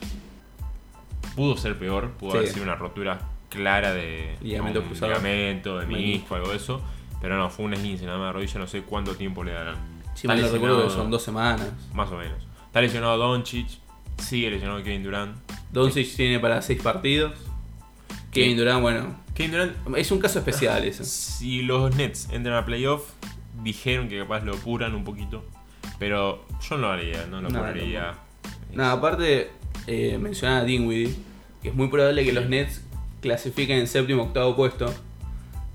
Pudo 1.35 1.57
ser 1.57 1.77
peor, 1.77 2.11
pudo 2.11 2.31
Sí. 2.31 2.37
haber 2.37 2.49
sido 2.49 2.63
una 2.63 2.75
rotura 2.75 3.19
clara 3.49 3.93
de 3.93 4.37
Ligamento 4.41 4.81
un 4.81 4.93
ligamento, 4.93 5.79
de 5.79 5.85
Menisco. 5.87 6.35
algo 6.35 6.49
de 6.49 6.57
eso. 6.57 6.81
Pero 7.21 7.37
no, 7.37 7.49
fue 7.49 7.65
un 7.65 7.73
esguince 7.73 8.05
nada 8.05 8.17
más 8.17 8.27
de 8.27 8.33
rodilla, 8.33 8.59
no 8.59 8.67
sé 8.67 8.81
cuánto 8.83 9.15
tiempo 9.15 9.43
le 9.43 9.51
darán. 9.51 9.75
Si 10.13 10.27
Está 10.27 10.27
mal 10.29 10.41
no 10.41 10.47
recuerdo 10.49 10.83
que 10.85 10.93
son 10.93 11.11
dos 11.11 11.21
semanas. 11.21 11.69
Más 11.93 12.09
o 12.11 12.17
menos. 12.17 12.37
Está 12.65 12.81
lesionado 12.81 13.17
Doncic, 13.17 13.67
sigue 14.17 14.51
lesionado 14.51 14.81
Kevin 14.83 15.03
Durant. 15.03 15.35
Doncic 15.71 16.15
tiene 16.15 16.39
para 16.39 16.61
seis 16.61 16.81
partidos. 16.81 17.33
Kevin 18.31 18.57
Durant, 18.57 18.81
bueno, 18.81 19.15
Kevin 19.33 19.51
Durant 19.51 19.97
es 19.97 20.11
un 20.11 20.19
caso 20.19 20.39
especial 20.39 20.85
ese. 20.85 21.03
Si 21.03 21.61
los 21.63 21.95
Nets 21.95 22.29
entran 22.31 22.55
a 22.55 22.65
playoff, 22.65 23.09
dijeron 23.63 24.07
que 24.07 24.19
capaz 24.19 24.43
lo 24.43 24.53
apuran 24.53 24.93
un 24.95 25.03
poquito. 25.03 25.43
Pero 25.97 26.45
yo 26.61 26.77
no 26.77 26.83
lo 26.83 26.91
haría, 26.91 27.25
no 27.25 27.41
lo 27.41 27.49
No, 27.49 27.59
apuraría. 27.59 28.13
Nada, 28.71 28.93
aparte, 28.93 29.49
eh, 29.87 30.17
mencionaba 30.19 30.59
a 30.61 30.63
Dinwiddie, 30.63 31.15
que 31.61 31.69
es 31.69 31.75
muy 31.75 31.89
probable 31.89 32.23
que 32.23 32.31
los 32.31 32.47
Nets 32.47 32.81
clasifiquen 33.21 33.79
en 33.79 33.87
séptimo 33.87 34.23
octavo 34.23 34.55
puesto 34.55 34.93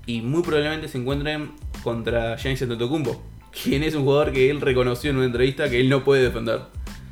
y 0.05 0.21
muy 0.21 0.43
probablemente 0.43 0.87
se 0.87 0.97
encuentren 0.97 1.51
contra 1.83 2.35
Giannis 2.37 2.61
Antetokounmpo, 2.61 3.21
quien 3.51 3.83
es 3.83 3.95
un 3.95 4.03
jugador 4.03 4.31
que 4.31 4.49
él 4.49 4.61
reconoció 4.61 5.09
en 5.09 5.17
una 5.17 5.25
entrevista 5.25 5.69
que 5.69 5.79
él 5.79 5.89
no 5.89 6.03
puede 6.03 6.23
defender. 6.23 6.61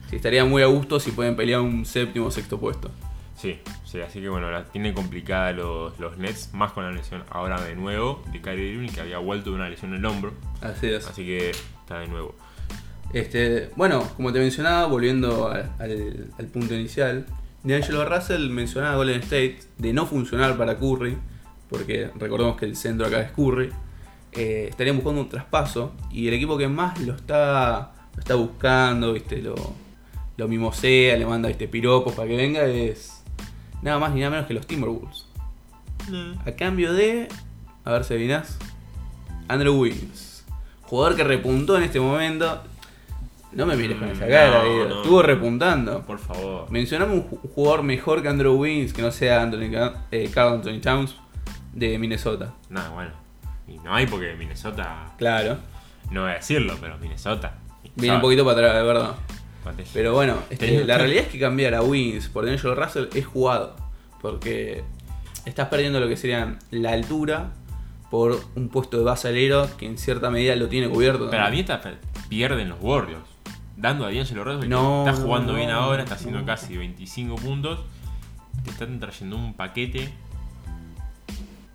Sí, 0.10 0.18
estaría 0.18 0.46
muy 0.46 0.62
a 0.62 0.68
gusto 0.68 1.00
si 1.00 1.12
pueden 1.12 1.36
pelear 1.36 1.62
un 1.62 1.86
séptimo 1.86 2.28
o 2.28 2.32
sexto 2.32 2.60
puesto. 2.60 2.92
Sí, 3.36 3.60
sí, 3.84 4.00
así 4.02 4.22
que 4.22 4.30
bueno, 4.30 4.52
la 4.52 4.66
tiene 4.66 4.94
complicada 4.94 5.52
los, 5.52 6.00
los 6.00 6.18
Nets, 6.18 6.54
más 6.54 6.72
con 6.72 6.84
la 6.84 6.92
lesión 6.92 7.24
ahora 7.30 7.60
de 7.62 7.76
nuevo 7.76 8.24
de 8.32 8.42
Kyrie 8.42 8.74
Irving, 8.74 8.90
que 8.90 9.02
había 9.02 9.18
vuelto 9.18 9.50
de 9.50 9.56
una 9.56 9.70
lesión 9.70 9.94
en 9.94 10.00
el 10.00 10.06
hombro. 10.06 10.34
Así 10.62 10.88
es. 10.88 11.08
Así 11.08 11.26
que 11.26 11.50
está 11.50 12.00
de 12.00 12.08
nuevo. 12.08 12.36
Este, 13.12 13.70
bueno, 13.76 14.08
como 14.16 14.32
te 14.32 14.40
mencionaba, 14.40 14.88
volviendo 14.88 15.48
al 15.50 16.46
punto 16.48 16.74
inicial, 16.74 17.26
D'Angelo 17.64 18.06
Russell 18.06 18.50
mencionaba 18.50 18.94
a 18.94 18.98
Golden 18.98 19.22
State 19.22 19.60
de 19.78 19.94
no 19.94 20.06
funcionar 20.06 20.58
para 20.58 20.78
Curry, 20.78 21.18
porque 21.70 22.10
recordemos 22.20 22.58
que 22.58 22.66
el 22.66 22.76
centro 22.76 23.08
acá 23.08 23.22
es 23.22 23.32
Curry. 23.32 23.70
eh, 24.34 24.68
estarían 24.70 24.96
buscando 24.98 25.22
un 25.22 25.30
traspaso 25.30 25.94
y 26.12 26.28
el 26.28 26.34
equipo 26.34 26.58
que 26.58 26.68
más 26.68 27.00
lo 27.02 27.14
está, 27.14 27.94
lo 28.16 28.20
está 28.20 28.36
buscando, 28.36 29.14
¿viste? 29.14 29.42
Lo, 29.42 29.56
lo 30.38 30.48
mimosea, 30.48 31.16
le 31.18 31.26
manda 31.26 31.48
¿viste? 31.48 31.68
piropos 31.68 32.14
para 32.14 32.28
que 32.28 32.36
venga, 32.36 32.66
es 32.66 33.24
nada 33.82 34.00
más 34.00 34.14
ni 34.14 34.22
nada 34.22 34.32
menos 34.32 34.48
que 34.48 34.54
los 34.56 34.66
Timberwolves. 34.66 35.28
A 36.46 36.52
cambio 36.52 36.94
de. 36.94 37.30
A 37.86 37.92
ver 37.92 38.04
si 38.04 38.14
adivinás. 38.14 38.58
Andrew 39.48 39.80
Wiggins. 39.80 40.44
Jugador 40.82 41.16
que 41.16 41.24
repuntó 41.24 41.78
en 41.78 41.84
este 41.84 42.00
momento. 42.00 42.62
No 43.56 43.66
me 43.66 43.76
mires 43.76 43.98
con 43.98 44.10
esa 44.10 44.28
cara, 44.28 44.64
no, 44.64 44.86
no. 44.90 44.96
Estuvo 45.02 45.22
repuntando. 45.22 46.02
Por 46.04 46.20
favor. 46.20 46.70
Mencioname 46.72 47.14
un 47.14 47.30
ju- 47.30 47.40
jugador 47.54 47.84
mejor 47.84 48.22
que 48.22 48.28
Andrew 48.30 48.54
Wiggins 48.56 48.94
que 48.94 49.02
no 49.02 49.12
sea 49.12 49.42
Anthony, 49.42 49.70
eh, 50.12 50.30
Carl 50.34 50.54
Anthony 50.56 50.80
Towns 50.82 51.16
de 51.74 51.98
Minnesota. 52.00 52.54
Nada, 52.70 52.90
bueno. 52.90 53.12
Y 53.68 53.78
no 53.80 53.94
hay 53.96 54.06
porque 54.08 54.34
Minnesota, 54.36 55.14
Claro. 55.18 55.58
no 56.12 56.22
voy 56.24 56.32
a 56.32 56.36
decirlo, 56.36 56.76
pero 56.82 56.98
Minnesota. 56.98 57.56
Viene 57.96 58.16
un 58.16 58.22
poquito 58.22 58.44
para 58.46 58.58
atrás, 58.58 58.76
de 58.76 58.84
verdad. 58.84 59.16
Pero 59.94 60.14
bueno, 60.14 60.36
este, 60.50 60.84
la 60.84 60.98
realidad 60.98 61.24
es 61.24 61.30
que 61.30 61.40
cambiar 61.40 61.74
a 61.76 61.82
Wiggins 61.82 62.28
por 62.28 62.46
D'Angelo 62.46 62.76
Russell 62.76 63.06
es 63.14 63.26
jugado. 63.26 63.76
Porque 64.22 64.84
estás 65.46 65.68
perdiendo 65.70 66.00
lo 66.00 66.08
que 66.08 66.18
sería 66.18 66.58
la 66.72 66.92
altura 66.92 67.52
por 68.10 68.40
un 68.56 68.70
puesto 68.70 68.98
de 68.98 69.04
base 69.04 69.28
alero 69.30 69.68
que 69.78 69.86
en 69.86 69.98
cierta 69.98 70.30
medida 70.30 70.56
lo 70.56 70.68
tiene 70.68 70.90
cubierto. 70.90 71.30
Pero 71.30 71.44
a 71.44 71.50
mí 71.50 71.60
está, 71.62 71.82
pierden 72.30 72.70
los 72.70 72.78
Warriors. 72.82 73.24
Dando 73.76 74.06
a 74.06 74.12
D'Angelo 74.12 74.44
Russell, 74.44 74.70
No, 74.70 75.08
está 75.08 75.20
jugando 75.22 75.54
bien 75.56 75.70
ahora, 75.72 76.04
está 76.04 76.16
haciendo 76.16 76.40
no. 76.40 76.46
casi 76.46 76.78
25 76.78 77.36
puntos. 77.36 77.80
Te 78.64 78.70
están 78.70 79.00
trayendo 79.00 79.36
un 79.36 79.54
paquete. 79.56 80.10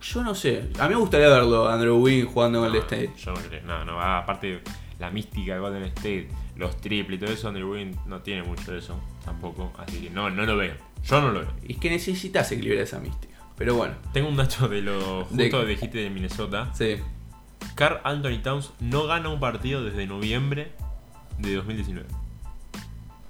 Yo 0.00 0.22
no 0.22 0.34
sé. 0.34 0.70
A 0.78 0.84
mí 0.88 0.94
me 0.94 1.00
gustaría 1.00 1.28
verlo 1.28 1.68
Andrew 1.68 1.96
Wiggins 1.98 2.32
jugando 2.32 2.64
en 2.66 2.72
el 2.72 2.80
State. 2.82 3.12
Yo 3.18 3.32
no 3.32 3.40
creo. 3.40 3.62
No, 3.64 3.84
no 3.84 3.96
va. 3.96 4.18
Aparte, 4.18 4.62
la 4.98 5.10
mística 5.10 5.54
de 5.54 5.60
Golden 5.60 5.82
State, 5.84 6.28
los 6.56 6.80
triples 6.80 7.18
y 7.20 7.24
todo 7.24 7.32
eso, 7.34 7.48
Andrew 7.48 7.72
Wiggins 7.72 7.98
no 8.06 8.20
tiene 8.20 8.42
mucho 8.44 8.70
de 8.72 8.78
eso 8.78 8.98
tampoco. 9.24 9.72
Así 9.78 9.98
que 10.02 10.10
no, 10.10 10.30
no 10.30 10.44
lo 10.44 10.56
veo. 10.56 10.74
Yo 11.04 11.20
no 11.20 11.32
lo 11.32 11.40
veo. 11.40 11.52
Y 11.66 11.72
es 11.72 11.78
que 11.78 11.90
necesitas 11.90 12.50
equilibrar 12.52 12.82
esa 12.84 13.00
mística. 13.00 13.34
Pero 13.56 13.74
bueno, 13.74 13.94
Tengo 14.12 14.28
un 14.28 14.36
dato 14.36 14.68
de 14.68 14.82
lo 14.82 15.24
De- 15.30 15.44
justo 15.50 15.60
que 15.62 15.66
dijiste 15.66 15.98
de 15.98 16.10
Minnesota. 16.10 16.70
sí. 16.74 16.96
Carl 17.74 18.00
Anthony 18.04 18.38
Towns 18.42 18.72
no 18.80 19.06
gana 19.06 19.28
un 19.28 19.38
partido 19.40 19.84
desde 19.84 20.06
noviembre 20.06 20.72
de 21.38 21.54
2019. 21.56 22.06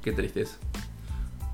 ¿Qué 0.02 0.12
tristeza. 0.12 0.56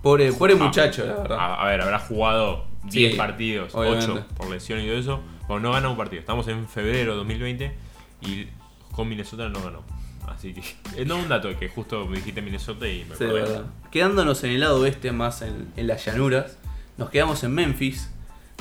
Pobre, 0.03 0.33
pobre 0.33 0.55
muchacho, 0.55 1.05
la 1.07 1.15
verdad. 1.15 1.39
A, 1.39 1.55
a 1.63 1.69
ver, 1.69 1.81
habrá 1.81 1.99
jugado 1.99 2.67
10 2.85 3.13
Sí, 3.13 3.17
partidos, 3.19 3.75
obviamente. 3.75 4.13
8 4.13 4.27
por 4.37 4.51
lesión 4.51 4.81
y 4.81 4.87
todo 4.87 4.97
eso. 4.99 5.21
Bueno, 5.49 5.69
no 5.69 5.73
gana 5.73 5.89
un 5.89 5.97
partido. 5.97 6.21
Estamos 6.21 6.47
en 6.49 6.69
febrero 6.69 7.13
de 7.13 7.17
2020 7.19 7.75
y 8.23 8.47
con 8.93 9.09
Minnesota 9.09 9.49
no 9.49 9.63
ganó. 9.63 9.83
Así 10.29 10.53
que, 10.55 10.61
eh, 10.97 11.05
no 11.05 11.17
un 11.17 11.29
dato 11.29 11.49
que 11.59 11.69
justo 11.69 12.07
me 12.07 12.17
dijiste 12.17 12.43
Minnesota 12.43 12.87
y 12.89 13.05
me 13.09 13.17
Sí, 13.17 13.25
de 13.25 13.31
acordé. 13.31 13.43
verdad. 13.43 13.65
Quedándonos 13.91 14.45
en 14.45 14.51
el 14.53 14.61
lado 14.61 14.81
oeste, 14.81 15.11
más 15.13 15.43
en, 15.43 15.73
en 15.77 15.87
las 15.87 16.05
llanuras, 16.05 16.59
nos 16.99 17.11
quedamos 17.11 17.43
en 17.45 17.53
Memphis, 17.55 18.11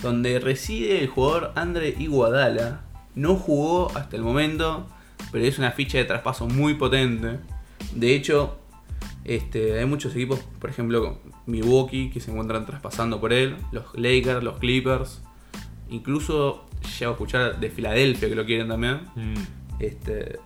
donde 0.02 0.40
reside 0.40 1.02
el 1.02 1.08
jugador 1.08 1.52
Andre 1.56 1.94
Iguadala. 2.00 2.82
No 3.16 3.36
jugó 3.36 3.92
hasta 3.96 4.16
el 4.16 4.22
momento, 4.24 4.88
pero 5.32 5.46
es 5.46 5.60
una 5.60 5.72
ficha 5.72 5.98
de 5.98 6.06
traspaso 6.06 6.48
muy 6.48 6.74
potente. 6.76 7.40
De 7.94 8.16
hecho, 8.16 8.58
este, 9.26 9.80
hay 9.80 9.86
muchos 9.86 10.14
equipos, 10.16 10.40
por 10.60 10.70
ejemplo, 10.70 11.20
Milwaukee, 11.46 12.10
que 12.10 12.20
se 12.20 12.32
encuentran 12.32 12.66
traspasando 12.66 13.20
por 13.20 13.34
él, 13.34 13.56
los 13.72 13.86
Lakers, 13.96 14.44
los 14.44 14.58
Clippers, 14.60 15.22
incluso 15.90 16.66
llego 17.00 17.12
a 17.12 17.14
escuchar 17.14 17.60
de 17.60 17.70
Filadelfia 17.70 18.30
que 18.30 18.36
lo 18.36 18.46
quieren 18.46 18.68
también. 18.68 19.02
Mm, 19.16 19.34
Este, 19.80 20.40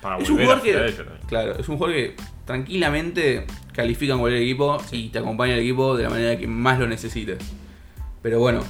para 0.00 0.18
es 0.18 0.28
un 0.28 0.38
jugador 0.38 0.62
que, 0.62 0.94
claro, 1.26 1.58
es 1.58 1.68
un 1.68 1.76
jugador 1.76 1.96
que 1.96 2.16
tranquilamente 2.44 3.46
califica 3.72 4.12
en 4.12 4.20
cualquier 4.20 4.42
equipo 4.42 4.78
y 4.92 5.08
te 5.08 5.18
acompaña 5.18 5.54
al 5.54 5.60
equipo 5.60 5.96
de 5.96 6.04
la 6.04 6.10
manera 6.10 6.38
que 6.38 6.46
más 6.46 6.78
lo 6.78 6.86
necesites. 6.86 7.38
Pero 8.22 8.38
bueno, 8.38 8.62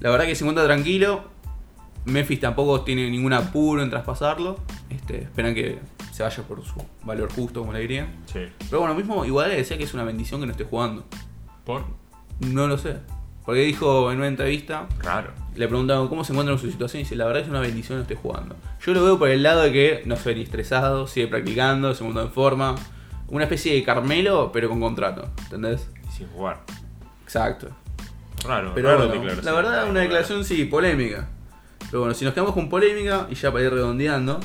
la 0.00 0.10
verdad 0.10 0.26
que 0.26 0.34
se 0.34 0.44
encuentra 0.44 0.64
tranquilo. 0.64 1.30
Memphis 2.04 2.40
tampoco 2.40 2.82
tiene 2.82 3.10
ningún 3.10 3.32
apuro 3.32 3.82
en 3.82 3.90
traspasarlo. 3.90 4.58
Este, 4.88 5.22
esperan 5.22 5.54
que 5.54 5.78
se 6.12 6.22
vaya 6.22 6.42
por 6.42 6.64
su 6.64 6.82
valor 7.04 7.30
justo, 7.32 7.60
como 7.60 7.72
le 7.72 7.80
dirían. 7.80 8.08
Sí. 8.26 8.40
Pero 8.68 8.80
bueno, 8.80 8.94
mismo 8.94 9.24
igual 9.24 9.50
le 9.50 9.56
decía 9.56 9.78
que 9.78 9.84
es 9.84 9.94
una 9.94 10.04
bendición 10.04 10.40
que 10.40 10.46
no 10.46 10.52
esté 10.52 10.64
jugando. 10.64 11.04
¿Por? 11.64 11.84
No 12.40 12.66
lo 12.66 12.78
sé. 12.78 12.96
Porque 13.44 13.62
dijo 13.62 14.12
en 14.12 14.18
una 14.18 14.28
entrevista, 14.28 14.86
Raro. 15.02 15.32
le 15.54 15.66
preguntaban 15.66 16.08
cómo 16.08 16.24
se 16.24 16.32
encuentra 16.32 16.52
en 16.52 16.58
su 16.58 16.70
situación 16.70 17.00
y 17.00 17.04
dice, 17.04 17.16
la 17.16 17.26
verdad 17.26 17.42
es 17.42 17.48
una 17.48 17.60
bendición 17.60 17.98
no 17.98 18.02
esté 18.02 18.14
jugando. 18.14 18.54
Yo 18.80 18.92
lo 18.92 19.04
veo 19.04 19.18
por 19.18 19.28
el 19.28 19.42
lado 19.42 19.62
de 19.62 19.72
que 19.72 20.02
no 20.06 20.16
se 20.16 20.30
ve 20.30 20.34
ni 20.36 20.42
estresado, 20.42 21.06
sigue 21.06 21.26
practicando, 21.26 21.94
se 21.94 22.04
encuentra 22.04 22.24
en 22.24 22.32
forma. 22.32 22.74
Una 23.28 23.44
especie 23.44 23.74
de 23.74 23.82
Carmelo, 23.82 24.50
pero 24.52 24.68
con 24.68 24.80
contrato, 24.80 25.30
¿entendés? 25.44 25.88
Y 26.08 26.12
sin 26.12 26.28
jugar. 26.28 26.60
Exacto. 27.22 27.68
Raro. 28.44 28.72
Pero 28.74 28.88
raro 28.88 29.08
bueno, 29.08 29.42
la 29.42 29.52
verdad 29.52 29.88
una 29.88 30.00
declaración 30.00 30.44
sí, 30.44 30.64
polémica. 30.64 31.28
Pero 31.90 32.00
bueno, 32.00 32.14
si 32.14 32.24
nos 32.24 32.34
quedamos 32.34 32.54
con 32.54 32.68
polémica, 32.68 33.26
y 33.30 33.34
ya 33.34 33.50
para 33.50 33.64
ir 33.64 33.72
redondeando, 33.72 34.40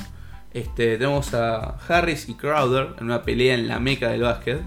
este, 0.54 0.98
tenemos 0.98 1.34
a 1.34 1.78
Harris 1.88 2.30
y 2.30 2.34
Crowder 2.34 2.90
en 2.98 3.06
una 3.06 3.24
pelea 3.24 3.56
en 3.56 3.68
la 3.68 3.80
meca 3.80 4.10
del 4.10 4.22
básquet 4.22 4.62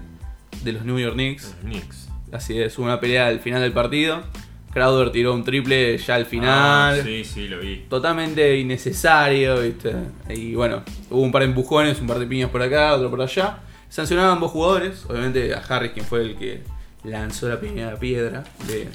de 0.63 0.73
los 0.73 0.85
New 0.85 0.99
York 0.99 1.15
Knicks. 1.15 1.43
Los 1.43 1.55
Knicks. 1.61 2.09
Así 2.31 2.61
es, 2.61 2.77
hubo 2.77 2.85
una 2.85 2.99
pelea 2.99 3.27
al 3.27 3.39
final 3.39 3.61
del 3.61 3.71
partido. 3.71 4.23
Crowder 4.71 5.11
tiró 5.11 5.33
un 5.33 5.43
triple 5.43 5.97
ya 5.97 6.15
al 6.15 6.25
final. 6.25 6.99
Ah, 6.99 7.03
sí, 7.03 7.23
sí, 7.23 7.47
lo 7.47 7.59
vi. 7.59 7.85
totalmente 7.89 8.57
innecesario, 8.59 9.59
¿viste? 9.61 9.95
Y 10.29 10.53
bueno, 10.53 10.83
hubo 11.09 11.21
un 11.21 11.31
par 11.31 11.41
de 11.41 11.47
empujones, 11.47 11.99
un 11.99 12.07
par 12.07 12.19
de 12.19 12.27
piñas 12.27 12.51
por 12.51 12.61
acá, 12.61 12.93
otro 12.93 13.09
por 13.09 13.21
allá. 13.21 13.59
Sancionaban 13.89 14.33
ambos 14.33 14.51
jugadores, 14.51 15.05
obviamente 15.09 15.55
a 15.55 15.57
Harris, 15.57 15.91
quien 15.93 16.05
fue 16.05 16.21
el 16.21 16.35
que 16.35 16.61
lanzó 17.03 17.49
la 17.49 17.59
primera 17.59 17.97
piedra, 17.97 18.43
le, 18.67 18.89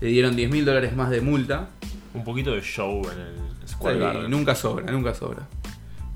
le 0.00 0.08
dieron 0.08 0.34
10 0.34 0.50
mil 0.50 0.64
dólares 0.64 0.96
más 0.96 1.10
de 1.10 1.20
multa. 1.20 1.68
Un 2.14 2.24
poquito 2.24 2.52
de 2.52 2.60
show 2.62 3.02
en 3.10 3.20
el 3.20 3.68
Square 3.68 3.94
Sí, 3.96 4.00
Garden. 4.00 4.30
nunca 4.30 4.54
sobra, 4.54 4.90
nunca 4.90 5.14
sobra. 5.14 5.46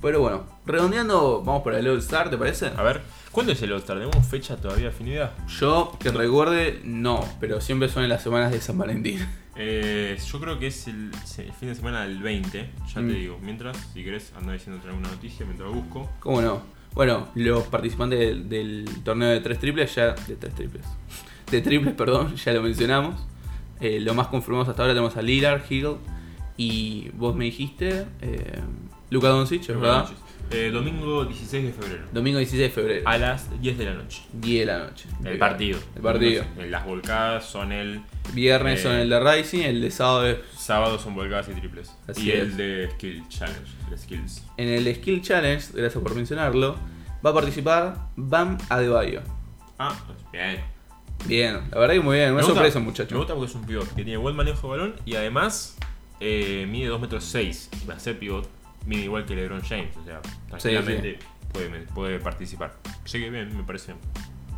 Pero 0.03 0.21
bueno, 0.21 0.45
redondeando, 0.67 1.43
vamos 1.45 1.63
para 1.63 1.79
el 1.79 1.89
All-Star, 1.89 2.29
¿te 2.31 2.37
parece? 2.37 2.67
A 2.77 2.83
ver, 2.83 3.01
¿cuándo 3.33 3.53
es 3.53 3.63
el 3.63 3.73
All-Star? 3.73 3.99
¿Tenemos 3.99 4.27
fecha 4.27 4.57
todavía 4.57 4.87
definida? 4.87 5.33
Yo, 5.59 5.97
que 5.99 6.11
recuerde, 6.11 6.81
no, 6.85 7.25
pero 7.41 7.61
siempre 7.61 7.89
son 7.89 8.03
en 8.03 8.11
las 8.11 8.23
semanas 8.23 8.53
de 8.53 8.61
San 8.61 8.77
Valentín. 8.77 9.27
Eh, 9.57 10.19
yo 10.31 10.41
creo 10.41 10.59
que 10.59 10.67
es 10.67 10.89
el, 10.89 11.11
el 11.39 11.53
fin 11.53 11.69
de 11.69 11.75
semana 11.75 12.03
del 12.03 12.19
20, 12.23 12.71
ya 12.93 13.01
Mm. 13.01 13.09
te 13.09 13.15
digo. 13.15 13.39
Mientras, 13.41 13.77
si 13.95 14.05
querés, 14.05 14.33
anda 14.37 14.53
diciéndote 14.53 14.89
alguna 14.89 15.09
noticia 15.09 15.47
mientras 15.47 15.71
busco. 15.73 16.11
¿Cómo 16.21 16.43
no? 16.43 16.61
Bueno, 16.93 17.29
los 17.37 17.63
participantes 17.69 18.19
del, 18.19 18.49
del 18.49 18.85
torneo 19.05 19.29
de 19.31 19.41
tres 19.41 19.59
triples 19.59 19.95
ya. 19.95 20.13
De 20.13 20.37
tres 20.37 20.55
triples. 20.55 20.85
De 21.51 21.61
triples, 21.63 21.95
perdón, 21.95 22.35
ya 22.37 22.53
lo 22.53 22.63
mencionamos. 22.63 23.15
Eh, 23.81 24.01
lo 24.01 24.15
más 24.15 24.29
confirmados 24.29 24.69
hasta 24.69 24.83
ahora 24.83 24.95
tenemos 24.95 25.17
a 25.17 25.23
Lillard, 25.23 25.63
Hill 25.69 25.97
y 26.57 27.11
vos 27.15 27.35
me 27.35 27.45
dijiste. 27.47 28.07
Eh, 28.21 28.61
Luka 29.11 29.29
Doncic, 29.29 29.63
¿es 29.63 29.69
¿verdad? 29.81 30.09
Eh, 30.51 30.71
domingo 30.71 31.25
16 31.25 31.65
de 31.65 31.73
febrero. 31.73 32.05
Domingo 32.13 32.39
16 32.39 32.63
de 32.63 32.71
febrero. 32.71 33.09
A 33.09 33.17
las 33.17 33.61
10 33.61 33.79
de 33.79 33.85
la 33.87 33.95
noche. 33.95 34.23
10 34.35 34.67
de 34.67 34.73
la 34.73 34.79
noche. 34.79 35.09
El 35.25 35.39
partido. 35.39 35.79
El 35.97 36.03
partido. 36.03 36.45
Las 36.69 36.85
volcadas 36.85 37.47
son 37.47 37.73
el. 37.73 38.03
Viernes 38.35 38.81
Eh, 38.81 38.83
son 38.83 38.93
el 38.97 39.09
de 39.09 39.21
Rising, 39.21 39.61
el 39.63 39.81
de 39.81 39.91
sábado 39.91 40.27
es 40.27 40.39
Sábado 40.57 40.99
son 40.99 41.15
volcadas 41.15 41.49
y 41.49 41.53
triples. 41.53 41.95
Así 42.07 42.27
y 42.27 42.31
es. 42.33 42.41
el 42.41 42.57
de 42.57 42.91
Skill 42.93 43.29
Challenge, 43.29 43.71
Skills. 43.97 44.43
En 44.57 44.69
el 44.69 44.95
Skill 44.95 45.23
Challenge, 45.23 45.67
gracias 45.75 46.03
por 46.03 46.15
mencionarlo, 46.15 46.77
va 47.25 47.31
a 47.31 47.35
participar 47.35 48.09
Bam 48.17 48.59
Adebayo. 48.69 49.23
Ah, 49.79 49.95
pues 50.07 50.19
bien. 50.33 50.74
Bien, 51.27 51.55
la 51.71 51.79
verdad 51.79 51.95
que 51.95 52.01
muy 52.01 52.17
bien, 52.17 52.29
una 52.33 52.37
Me 52.37 52.43
gusta- 52.43 52.55
sorpresa 52.55 52.79
Me 52.81 52.85
muchacho. 52.85 53.17
gusta 53.17 53.35
porque 53.35 53.51
es 53.51 53.55
un 53.57 53.65
pivot 53.65 53.89
que 53.89 53.95
tiene 54.05 54.17
buen 54.19 54.37
manejo 54.37 54.63
de 54.73 54.79
balón 54.79 54.95
y 55.07 55.15
además 55.17 55.77
eh, 56.21 56.67
mide 56.71 56.89
2 56.89 57.01
metros 57.01 57.25
6. 57.25 57.71
Va 57.89 57.95
a 57.95 57.99
ser 57.99 58.19
pivot, 58.19 58.49
mide 58.87 59.05
igual 59.05 59.25
que 59.25 59.35
LeBron 59.35 59.63
James. 59.63 59.97
O 59.97 60.05
sea, 60.05 60.21
tranquilamente 60.49 61.19
Puede, 61.53 61.69
puede 61.95 62.19
participar. 62.19 62.75
Así 63.05 63.21
que 63.21 63.31
bien, 63.31 63.57
me 63.57 63.63
parece. 63.63 63.95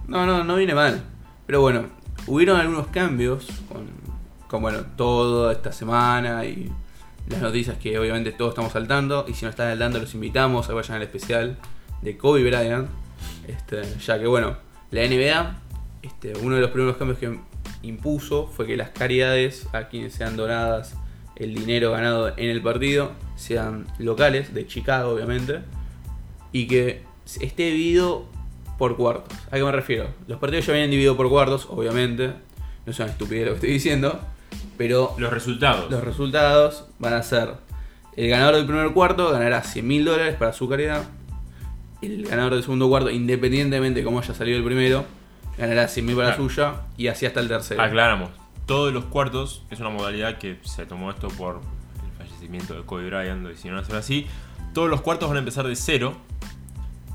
No, 0.09 0.25
no, 0.25 0.43
no 0.45 0.57
viene 0.57 0.75
mal. 0.75 1.03
Pero 1.47 1.61
bueno, 1.61 1.91
hubieron 2.27 2.59
algunos 2.59 2.87
cambios 2.87 3.47
con, 3.69 3.87
con 4.49 4.63
bueno, 4.63 4.81
toda 4.97 5.53
esta 5.53 5.73
semana 5.73 6.45
y 6.47 6.73
las 7.29 7.43
noticias 7.43 7.77
que 7.77 7.99
obviamente 7.99 8.33
todos 8.33 8.51
estamos 8.53 8.73
saltando. 8.73 9.27
Y 9.29 9.35
si 9.35 9.45
no 9.45 9.51
están 9.51 9.69
al 9.69 9.79
tanto, 9.79 9.99
los 9.99 10.15
invitamos 10.15 10.65
a 10.65 10.69
que 10.69 10.75
vayan 10.75 10.97
al 10.97 11.03
especial 11.03 11.59
de 12.01 12.17
Kobe 12.17 12.43
Bryant. 12.49 12.89
Este, 13.47 13.83
ya 14.01 14.19
que 14.19 14.27
bueno, 14.27 14.57
la 14.91 15.03
NBA, 15.03 15.61
este, 16.03 16.33
uno 16.43 16.57
de 16.57 16.61
los 16.61 16.71
primeros 16.71 16.97
cambios 16.97 17.19
que 17.19 17.39
impuso 17.83 18.47
fue 18.49 18.67
que 18.67 18.77
las 18.77 18.91
caridades 18.91 19.69
a 19.73 19.89
quienes 19.89 20.15
sean 20.15 20.37
donadas 20.37 20.95
el 21.37 21.55
dinero 21.55 21.93
ganado 21.93 22.29
en 22.37 22.49
el 22.49 22.63
partido 22.63 23.13
sean 23.37 23.87
locales, 23.99 24.55
de 24.55 24.67
Chicago 24.67 25.11
obviamente, 25.11 25.61
y 26.53 26.67
que 26.67 27.03
esté 27.41 27.65
dividido 27.67 28.27
por 28.79 28.97
cuartos. 28.97 29.37
¿A 29.51 29.57
qué 29.57 29.65
me 29.65 29.73
refiero? 29.73 30.09
Los 30.29 30.39
partidos 30.39 30.67
ya 30.67 30.73
vienen 30.73 30.91
divididos 30.91 31.17
por 31.17 31.29
cuartos, 31.29 31.67
obviamente, 31.71 32.29
no 32.29 32.93
es 32.93 32.99
una 32.99 33.09
estupidez 33.09 33.45
lo 33.45 33.51
que 33.53 33.57
estoy 33.57 33.71
diciendo, 33.71 34.21
pero 34.79 35.15
Los 35.19 35.33
resultados. 35.33 35.91
los 35.91 36.03
resultados 36.03 36.87
van 36.99 37.13
a 37.13 37.23
ser 37.23 37.67
el 38.17 38.31
ganador 38.31 38.57
del 38.57 38.65
primer 38.65 38.93
cuarto 38.93 39.31
ganará 39.31 39.63
100 39.63 39.87
mil 39.87 40.05
dólares 40.05 40.37
para 40.37 40.55
su 40.55 40.67
caridad. 40.69 41.05
El 42.01 42.27
ganador 42.27 42.55
del 42.55 42.63
segundo 42.63 42.89
cuarto, 42.89 43.11
independientemente 43.11 44.01
de 44.01 44.05
cómo 44.05 44.21
haya 44.21 44.33
salido 44.33 44.57
el 44.57 44.65
primero, 44.65 45.05
ganará 45.59 45.89
100 45.89 46.05
mil 46.07 46.15
para 46.17 46.29
la 46.29 46.35
Claro. 46.37 46.49
suya 46.51 46.75
y 46.97 47.09
así 47.09 47.27
hasta 47.27 47.41
el 47.41 47.49
tercero. 47.49 47.83
Aclaramos. 47.83 48.31
Todos 48.67 48.93
los 48.93 49.05
cuartos 49.05 49.63
es 49.71 49.79
una 49.81 49.91
modalidad 49.91 50.39
que 50.39 50.59
se 50.65 50.87
tomó 50.87 51.11
esto 51.11 51.29
por 51.29 51.61
el 52.05 52.19
fallecimiento 52.19 52.75
de 52.75 52.83
Kobe 52.83 53.07
Bryant, 53.07 53.43
lo 53.43 53.49
decidieron 53.51 53.79
hacer 53.81 53.97
así. 53.97 54.27
Todos 54.75 54.91
los 54.91 55.01
cuartos 55.03 55.29
van 55.29 55.37
a 55.37 55.41
empezar 55.41 55.67
de 55.67 55.77
cero. 55.77 56.17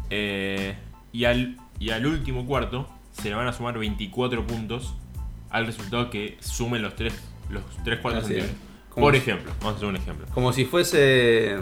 eh, 0.09 0.75
y, 1.13 1.25
al, 1.25 1.57
y 1.79 1.89
al 1.91 2.05
último 2.05 2.45
cuarto 2.45 2.87
se 3.13 3.29
le 3.29 3.35
van 3.35 3.47
a 3.47 3.53
sumar 3.53 3.77
24 3.77 4.45
puntos 4.47 4.93
al 5.49 5.65
resultado 5.65 6.09
que 6.09 6.37
sumen 6.41 6.81
los 6.81 6.95
tres, 6.95 7.13
los 7.49 7.63
tres 7.83 7.99
cuartos 7.99 8.25
Así 8.25 8.33
es. 8.35 8.43
anteriores. 8.43 8.71
Como 8.89 9.05
Por 9.07 9.13
si- 9.13 9.19
ejemplo, 9.19 9.51
vamos 9.59 9.73
a 9.73 9.77
hacer 9.77 9.87
un 9.89 9.95
ejemplo. 9.95 10.25
Como 10.33 10.51
si 10.53 10.65
fuese. 10.65 11.57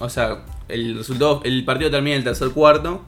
O 0.00 0.08
sea, 0.08 0.44
el 0.68 0.96
resultado. 0.96 1.40
El 1.44 1.64
partido 1.64 1.90
termina 1.90 2.14
en 2.14 2.18
el 2.18 2.24
tercer 2.24 2.50
cuarto. 2.50 3.04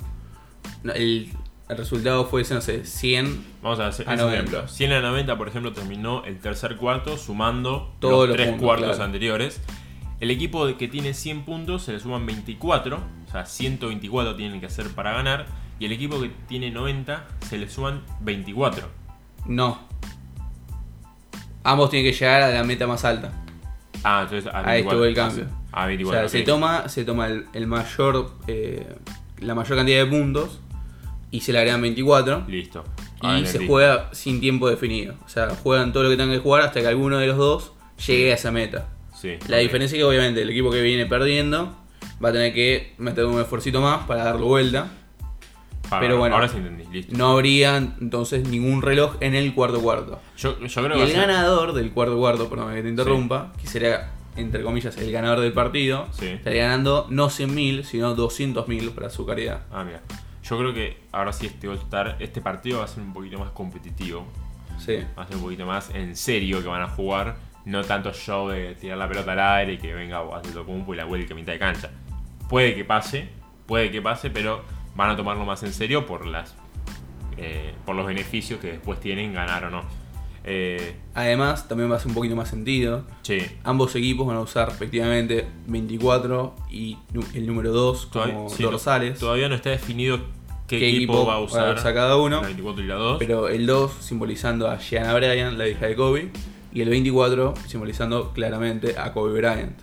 no, 0.84 0.92
El, 0.92 1.32
el 1.68 1.76
resultado 1.76 2.26
fuese, 2.26 2.54
no 2.54 2.60
sé, 2.60 2.84
100. 2.84 3.44
Vamos 3.62 3.80
a 3.80 3.86
hacer 3.86 4.08
A 4.08 4.12
un 4.12 4.18
90. 4.18 4.34
ejemplo. 4.36 4.68
100 4.68 4.92
a 4.92 5.00
90, 5.00 5.38
por 5.38 5.48
ejemplo, 5.48 5.72
terminó 5.72 6.24
el 6.24 6.38
tercer 6.38 6.76
cuarto 6.76 7.16
sumando 7.16 7.94
Todos 8.00 8.28
los 8.28 8.28
los 8.28 8.36
tres 8.36 8.48
puntos, 8.50 8.64
cuartos 8.66 8.88
claro. 8.88 9.04
anteriores. 9.04 9.60
El 10.20 10.30
equipo 10.30 10.66
que 10.76 10.88
tiene 10.88 11.14
100 11.14 11.44
puntos 11.44 11.82
se 11.82 11.92
le 11.92 11.98
suman 12.00 12.26
24, 12.26 12.96
o 12.96 13.30
sea, 13.30 13.44
124 13.46 14.36
tienen 14.36 14.60
que 14.60 14.66
hacer 14.66 14.88
para 14.90 15.12
ganar. 15.12 15.46
Y 15.80 15.86
el 15.86 15.92
equipo 15.92 16.20
que 16.20 16.30
tiene 16.46 16.70
90 16.70 17.26
se 17.48 17.58
le 17.58 17.68
suman 17.68 18.02
24. 18.20 18.86
No. 19.46 19.78
Ambos 21.64 21.90
tienen 21.90 22.10
que 22.12 22.16
llegar 22.18 22.42
a 22.42 22.50
la 22.50 22.64
meta 22.64 22.86
más 22.86 23.04
alta. 23.04 23.32
Ah, 24.04 24.22
entonces 24.24 24.52
a 24.52 24.58
Ahí 24.58 24.82
24. 24.82 24.90
estuvo 24.90 25.04
el 25.04 25.14
cambio. 25.14 25.46
A 25.72 25.84
o 25.84 25.86
24. 25.86 26.20
sea, 26.20 26.28
se 26.28 26.40
ok. 26.40 26.46
toma, 26.46 26.88
se 26.88 27.04
toma 27.04 27.26
el, 27.28 27.46
el 27.52 27.66
mayor. 27.66 28.32
eh, 28.46 28.94
la 29.38 29.54
mayor 29.56 29.76
cantidad 29.76 30.04
de 30.04 30.10
puntos. 30.10 30.60
Y 31.32 31.40
se 31.40 31.52
le 31.52 31.58
agregan 31.58 31.82
24. 31.82 32.44
Listo. 32.46 32.84
Ah, 33.20 33.40
Y 33.40 33.46
se 33.46 33.66
juega 33.66 34.10
sin 34.12 34.40
tiempo 34.40 34.68
definido. 34.68 35.14
O 35.24 35.28
sea, 35.28 35.48
juegan 35.50 35.92
todo 35.92 36.04
lo 36.04 36.10
que 36.10 36.16
tengan 36.16 36.34
que 36.36 36.40
jugar 36.40 36.62
hasta 36.62 36.80
que 36.80 36.86
alguno 36.86 37.18
de 37.18 37.26
los 37.26 37.36
dos 37.36 37.72
llegue 38.06 38.30
a 38.30 38.34
esa 38.36 38.52
meta. 38.52 38.88
Sí, 39.20 39.36
La 39.48 39.56
diferencia 39.58 39.96
es 39.96 40.00
que 40.00 40.04
obviamente 40.04 40.42
el 40.42 40.50
equipo 40.50 40.70
que 40.70 40.82
viene 40.82 41.06
perdiendo 41.06 41.74
va 42.24 42.28
a 42.28 42.32
tener 42.32 42.52
que 42.52 42.94
meter 42.98 43.24
un 43.24 43.40
esfuercito 43.40 43.80
más 43.80 44.06
para 44.06 44.24
darlo 44.24 44.46
vuelta. 44.46 44.90
Pero 46.00 46.18
bueno, 46.18 46.34
Ahora 46.36 46.48
sí 46.48 46.56
entendí, 46.56 46.84
listo. 46.90 47.14
no 47.16 47.32
habría 47.32 47.76
entonces 47.76 48.48
ningún 48.48 48.80
reloj 48.80 49.16
en 49.20 49.34
el 49.34 49.52
cuarto 49.54 49.80
cuarto. 49.82 50.20
Yo, 50.38 50.58
yo 50.58 50.82
creo 50.84 50.96
Y 50.96 51.00
que 51.00 51.10
el 51.10 51.16
ganador 51.16 51.74
del 51.74 51.90
cuarto 51.92 52.16
cuarto, 52.16 52.48
perdón 52.48 52.74
que 52.74 52.82
te 52.82 52.88
interrumpa, 52.88 53.52
que 53.60 53.66
sería, 53.66 54.10
entre 54.36 54.62
comillas, 54.62 54.96
el 54.96 55.12
ganador 55.12 55.40
del 55.40 55.52
partido, 55.52 56.08
estaría 56.20 56.62
ganando 56.64 57.06
no 57.10 57.28
100.000, 57.28 57.84
sino 57.84 58.16
200.000 58.16 58.90
para 58.92 59.10
su 59.10 59.26
caridad. 59.26 59.62
Ah, 59.70 59.84
mira. 59.84 60.00
Yo 60.42 60.58
creo 60.58 60.74
que 60.74 60.98
ahora 61.12 61.32
sí 61.32 61.46
este 61.46 61.68
All-Star, 61.68 62.16
este 62.20 62.40
partido 62.40 62.78
va 62.78 62.84
a 62.84 62.88
ser 62.88 63.02
un 63.02 63.12
poquito 63.12 63.38
más 63.38 63.50
competitivo. 63.50 64.26
Sí. 64.78 64.98
Va 65.16 65.22
a 65.22 65.26
ser 65.26 65.36
un 65.36 65.42
poquito 65.42 65.66
más 65.66 65.90
en 65.94 66.16
serio 66.16 66.60
que 66.62 66.68
van 66.68 66.82
a 66.82 66.88
jugar. 66.88 67.36
No 67.64 67.84
tanto 67.84 68.12
show 68.12 68.48
de 68.48 68.74
tirar 68.74 68.98
la 68.98 69.08
pelota 69.08 69.32
al 69.32 69.40
aire 69.40 69.74
y 69.74 69.78
que 69.78 69.94
venga 69.94 70.18
Antetokounmpo 70.18 70.94
y 70.94 70.96
la 70.96 71.04
vuelque 71.04 71.32
a 71.32 71.36
mitad 71.36 71.52
de 71.52 71.60
cancha. 71.60 71.90
Puede 72.48 72.74
que 72.74 72.84
pase, 72.84 73.28
puede 73.66 73.90
que 73.92 74.02
pase, 74.02 74.30
pero 74.30 74.64
van 74.96 75.10
a 75.10 75.16
tomarlo 75.16 75.44
más 75.44 75.62
en 75.62 75.72
serio 75.72 76.06
por 76.06 76.26
las 76.26 76.56
eh, 77.36 77.74
por 77.86 77.94
los 77.96 78.06
beneficios 78.06 78.60
que 78.60 78.72
después 78.72 79.00
tienen 79.00 79.32
ganar 79.32 79.64
o 79.64 79.70
no. 79.70 79.82
Eh, 80.44 80.96
Además, 81.14 81.68
también 81.68 81.90
va 81.90 81.94
a 81.94 81.96
hacer 81.98 82.08
un 82.08 82.14
poquito 82.14 82.34
más 82.36 82.48
sentido. 82.48 83.04
sí, 83.22 83.38
Ambos 83.64 83.94
equipos 83.94 84.26
van 84.26 84.36
a 84.36 84.40
usar 84.40 84.68
respectivamente 84.70 85.46
24 85.66 86.54
y 86.70 86.96
el 87.34 87.46
número 87.46 87.70
2 87.72 88.06
como 88.06 88.24
todavía, 88.24 88.48
sí, 88.56 88.62
dorsales. 88.62 89.18
todavía 89.18 89.48
no 89.48 89.54
está 89.54 89.70
definido 89.70 90.18
qué, 90.66 90.78
¿Qué 90.78 90.88
equipo, 90.88 91.12
equipo 91.12 91.26
va 91.26 91.34
a 91.34 91.36
va 91.36 91.42
a 91.42 91.44
usar 91.44 91.74
usar 91.76 91.94
cada 91.94 92.16
uno? 92.16 92.40
la 92.40 92.46
24 92.46 92.82
y 92.82 92.86
la 92.86 92.94
2. 92.94 93.16
Pero 93.18 93.48
el 93.48 93.66
2 93.66 93.92
simbolizando 94.00 94.68
a 94.70 94.78
Gianna 94.78 95.14
Bryant, 95.14 95.56
la 95.58 95.68
hija 95.68 95.86
de 95.86 95.94
Kobe. 95.96 96.30
Y 96.74 96.80
el 96.80 96.88
24 96.88 97.52
simbolizando 97.68 98.32
claramente 98.32 98.94
a 98.98 99.12
Kobe 99.12 99.34
Bryant. 99.38 99.78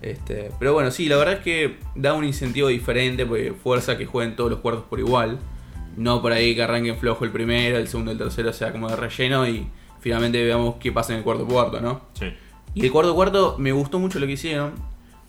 Este, 0.00 0.50
pero 0.58 0.72
bueno, 0.72 0.90
sí, 0.90 1.06
la 1.06 1.18
verdad 1.18 1.34
es 1.34 1.40
que 1.40 1.76
da 1.94 2.14
un 2.14 2.24
incentivo 2.24 2.68
diferente 2.68 3.26
porque 3.26 3.52
fuerza 3.52 3.98
que 3.98 4.06
jueguen 4.06 4.36
todos 4.36 4.50
los 4.50 4.60
cuartos 4.60 4.84
por 4.84 4.98
igual. 4.98 5.38
No 5.98 6.22
por 6.22 6.32
ahí 6.32 6.54
que 6.54 6.62
arranquen 6.62 6.96
flojo 6.96 7.26
el 7.26 7.30
primero, 7.30 7.76
el 7.76 7.88
segundo, 7.88 8.10
el 8.12 8.16
tercero 8.16 8.54
sea 8.54 8.72
como 8.72 8.88
de 8.88 8.96
relleno 8.96 9.46
y 9.46 9.66
finalmente 10.00 10.42
veamos 10.44 10.76
qué 10.80 10.92
pasa 10.92 11.12
en 11.12 11.18
el 11.18 11.24
cuarto 11.24 11.46
cuarto, 11.46 11.80
¿no? 11.80 12.00
Sí. 12.18 12.26
Y 12.74 12.84
el 12.84 12.92
cuarto 12.92 13.14
cuarto 13.14 13.56
me 13.58 13.72
gustó 13.72 13.98
mucho 13.98 14.18
lo 14.18 14.26
que 14.26 14.32
hicieron 14.32 14.72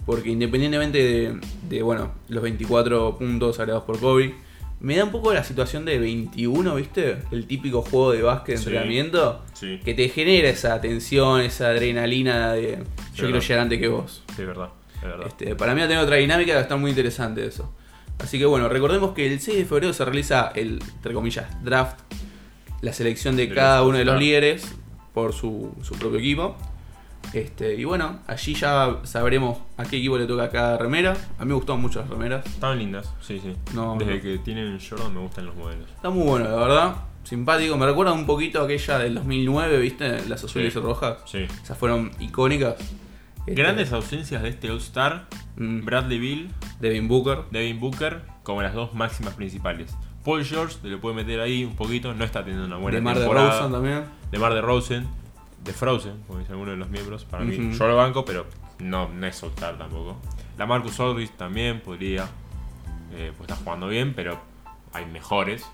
porque 0.06 0.30
independientemente 0.30 0.98
de, 0.98 1.40
de, 1.70 1.82
bueno, 1.84 2.12
los 2.30 2.42
24 2.44 3.18
puntos 3.20 3.60
agregados 3.60 3.84
por 3.84 4.00
Kobe, 4.00 4.34
me 4.80 4.96
da 4.98 5.04
un 5.04 5.12
poco 5.12 5.32
la 5.32 5.44
situación 5.44 5.86
de 5.86 6.00
21, 6.00 6.74
¿viste? 6.76 7.18
El 7.32 7.46
típico 7.46 7.84
juego 7.84 8.12
de 8.12 8.24
básquet 8.24 8.56
de 8.56 8.62
Sí. 8.62 8.68
entrenamiento 8.70 9.42
Sí. 9.54 9.80
que 9.86 9.94
te 9.94 10.10
genera 10.10 10.50
esa 10.50 10.82
tensión, 10.82 11.42
esa 11.42 11.68
adrenalina 11.68 12.54
de 12.54 12.80
yo 13.14 13.26
quiero 13.26 13.40
llegar 13.40 13.60
antes 13.60 13.80
que 13.80 13.88
vos. 13.90 14.24
Sí, 14.36 14.42
es 14.42 14.48
verdad. 14.48 14.70
Es 14.96 15.02
verdad. 15.04 15.28
Este, 15.28 15.56
para 15.56 15.74
mí 15.76 15.80
va 15.82 15.86
a 15.86 15.88
tener 15.90 16.04
otra 16.04 16.16
dinámica, 16.16 16.58
a 16.58 16.62
estar 16.62 16.80
muy 16.80 16.90
interesante 16.90 17.46
eso. 17.46 17.72
Así 18.18 18.40
que 18.40 18.46
bueno, 18.46 18.70
recordemos 18.70 19.14
que 19.14 19.32
el 19.32 19.40
6 19.40 19.58
de 19.58 19.66
febrero 19.66 19.94
se 19.94 20.04
realiza 20.04 20.52
el, 20.56 20.80
entre 20.96 21.14
comillas, 21.14 21.46
draft, 21.64 22.00
la 22.82 22.94
selección 22.94 23.36
de 23.36 23.50
cada 23.54 23.84
uno 23.84 23.98
de 23.98 24.06
los 24.06 24.20
líderes 24.20 24.76
por 25.14 25.34
su, 25.34 25.74
su 25.82 25.94
propio 25.96 26.20
equipo. 26.20 26.56
Este, 27.34 27.76
y 27.76 27.84
bueno, 27.86 28.20
allí 28.28 28.56
ya 28.56 28.98
sabremos 29.04 29.60
a 29.78 29.84
qué 29.86 29.98
equipo 29.98 30.18
le 30.18 30.26
toca 30.26 30.50
cada 30.50 30.78
remera. 30.78 31.16
A 31.38 31.44
mí 31.46 31.50
me 31.50 31.54
gustaron 31.56 31.82
mucho 31.82 32.00
las 32.00 32.10
remeras. 32.10 32.46
Estaban 32.46 32.80
lindas, 32.80 33.14
sí, 33.22 33.40
sí. 33.40 33.54
No, 33.74 33.96
Desde 33.98 34.16
no. 34.16 34.22
que 34.22 34.38
tienen 34.40 34.80
Jordan 34.80 35.14
me 35.14 35.20
gustan 35.22 35.46
los 35.46 35.56
modelos. 35.56 35.90
Está 35.92 36.10
muy 36.10 36.24
bueno, 36.28 36.50
la 36.50 36.56
verdad. 36.56 36.96
Simpático. 37.24 37.78
Me 37.78 37.86
recuerda 37.86 38.12
un 38.14 38.26
poquito 38.26 38.60
a 38.62 38.66
aquella 38.66 38.98
del 38.98 39.14
2009, 39.16 39.78
¿viste? 39.80 40.26
Las 40.28 40.44
azules 40.44 40.74
Sí. 40.74 40.80
y 40.80 40.82
rojas. 40.82 41.18
Sí. 41.26 41.46
Esas 41.64 41.78
fueron 41.78 42.12
icónicas. 42.20 42.76
Este, 43.46 43.54
Grandes 43.54 43.92
ausencias 43.94 44.42
de 44.42 44.50
este 44.50 44.72
All-Star: 44.72 45.28
mm, 45.58 45.86
Bradley 45.86 46.18
Bill, 46.20 46.52
Devin 46.80 47.08
Booker. 47.08 47.44
Devin 47.52 47.80
Booker, 47.80 48.22
como 48.44 48.64
las 48.64 48.74
dos 48.74 48.94
máximas 48.96 49.36
principales. 49.36 49.94
Paul 50.24 50.46
George, 50.46 50.78
te 50.82 50.88
lo 50.90 51.00
puede 51.02 51.16
meter 51.16 51.40
ahí 51.40 51.64
un 51.64 51.76
poquito, 51.76 52.14
no 52.14 52.24
está 52.24 52.42
teniendo 52.44 52.66
una 52.68 52.78
buena 52.78 52.96
De 52.98 53.02
Mar 53.02 53.18
de. 53.20 53.28
Rosen 53.28 53.72
también. 53.72 54.04
de 54.32 54.40
Mar 54.40 54.54
de 54.54 54.62
Rosen, 54.62 55.08
de 55.64 55.74
Frozen, 55.74 56.24
como 56.28 56.40
dice 56.40 56.52
alguno 56.52 56.72
de 56.72 56.78
los 56.78 56.90
miembros. 56.90 57.26
Para 57.26 57.44
mí, 57.44 57.72
yo 57.78 57.88
lo 57.88 57.96
banco, 57.98 58.24
pero 58.26 58.46
no, 58.80 59.10
no 59.10 59.28
es 59.28 59.42
All-Star 59.44 59.78
tampoco. 59.78 60.18
La 60.58 60.66
Marcus 60.66 61.00
Aldridge 61.00 61.32
también 61.38 61.80
podría, 61.82 62.28
eh, 63.14 63.32
pues 63.38 63.50
está 63.50 63.56
jugando 63.64 63.88
bien, 63.88 64.14
pero 64.14 64.40
hay 64.94 65.06
mejores. 65.06 65.66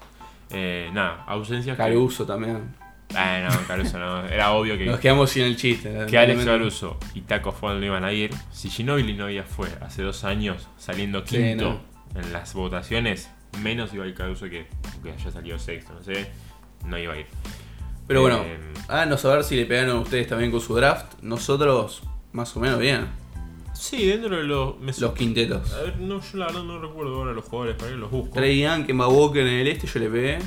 Eh, 0.50 0.90
nada, 0.94 1.24
ausencias. 1.28 1.76
que- 1.76 1.84
Caruso 1.84 2.26
también. 2.26 2.74
Ah, 3.16 3.40
no, 3.50 3.68
Caruso 3.68 3.98
no. 4.00 4.26
Era 4.28 4.52
obvio 4.52 4.78
que, 4.78 4.86
Nos 4.86 5.00
quedamos 5.00 5.30
sin 5.30 5.44
el 5.44 5.56
chiste. 5.58 6.06
que 6.10 6.18
Alex. 6.18 6.44
Caruso 6.46 6.98
y 7.14 7.22
Taco 7.22 7.52
Fall 7.52 7.80
no 7.80 7.86
iban 7.86 8.04
a 8.04 8.12
ir. 8.14 8.32
Si 8.52 8.70
Ginobili 8.70 9.14
no 9.14 9.30
ya 9.30 9.44
fue 9.44 9.70
hace 9.82 10.04
dos 10.04 10.24
años 10.26 10.68
saliendo 10.78 11.26
Sí, 11.26 11.38
quinto 11.38 11.80
en 12.16 12.34
las 12.34 12.54
votaciones, 12.54 13.30
menos 13.62 13.94
iba 13.94 14.06
a 14.06 14.08
ir 14.08 14.14
Caruso 14.16 14.46
que, 14.46 14.68
que 15.04 15.12
haya 15.12 15.32
salido 15.32 15.60
sexto, 15.60 15.94
no 15.94 16.04
sé. 16.04 16.30
No 16.86 16.98
iba 16.98 17.14
a 17.14 17.20
ir. 17.20 17.26
Pero 18.08 18.22
bueno, 18.22 18.42
Eh, 18.46 18.58
háganos 18.88 19.22
saber 19.22 19.44
si 19.44 19.56
le 19.56 19.66
pegaron 19.66 19.98
ustedes 19.98 20.28
también 20.28 20.52
con 20.52 20.62
su 20.62 20.74
draft. 20.76 21.22
Nosotros, 21.22 22.04
más 22.32 22.56
o 22.56 22.60
menos 22.60 22.80
bien. 22.80 23.08
Sí, 23.74 24.08
dentro 24.08 24.38
de 24.38 24.44
los. 24.44 24.80
me 24.80 24.92
Los 24.98 25.14
quintetos. 25.14 25.74
A 25.74 25.82
ver, 25.82 25.98
no, 25.98 26.20
yo 26.22 26.38
la 26.38 26.48
verdad 26.48 26.64
no 26.64 26.80
recuerdo 26.80 27.16
ahora 27.16 27.34
los 27.34 27.46
jugadores, 27.46 27.76
para 27.76 27.92
que 27.92 27.98
los 27.98 28.10
busco. 28.10 28.34
Trey 28.34 28.60
Young, 28.62 28.86
Kemba 28.86 29.08
Walker 29.08 29.46
en 29.46 29.54
el 29.54 29.68
este, 29.68 29.86
yo 29.88 30.00
le 30.00 30.10
pegué. 30.10 30.40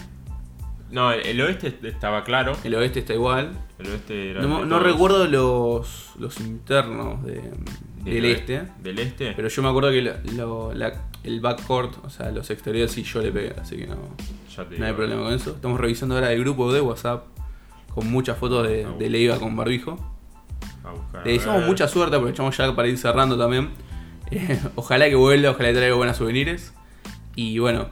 No, 0.91 1.13
el, 1.13 1.41
oeste 1.41 1.79
estaba 1.85 2.25
claro. 2.25 2.53
El 2.65 2.75
oeste 2.75 3.01
está 3.01 3.15
igual. 3.15 3.53
El 3.79 3.87
oeste 3.89 4.31
era. 4.31 4.43
No, 4.43 4.65
no 4.65 4.79
recuerdo 4.81 5.27
los, 5.27 6.11
los 6.19 6.41
internos 6.41 7.25
de- 7.25 7.53
del 8.05 8.25
este. 8.25 8.63
Del 8.83 8.99
este. 8.99 9.33
Pero 9.33 9.49
yo 9.49 9.63
me 9.63 9.69
acuerdo 9.69 9.91
que 9.91 10.03
lo- 10.03 10.15
lo- 10.37 10.75
la- 10.75 10.93
el 11.23 11.41
backcourt, 11.41 12.05
o 12.05 12.11
sea, 12.11 12.31
los 12.31 12.51
exteriores 12.51 12.93
sí 12.93 13.03
yo 13.03 13.21
le 13.23 13.31
pegué. 13.31 13.55
Así 13.61 13.77
que 13.77 13.87
no, 13.87 13.97
ya 14.57 14.65
te 14.65 14.79
no 14.79 14.87
hay 14.87 14.93
problema 14.93 15.23
con 15.25 15.35
eso. 15.35 15.51
Estamos 15.51 15.79
revisando 15.79 16.15
ahora 16.15 16.33
el 16.33 16.41
grupo 16.41 16.73
de 16.73 16.81
WhatsApp 16.81 17.27
con 17.95 18.11
muchas 18.11 18.37
fotos 18.39 18.67
de, 18.67 18.85
Ah, 18.85 18.95
de 18.99 19.11
Leiva 19.11 19.39
con 19.39 19.55
barbijo. 19.57 19.97
A 20.83 20.93
buscar, 20.93 21.27
Le 21.27 21.33
deseamos 21.33 21.67
mucha 21.67 21.87
suerte, 21.89 22.17
aprovechamos 22.17 22.57
ya 22.57 22.75
para 22.75 22.89
ir 22.89 22.99
cerrando 22.99 23.39
también. 23.39 23.71
Eh, 24.33 24.61
ojalá 24.77 25.09
que 25.09 25.17
vuelva, 25.17 25.51
ojalá 25.51 25.71
que 25.71 25.75
traiga 25.75 25.97
buenas 25.97 26.17
souvenirs. 26.17 26.73
Y 27.35 27.59
bueno, 27.59 27.89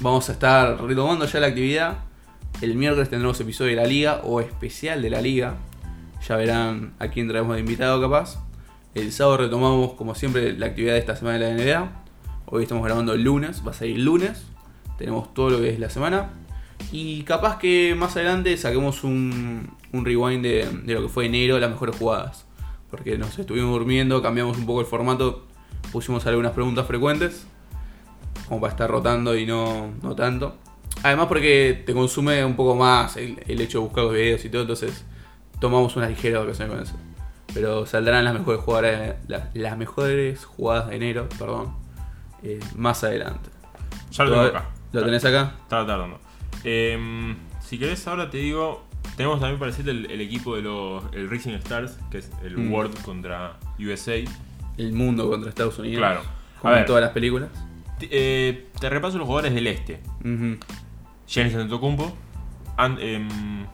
vamos 0.00 0.28
a 0.28 0.32
estar 0.32 0.84
retomando 0.84 1.24
ya 1.24 1.40
la 1.40 1.46
actividad. 1.46 1.98
El 2.60 2.74
miércoles 2.74 3.08
tendremos 3.08 3.38
episodio 3.38 3.70
de 3.70 3.76
la 3.76 3.86
liga 3.86 4.20
o 4.24 4.40
especial 4.40 5.00
de 5.00 5.10
la 5.10 5.20
liga. 5.20 5.54
Ya 6.26 6.34
verán 6.34 6.92
a 6.98 7.06
quién 7.06 7.28
traemos 7.28 7.54
de 7.54 7.60
invitado 7.60 8.00
capaz. 8.00 8.40
El 8.96 9.12
sábado 9.12 9.36
retomamos 9.36 9.92
como 9.92 10.16
siempre 10.16 10.58
la 10.58 10.66
actividad 10.66 10.94
de 10.94 10.98
esta 10.98 11.14
semana 11.14 11.38
de 11.38 11.54
la 11.54 11.56
NBA. 11.56 12.02
Hoy 12.46 12.64
estamos 12.64 12.84
grabando 12.84 13.12
el 13.12 13.22
lunes, 13.22 13.62
va 13.64 13.70
a 13.70 13.74
salir 13.74 13.98
lunes. 13.98 14.44
Tenemos 14.98 15.32
todo 15.34 15.50
lo 15.50 15.60
que 15.60 15.70
es 15.70 15.78
la 15.78 15.88
semana. 15.88 16.30
Y 16.90 17.22
capaz 17.22 17.58
que 17.58 17.94
más 17.96 18.16
adelante 18.16 18.56
saquemos 18.56 19.04
un, 19.04 19.70
un 19.92 20.04
rewind 20.04 20.42
de, 20.42 20.68
de 20.82 20.94
lo 20.94 21.02
que 21.02 21.08
fue 21.08 21.26
enero, 21.26 21.60
las 21.60 21.70
mejores 21.70 21.94
jugadas. 21.94 22.44
Porque 22.90 23.16
nos 23.18 23.38
estuvimos 23.38 23.70
durmiendo, 23.70 24.20
cambiamos 24.20 24.58
un 24.58 24.66
poco 24.66 24.80
el 24.80 24.86
formato, 24.86 25.46
pusimos 25.92 26.26
algunas 26.26 26.52
preguntas 26.52 26.88
frecuentes. 26.88 27.46
Como 28.48 28.60
para 28.60 28.72
estar 28.72 28.90
rotando 28.90 29.36
y 29.36 29.46
no, 29.46 29.92
no 30.02 30.16
tanto. 30.16 30.56
Además 31.02 31.26
porque 31.28 31.82
te 31.86 31.92
consume 31.94 32.44
un 32.44 32.56
poco 32.56 32.74
más 32.74 33.16
el, 33.16 33.40
el 33.46 33.60
hecho 33.60 33.78
de 33.78 33.84
buscar 33.84 34.04
los 34.04 34.12
videos 34.14 34.44
y 34.44 34.48
todo, 34.50 34.62
entonces 34.62 35.04
tomamos 35.60 35.96
unas 35.96 36.10
ligeras 36.10 36.42
vacaciones 36.44 36.74
con 36.74 36.82
eso. 36.82 36.96
Pero 37.54 37.86
saldrán 37.86 38.24
las 38.24 38.34
mejores 38.34 38.60
jugadas, 38.60 39.16
la- 39.28 39.50
las 39.54 39.78
mejores 39.78 40.44
jugadas 40.44 40.88
de 40.88 40.96
enero, 40.96 41.28
perdón, 41.38 41.74
eh, 42.42 42.60
más 42.76 43.02
adelante. 43.04 43.48
Ya 44.12 44.24
lo 44.24 44.30
tengo 44.30 44.42
¿Lo- 44.44 44.48
acá. 44.50 44.64
¿Lo 44.92 45.04
tenés 45.04 45.24
acá? 45.24 45.54
Estaba 45.62 45.86
tardando. 45.86 46.20
Em, 46.64 47.36
si 47.60 47.78
querés, 47.78 48.06
ahora 48.06 48.30
te 48.30 48.38
digo. 48.38 48.84
Tenemos 49.16 49.40
también 49.40 49.58
para 49.58 49.70
decirte 49.70 49.90
el, 49.90 50.10
el 50.10 50.20
equipo 50.20 50.54
de 50.56 50.62
los. 50.62 51.02
El 51.12 51.28
Rising 51.28 51.54
Stars, 51.54 51.98
que 52.10 52.18
es 52.18 52.30
el 52.44 52.56
Mm. 52.56 52.72
World 52.72 53.02
contra 53.02 53.56
USA. 53.78 54.16
El 54.76 54.92
mundo 54.92 55.28
contra 55.28 55.48
Estados 55.48 55.78
Unidos. 55.78 55.98
Claro. 55.98 56.20
Como 56.60 56.74
A 56.74 56.80
en 56.80 56.86
todas 56.86 57.02
las 57.02 57.10
películas. 57.12 57.48
Te, 57.98 58.08
eh, 58.10 58.68
te 58.80 58.88
repaso 58.90 59.18
los 59.18 59.26
jugadores 59.26 59.54
del 59.54 59.66
este. 59.66 60.00
Ujú. 60.20 60.56
Giannis 61.28 61.54
Antetokounmpo. 61.54 62.12
And, 62.76 62.98
em, 63.00 63.66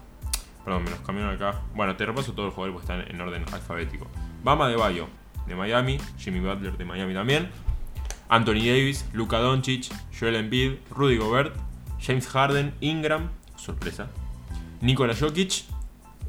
perdón, 0.65 0.85
me 0.85 0.91
los 0.91 1.01
cambiaron 1.01 1.35
acá. 1.35 1.63
Bueno, 1.75 1.97
te 1.97 2.05
repaso 2.05 2.33
todos 2.33 2.47
los 2.47 2.55
jugadores 2.55 2.83
porque 2.83 2.93
están 2.93 3.15
en 3.15 3.21
orden 3.21 3.45
alfabético. 3.53 4.07
Bama 4.43 4.69
de 4.69 4.77
Bayo, 4.77 5.09
de 5.47 5.55
Miami. 5.55 5.99
Jimmy 6.19 6.41
Butler, 6.41 6.77
de 6.77 6.85
Miami 6.85 7.15
también. 7.15 7.51
Anthony 8.29 8.65
Davis, 8.67 9.07
Luka 9.13 9.39
Doncic, 9.39 9.93
Joel 10.19 10.37
Embiid, 10.37 10.73
Rudy 10.91 11.17
Gobert, 11.17 11.55
James 12.01 12.27
Harden, 12.27 12.75
Ingram, 12.81 13.31
sorpresa. 13.57 14.09
Nikola 14.81 15.15
Jokic, 15.15 15.65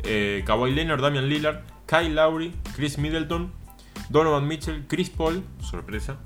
eh, 0.04 0.44
Kawhi 0.46 0.72
Leonard, 0.72 1.02
Damian 1.02 1.28
Lillard, 1.28 1.64
Kyle 1.88 2.14
Lowry, 2.14 2.54
Chris 2.76 2.98
Middleton, 2.98 3.52
Donovan 4.10 4.48
Mitchell, 4.48 4.86
Chris 4.88 5.10
Paul, 5.10 5.44
sorpresa. 5.62 6.18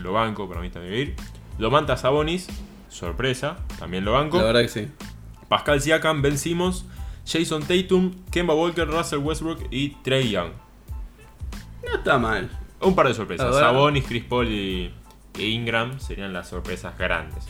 Lo 0.00 0.12
banco, 0.12 0.48
para 0.48 0.60
mí 0.60 0.68
va 0.68 0.80
a 0.80 0.86
ir. 0.86 1.16
Domantas 1.58 2.02
Sabonis, 2.02 2.48
sorpresa, 2.88 3.58
también 3.78 4.04
lo 4.04 4.12
banco. 4.12 4.38
La 4.38 4.44
verdad 4.44 4.62
que 4.62 4.68
sí. 4.68 4.88
Pascal 5.48 5.80
Siakam, 5.80 6.22
Ben 6.22 6.38
Simmons, 6.38 6.84
Jason 7.26 7.62
Tatum, 7.62 8.12
Kemba 8.30 8.54
Walker, 8.54 8.86
Russell 8.86 9.18
Westbrook 9.18 9.66
y 9.70 9.90
Trey 10.02 10.30
Young. 10.30 10.50
No 11.84 11.98
está 11.98 12.18
mal. 12.18 12.50
Un 12.80 12.94
par 12.94 13.08
de 13.08 13.14
sorpresas. 13.14 13.54
Sabonis, 13.54 14.04
Chris 14.04 14.24
Paul 14.24 14.48
y, 14.48 14.92
e 15.38 15.46
Ingram 15.46 15.98
serían 16.00 16.32
las 16.32 16.48
sorpresas 16.48 16.96
grandes. 16.98 17.44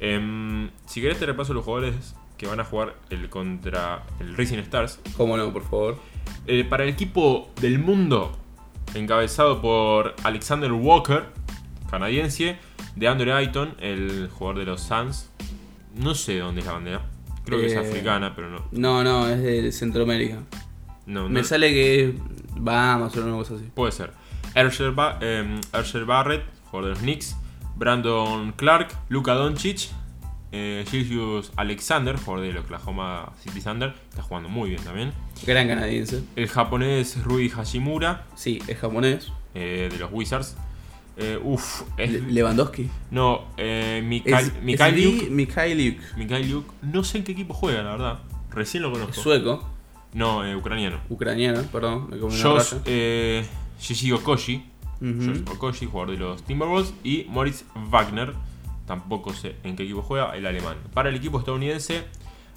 Em, 0.00 0.70
si 0.86 1.00
querés 1.00 1.18
te 1.18 1.26
repaso 1.26 1.54
los 1.54 1.64
jugadores 1.64 2.14
que 2.36 2.46
van 2.46 2.60
a 2.60 2.64
jugar 2.64 2.94
el 3.10 3.28
contra 3.28 4.02
el 4.20 4.36
Racing 4.36 4.58
Stars. 4.58 5.00
¿Cómo 5.16 5.36
no, 5.36 5.52
por 5.52 5.62
favor? 5.62 5.98
Eh, 6.46 6.64
para 6.64 6.84
el 6.84 6.90
equipo 6.90 7.50
del 7.60 7.78
mundo, 7.78 8.36
encabezado 8.94 9.60
por 9.60 10.14
Alexander 10.24 10.72
Walker, 10.72 11.26
canadiense, 11.90 12.56
de 12.96 13.08
Andre 13.08 13.32
Ayton, 13.32 13.74
el 13.80 14.28
jugador 14.32 14.58
de 14.60 14.64
los 14.66 14.80
Suns. 14.82 15.30
No 15.96 16.14
sé 16.14 16.38
dónde 16.38 16.60
es 16.60 16.66
la 16.66 16.72
bandera. 16.72 17.02
Creo 17.44 17.60
que 17.60 17.66
es 17.66 17.72
Eh, 17.74 17.78
africana, 17.78 18.34
pero 18.34 18.50
no. 18.50 18.64
No, 18.72 19.04
no, 19.04 19.28
es 19.28 19.42
de 19.42 19.70
Centroamérica. 19.72 20.38
no, 21.06 21.28
Me 21.28 21.44
sale 21.44 21.70
que 21.70 22.04
es 22.04 22.10
Bahamas 22.56 23.14
o 23.16 23.22
una 23.24 23.32
cosa 23.36 23.54
así. 23.54 23.64
Puede 23.74 23.92
ser. 23.92 24.12
Ba- 24.92 25.18
em, 25.20 25.60
Barrett, 26.06 26.44
jugador 26.66 26.84
de 26.84 26.90
los 26.94 26.98
Knicks. 27.00 27.36
Brandon 27.76 28.52
Clark, 28.52 28.94
Luka 29.08 29.34
Doncic. 29.34 29.90
Eh, 30.56 30.84
Julius 30.88 31.50
Alexander, 31.56 32.16
jugador 32.16 32.46
del 32.46 32.58
Oklahoma 32.58 33.32
City 33.42 33.60
Thunder. 33.60 33.92
Está 34.08 34.22
jugando 34.22 34.48
muy 34.48 34.70
bien 34.70 34.82
también. 34.84 35.12
Gran 35.44 35.66
canadiense. 35.66 36.22
El 36.36 36.46
japonés 36.48 37.22
Rui 37.24 37.48
Hashimura, 37.50 38.24
Sí, 38.36 38.60
es 38.68 38.78
japonés. 38.78 39.32
eh, 39.54 39.88
de 39.90 39.98
los 39.98 40.10
Wizards. 40.12 40.56
Eh, 41.16 41.38
uf, 41.42 41.82
es- 41.96 42.22
Lewandowski. 42.24 42.88
no, 43.12 43.44
eh, 43.56 44.22
Es, 44.24 44.34
es 44.48 44.52
Luke. 45.04 45.30
Mikael 45.30 46.50
Luke. 46.50 46.70
No 46.82 47.04
sé 47.04 47.18
en 47.18 47.24
qué 47.24 47.32
equipo 47.32 47.54
juega, 47.54 47.82
la 47.82 47.90
verdad. 47.92 48.18
Recién 48.50 48.82
lo 48.82 48.90
conozco. 48.92 49.12
sueco. 49.20 49.68
No, 50.12 50.44
eh, 50.44 50.54
ucraniano. 50.56 51.00
Ucraniano, 51.08 51.62
perdón. 51.72 52.08
Me 52.10 52.18
comí 52.18 52.40
Josh 52.40 52.74
eh, 52.84 53.44
Gigi 53.80 54.12
Okoshi. 54.12 54.64
Ujú. 55.00 55.24
Josh 55.24 55.40
Okoshi, 55.56 55.86
jugador 55.86 56.12
de 56.12 56.18
los 56.18 56.42
Timberwolves. 56.44 56.94
Y 57.02 57.26
Moritz 57.28 57.64
Wagner, 57.90 58.32
tampoco 58.86 59.32
sé 59.34 59.56
en 59.64 59.74
qué 59.76 59.82
equipo 59.84 60.02
juega, 60.02 60.36
el 60.36 60.46
alemán. 60.46 60.76
Para 60.94 61.08
el 61.08 61.16
equipo 61.16 61.38
estadounidense, 61.40 62.04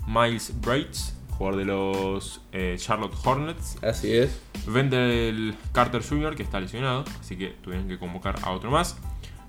Miles 0.07 0.53
Braits, 0.61 1.16
jugador 1.37 1.59
de 1.59 1.65
los 1.65 2.41
eh, 2.51 2.75
Charlotte 2.79 3.13
Hornets. 3.23 3.77
Así 3.83 4.11
es. 4.13 4.41
Wendell 4.67 5.55
Carter 5.71 6.01
Jr., 6.03 6.35
que 6.35 6.43
está 6.43 6.59
lesionado, 6.59 7.05
así 7.19 7.35
que 7.37 7.47
tuvieron 7.61 7.87
que 7.87 7.97
convocar 7.99 8.35
a 8.43 8.51
otro 8.51 8.71
más. 8.71 8.97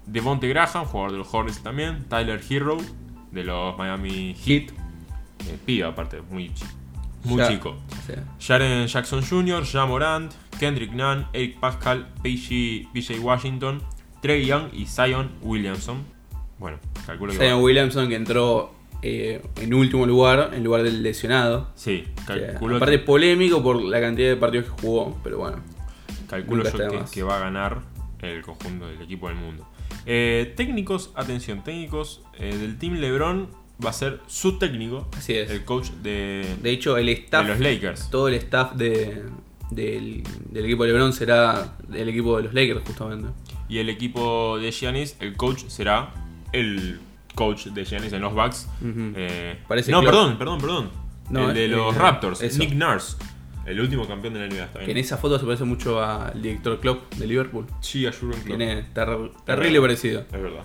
Devonte 0.06 0.48
Graham, 0.48 0.84
jugador 0.86 1.12
de 1.12 1.18
los 1.18 1.32
Hornets 1.32 1.62
también. 1.62 2.04
Tyler 2.08 2.40
Hero, 2.48 2.78
de 3.32 3.44
los 3.44 3.76
Miami 3.76 4.34
Heat. 4.34 4.70
Eh, 5.46 5.58
piba, 5.64 5.88
aparte, 5.88 6.20
muy, 6.30 6.52
chi- 6.54 6.64
muy 7.24 7.38
Ya. 7.38 7.48
chico. 7.48 7.76
Jaren 8.40 8.86
Jackson 8.86 9.22
Jr., 9.24 9.64
Ja 9.64 9.86
Morant, 9.86 10.32
Kendrick 10.58 10.92
Nunn, 10.92 11.26
Eric 11.32 11.58
Pascal, 11.60 12.08
PJ, 12.22 12.88
PJ 12.92 13.18
Washington, 13.20 13.82
Trey 14.22 14.44
Young 14.46 14.68
y 14.72 14.86
Zion 14.86 15.30
Williamson. 15.42 16.04
Bueno, 16.58 16.78
calculo 17.06 17.32
que. 17.32 17.38
Zion 17.38 17.58
va- 17.58 17.62
Williamson 17.62 18.08
que 18.08 18.16
entró 18.16 18.74
eh, 19.02 19.42
en 19.60 19.74
último 19.74 20.06
lugar, 20.06 20.50
en 20.54 20.64
lugar 20.64 20.82
del 20.82 21.02
lesionado. 21.02 21.70
Sí, 21.74 22.04
calculo, 22.26 22.76
aparte 22.76 22.98
que- 22.98 23.04
polémico 23.04 23.62
por 23.62 23.82
la 23.82 24.00
cantidad 24.00 24.28
de 24.28 24.36
partidos 24.36 24.66
que 24.66 24.82
jugó, 24.82 25.18
pero 25.22 25.38
bueno. 25.38 25.58
calculo 26.28 26.64
yo 26.64 26.70
de 26.78 27.04
que, 27.12 27.22
va 27.22 27.36
a 27.36 27.40
ganar 27.40 27.80
el 28.20 28.42
conjunto 28.42 28.86
del 28.88 29.00
equipo 29.02 29.28
del 29.28 29.36
mundo. 29.36 29.66
Eh, 30.06 30.52
técnicos, 30.56 31.10
atención, 31.14 31.62
técnicos 31.64 32.22
eh, 32.38 32.54
del 32.56 32.78
Team 32.78 32.94
LeBron 32.94 33.48
va 33.84 33.90
a 33.90 33.92
ser 33.92 34.20
su 34.26 34.58
técnico, 34.58 35.08
Así 35.16 35.34
es. 35.34 35.50
el 35.50 35.64
coach 35.64 35.90
de, 36.02 36.44
De 36.62 36.70
hecho, 36.70 36.96
el 36.96 37.06
de 37.06 37.12
staff, 37.12 37.46
los 37.46 37.60
Lakers. 37.60 38.10
todo 38.10 38.28
el 38.28 38.34
staff 38.34 38.72
de, 38.74 39.22
del, 39.70 40.22
del 40.50 40.64
equipo 40.64 40.84
de 40.84 40.92
LeBron 40.92 41.12
será 41.12 41.76
del 41.88 42.08
equipo 42.08 42.36
de 42.38 42.44
los 42.44 42.54
Lakers, 42.54 42.80
justamente. 42.86 43.28
Y 43.68 43.78
el 43.78 43.88
equipo 43.90 44.58
de 44.58 44.70
Giannis, 44.72 45.16
el 45.20 45.36
coach 45.36 45.64
será 45.68 46.12
el 46.52 47.00
coach 47.38 47.66
de 47.66 47.84
Giannis 47.84 48.12
en 48.12 48.20
los 48.20 48.34
Bucks. 48.34 48.68
Ujú. 48.80 49.12
Eh, 49.16 49.58
Parece 49.68 49.90
no, 49.90 50.00
Klopp. 50.00 50.12
perdón, 50.12 50.38
perdón, 50.38 50.60
perdón. 50.60 50.90
No, 51.30 51.48
el 51.48 51.54
de 51.54 51.64
eh, 51.66 51.68
los 51.68 51.94
eh, 51.94 51.98
Raptors, 51.98 52.42
eso. 52.42 52.58
Nick 52.58 52.72
Nurse. 52.74 53.16
El 53.66 53.80
último 53.80 54.06
campeón 54.08 54.32
de 54.34 54.40
la 54.40 54.46
NBA, 54.48 54.64
está 54.64 54.78
Que 54.80 54.90
en 54.92 54.96
esa 54.96 55.18
foto 55.18 55.38
se 55.38 55.44
parece 55.44 55.64
mucho 55.64 56.02
al 56.02 56.40
director 56.40 56.80
Klopp 56.80 57.12
de 57.14 57.26
Liverpool. 57.26 57.66
Sí, 57.80 58.06
a 58.06 58.12
Jurgen 58.12 58.40
Klopp. 58.42 58.56
Tiene 58.58 58.82
ter- 58.94 59.30
terrible 59.44 59.80
parecido. 59.80 60.20
Es 60.20 60.42
verdad. 60.42 60.62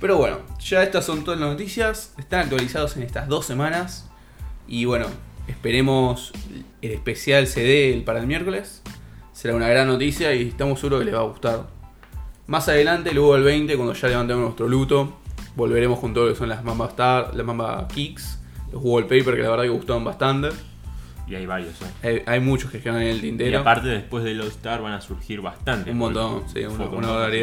Pero 0.00 0.16
bueno, 0.16 0.38
ya 0.58 0.82
estas 0.82 1.04
son 1.04 1.22
todas 1.22 1.38
las 1.38 1.50
noticias. 1.50 2.14
Están 2.18 2.40
actualizados 2.40 2.96
en 2.96 3.02
estas 3.02 3.28
dos 3.28 3.44
semanas. 3.44 4.10
Y 4.66 4.86
bueno, 4.86 5.06
esperemos 5.48 6.32
el 6.82 6.90
especial 6.92 7.46
CD 7.46 7.92
el- 7.94 8.04
para 8.04 8.20
el 8.20 8.26
miércoles. 8.26 8.82
Será 9.32 9.54
una 9.54 9.68
gran 9.68 9.86
noticia 9.86 10.34
y 10.34 10.48
estamos 10.48 10.80
seguros 10.80 11.00
que 11.00 11.04
les 11.06 11.14
va 11.14 11.20
a 11.20 11.24
gustar. 11.24 11.66
Más 12.46 12.68
adelante, 12.70 13.12
luego 13.12 13.36
el 13.36 13.42
20, 13.42 13.76
cuando 13.76 13.92
ya 13.92 14.08
levantemos 14.08 14.44
nuestro 14.44 14.66
luto, 14.68 15.18
volveremos 15.56 15.98
con 15.98 16.14
todo 16.14 16.26
lo 16.26 16.32
que 16.32 16.38
son 16.38 16.48
las 16.48 16.62
Mamba 16.62 16.86
Star, 16.86 17.34
las 17.34 17.44
Mamba 17.46 17.86
Kicks, 17.88 18.38
los 18.72 18.82
Wallpaper 18.84 19.34
que 19.36 19.42
la 19.42 19.50
verdad 19.50 19.64
que 19.64 19.70
gustaron 19.70 20.04
bastante. 20.04 20.50
Y 21.28 21.34
hay 21.34 21.44
varios, 21.46 21.74
¿eh? 22.02 22.22
Hay, 22.26 22.34
hay 22.34 22.40
muchos 22.40 22.70
que 22.70 22.80
quedan 22.80 22.98
en 23.02 23.08
el 23.08 23.16
Y 23.18 23.20
tintero. 23.22 23.58
aparte, 23.60 23.88
después 23.88 24.22
del 24.22 24.40
All-Star 24.40 24.80
van 24.80 24.92
a 24.92 25.00
surgir 25.00 25.40
bastante. 25.40 25.90
Un 25.90 25.98
montón, 25.98 26.44
sí, 26.48 26.60
una- 26.64 26.84
una 26.86 27.26
así 27.26 27.36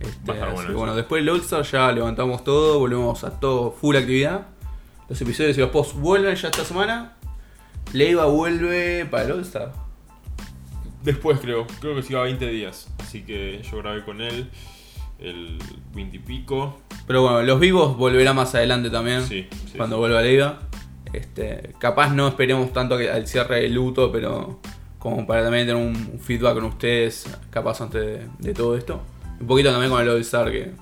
Este, 0.00 0.28
Va 0.28 0.34
a 0.34 0.36
estar 0.36 0.48
así 0.48 0.54
bueno 0.56 0.78
bueno, 0.78 0.94
después 0.96 1.22
del 1.24 1.28
All-Star 1.28 1.62
ya 1.62 1.92
levantamos 1.92 2.42
todo, 2.42 2.80
volvemos 2.80 3.22
a 3.22 3.38
todo 3.38 3.70
full 3.70 3.94
actividad. 3.96 4.46
Los 5.08 5.20
episodios 5.20 5.56
y 5.56 5.60
los 5.60 5.70
posts 5.70 5.94
vuelven 5.94 6.34
ya 6.34 6.48
esta 6.48 6.64
semana. 6.64 7.12
Leiva 7.92 8.24
vuelve 8.26 9.06
para 9.08 9.22
el 9.24 9.32
All-Star. 9.32 9.72
Después 11.04 11.38
creo, 11.38 11.66
creo 11.80 11.94
que 11.94 12.02
siga 12.02 12.22
20 12.22 12.48
días. 12.48 12.88
Así 12.98 13.22
que 13.22 13.62
yo 13.70 13.78
grabé 13.78 14.04
con 14.04 14.20
él 14.20 14.50
el 15.18 15.58
20 15.94 16.16
y 16.16 16.20
pico. 16.20 16.80
Pero 17.06 17.22
bueno, 17.22 17.42
los 17.42 17.60
vivos 17.60 17.96
volverá 17.96 18.32
más 18.32 18.54
adelante 18.54 18.90
también. 18.90 19.22
Sí, 19.22 19.46
sí, 19.70 19.76
cuando 19.76 19.96
sí. 19.96 20.00
vuelva 20.00 20.22
Leiva. 20.22 20.58
Este, 21.12 21.74
capaz 21.78 22.10
no 22.12 22.28
esperemos 22.28 22.72
tanto 22.72 22.98
que- 22.98 23.10
al 23.10 23.26
cierre 23.26 23.60
del 23.62 23.74
luto, 23.74 24.10
pero 24.10 24.60
como 24.98 25.26
para 25.26 25.44
también 25.44 25.66
tener 25.66 25.82
un, 25.82 26.18
feedback 26.20 26.54
con 26.54 26.64
ustedes, 26.64 27.26
capaz 27.50 27.80
antes 27.80 28.04
de, 28.04 28.26
de 28.38 28.54
todo 28.54 28.76
esto. 28.76 29.00
Un 29.40 29.46
poquito 29.46 29.70
también 29.70 29.90
con 29.90 30.02
el 30.02 30.08
All-Star, 30.08 30.50
que 30.50 30.72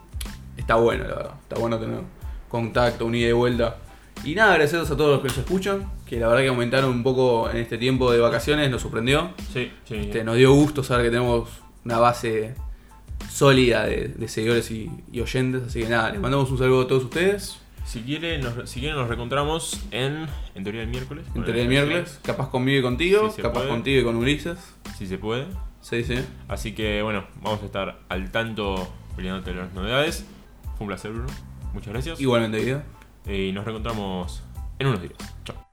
está 0.57 0.76
bueno, 0.76 1.05
la 1.05 1.14
verdad. 1.14 1.35
Está 1.43 1.57
bueno 1.57 1.78
tener 1.78 2.01
contacto, 2.49 3.05
un 3.05 3.14
ida 3.14 3.28
y 3.28 3.32
vuelta. 3.32 3.76
Y 4.24 4.35
nada, 4.35 4.55
gracias 4.55 4.91
a 4.91 4.97
todos 4.97 5.11
los 5.11 5.20
que 5.20 5.28
nos 5.28 5.39
escuchan, 5.39 5.91
que 6.07 6.18
la 6.18 6.28
verdad 6.28 6.43
que 6.43 6.49
aumentaron 6.49 6.91
un 6.91 7.03
poco 7.03 7.51
en 7.51 7.59
este 7.59 7.76
tiempo 7.76 8.11
de 8.11 8.20
vacaciones, 8.20 8.70
nos 8.70 8.80
sorprendió. 8.80 9.32
Sí, 9.53 9.70
sí. 9.85 9.97
Este, 9.97 10.24
nos 10.24 10.37
dio 10.37 10.53
gusto 10.55 10.82
saber 10.82 11.07
que 11.07 11.11
tenemos 11.11 11.49
una 11.85 11.99
base 11.99 12.55
sólida 13.30 13.84
de, 13.86 14.08
de 14.08 14.28
seguidores 14.28 14.70
y, 14.70 14.90
y 15.12 15.20
oyentes, 15.20 15.62
así 15.64 15.80
que 15.82 15.88
nada, 15.88 16.10
les 16.10 16.20
mandamos 16.20 16.50
un 16.50 16.58
saludo 16.58 16.82
a 16.82 16.88
todos 16.88 17.04
ustedes. 17.04 17.58
Si 17.84 18.00
quieren, 18.00 18.40
nos, 18.40 18.70
si 18.70 18.80
quieren 18.80 18.96
nos 18.96 19.08
reencontramos 19.08 19.80
en, 19.90 20.26
en 20.54 20.64
teoría 20.64 20.82
el 20.82 20.88
miércoles. 20.88 21.26
con 21.32 21.38
Entre 21.42 21.54
el 21.54 21.60
el 21.60 21.68
miércoles, 21.68 22.18
capaz 22.22 22.48
conmigo 22.50 22.78
y 22.78 22.82
contigo, 22.82 23.34
capaz 23.36 23.52
puede. 23.60 23.68
contigo 23.68 24.00
y 24.00 24.04
con 24.04 24.16
Ulises. 24.16 24.58
Si 24.96 25.06
se 25.06 25.18
puede. 25.18 25.46
Sí, 25.82 26.02
sí. 26.02 26.14
Así 26.48 26.72
que 26.72 27.02
bueno, 27.02 27.24
vamos 27.42 27.62
a 27.62 27.66
estar 27.66 28.00
al 28.08 28.30
tanto 28.30 28.90
peleándote 29.16 29.52
las 29.52 29.72
novedades. 29.74 30.24
Fue 30.76 30.84
un 30.84 30.86
placer, 30.88 31.12
Bruno. 31.12 31.28
Muchas 31.74 31.92
gracias. 31.92 32.20
Igualmente, 32.20 32.58
Guido. 32.64 32.82
Y 33.26 33.52
nos 33.52 33.64
reencontramos 33.66 34.42
en 34.78 34.86
unos 34.86 35.02
días. 35.02 35.14
Chao. 35.44 35.63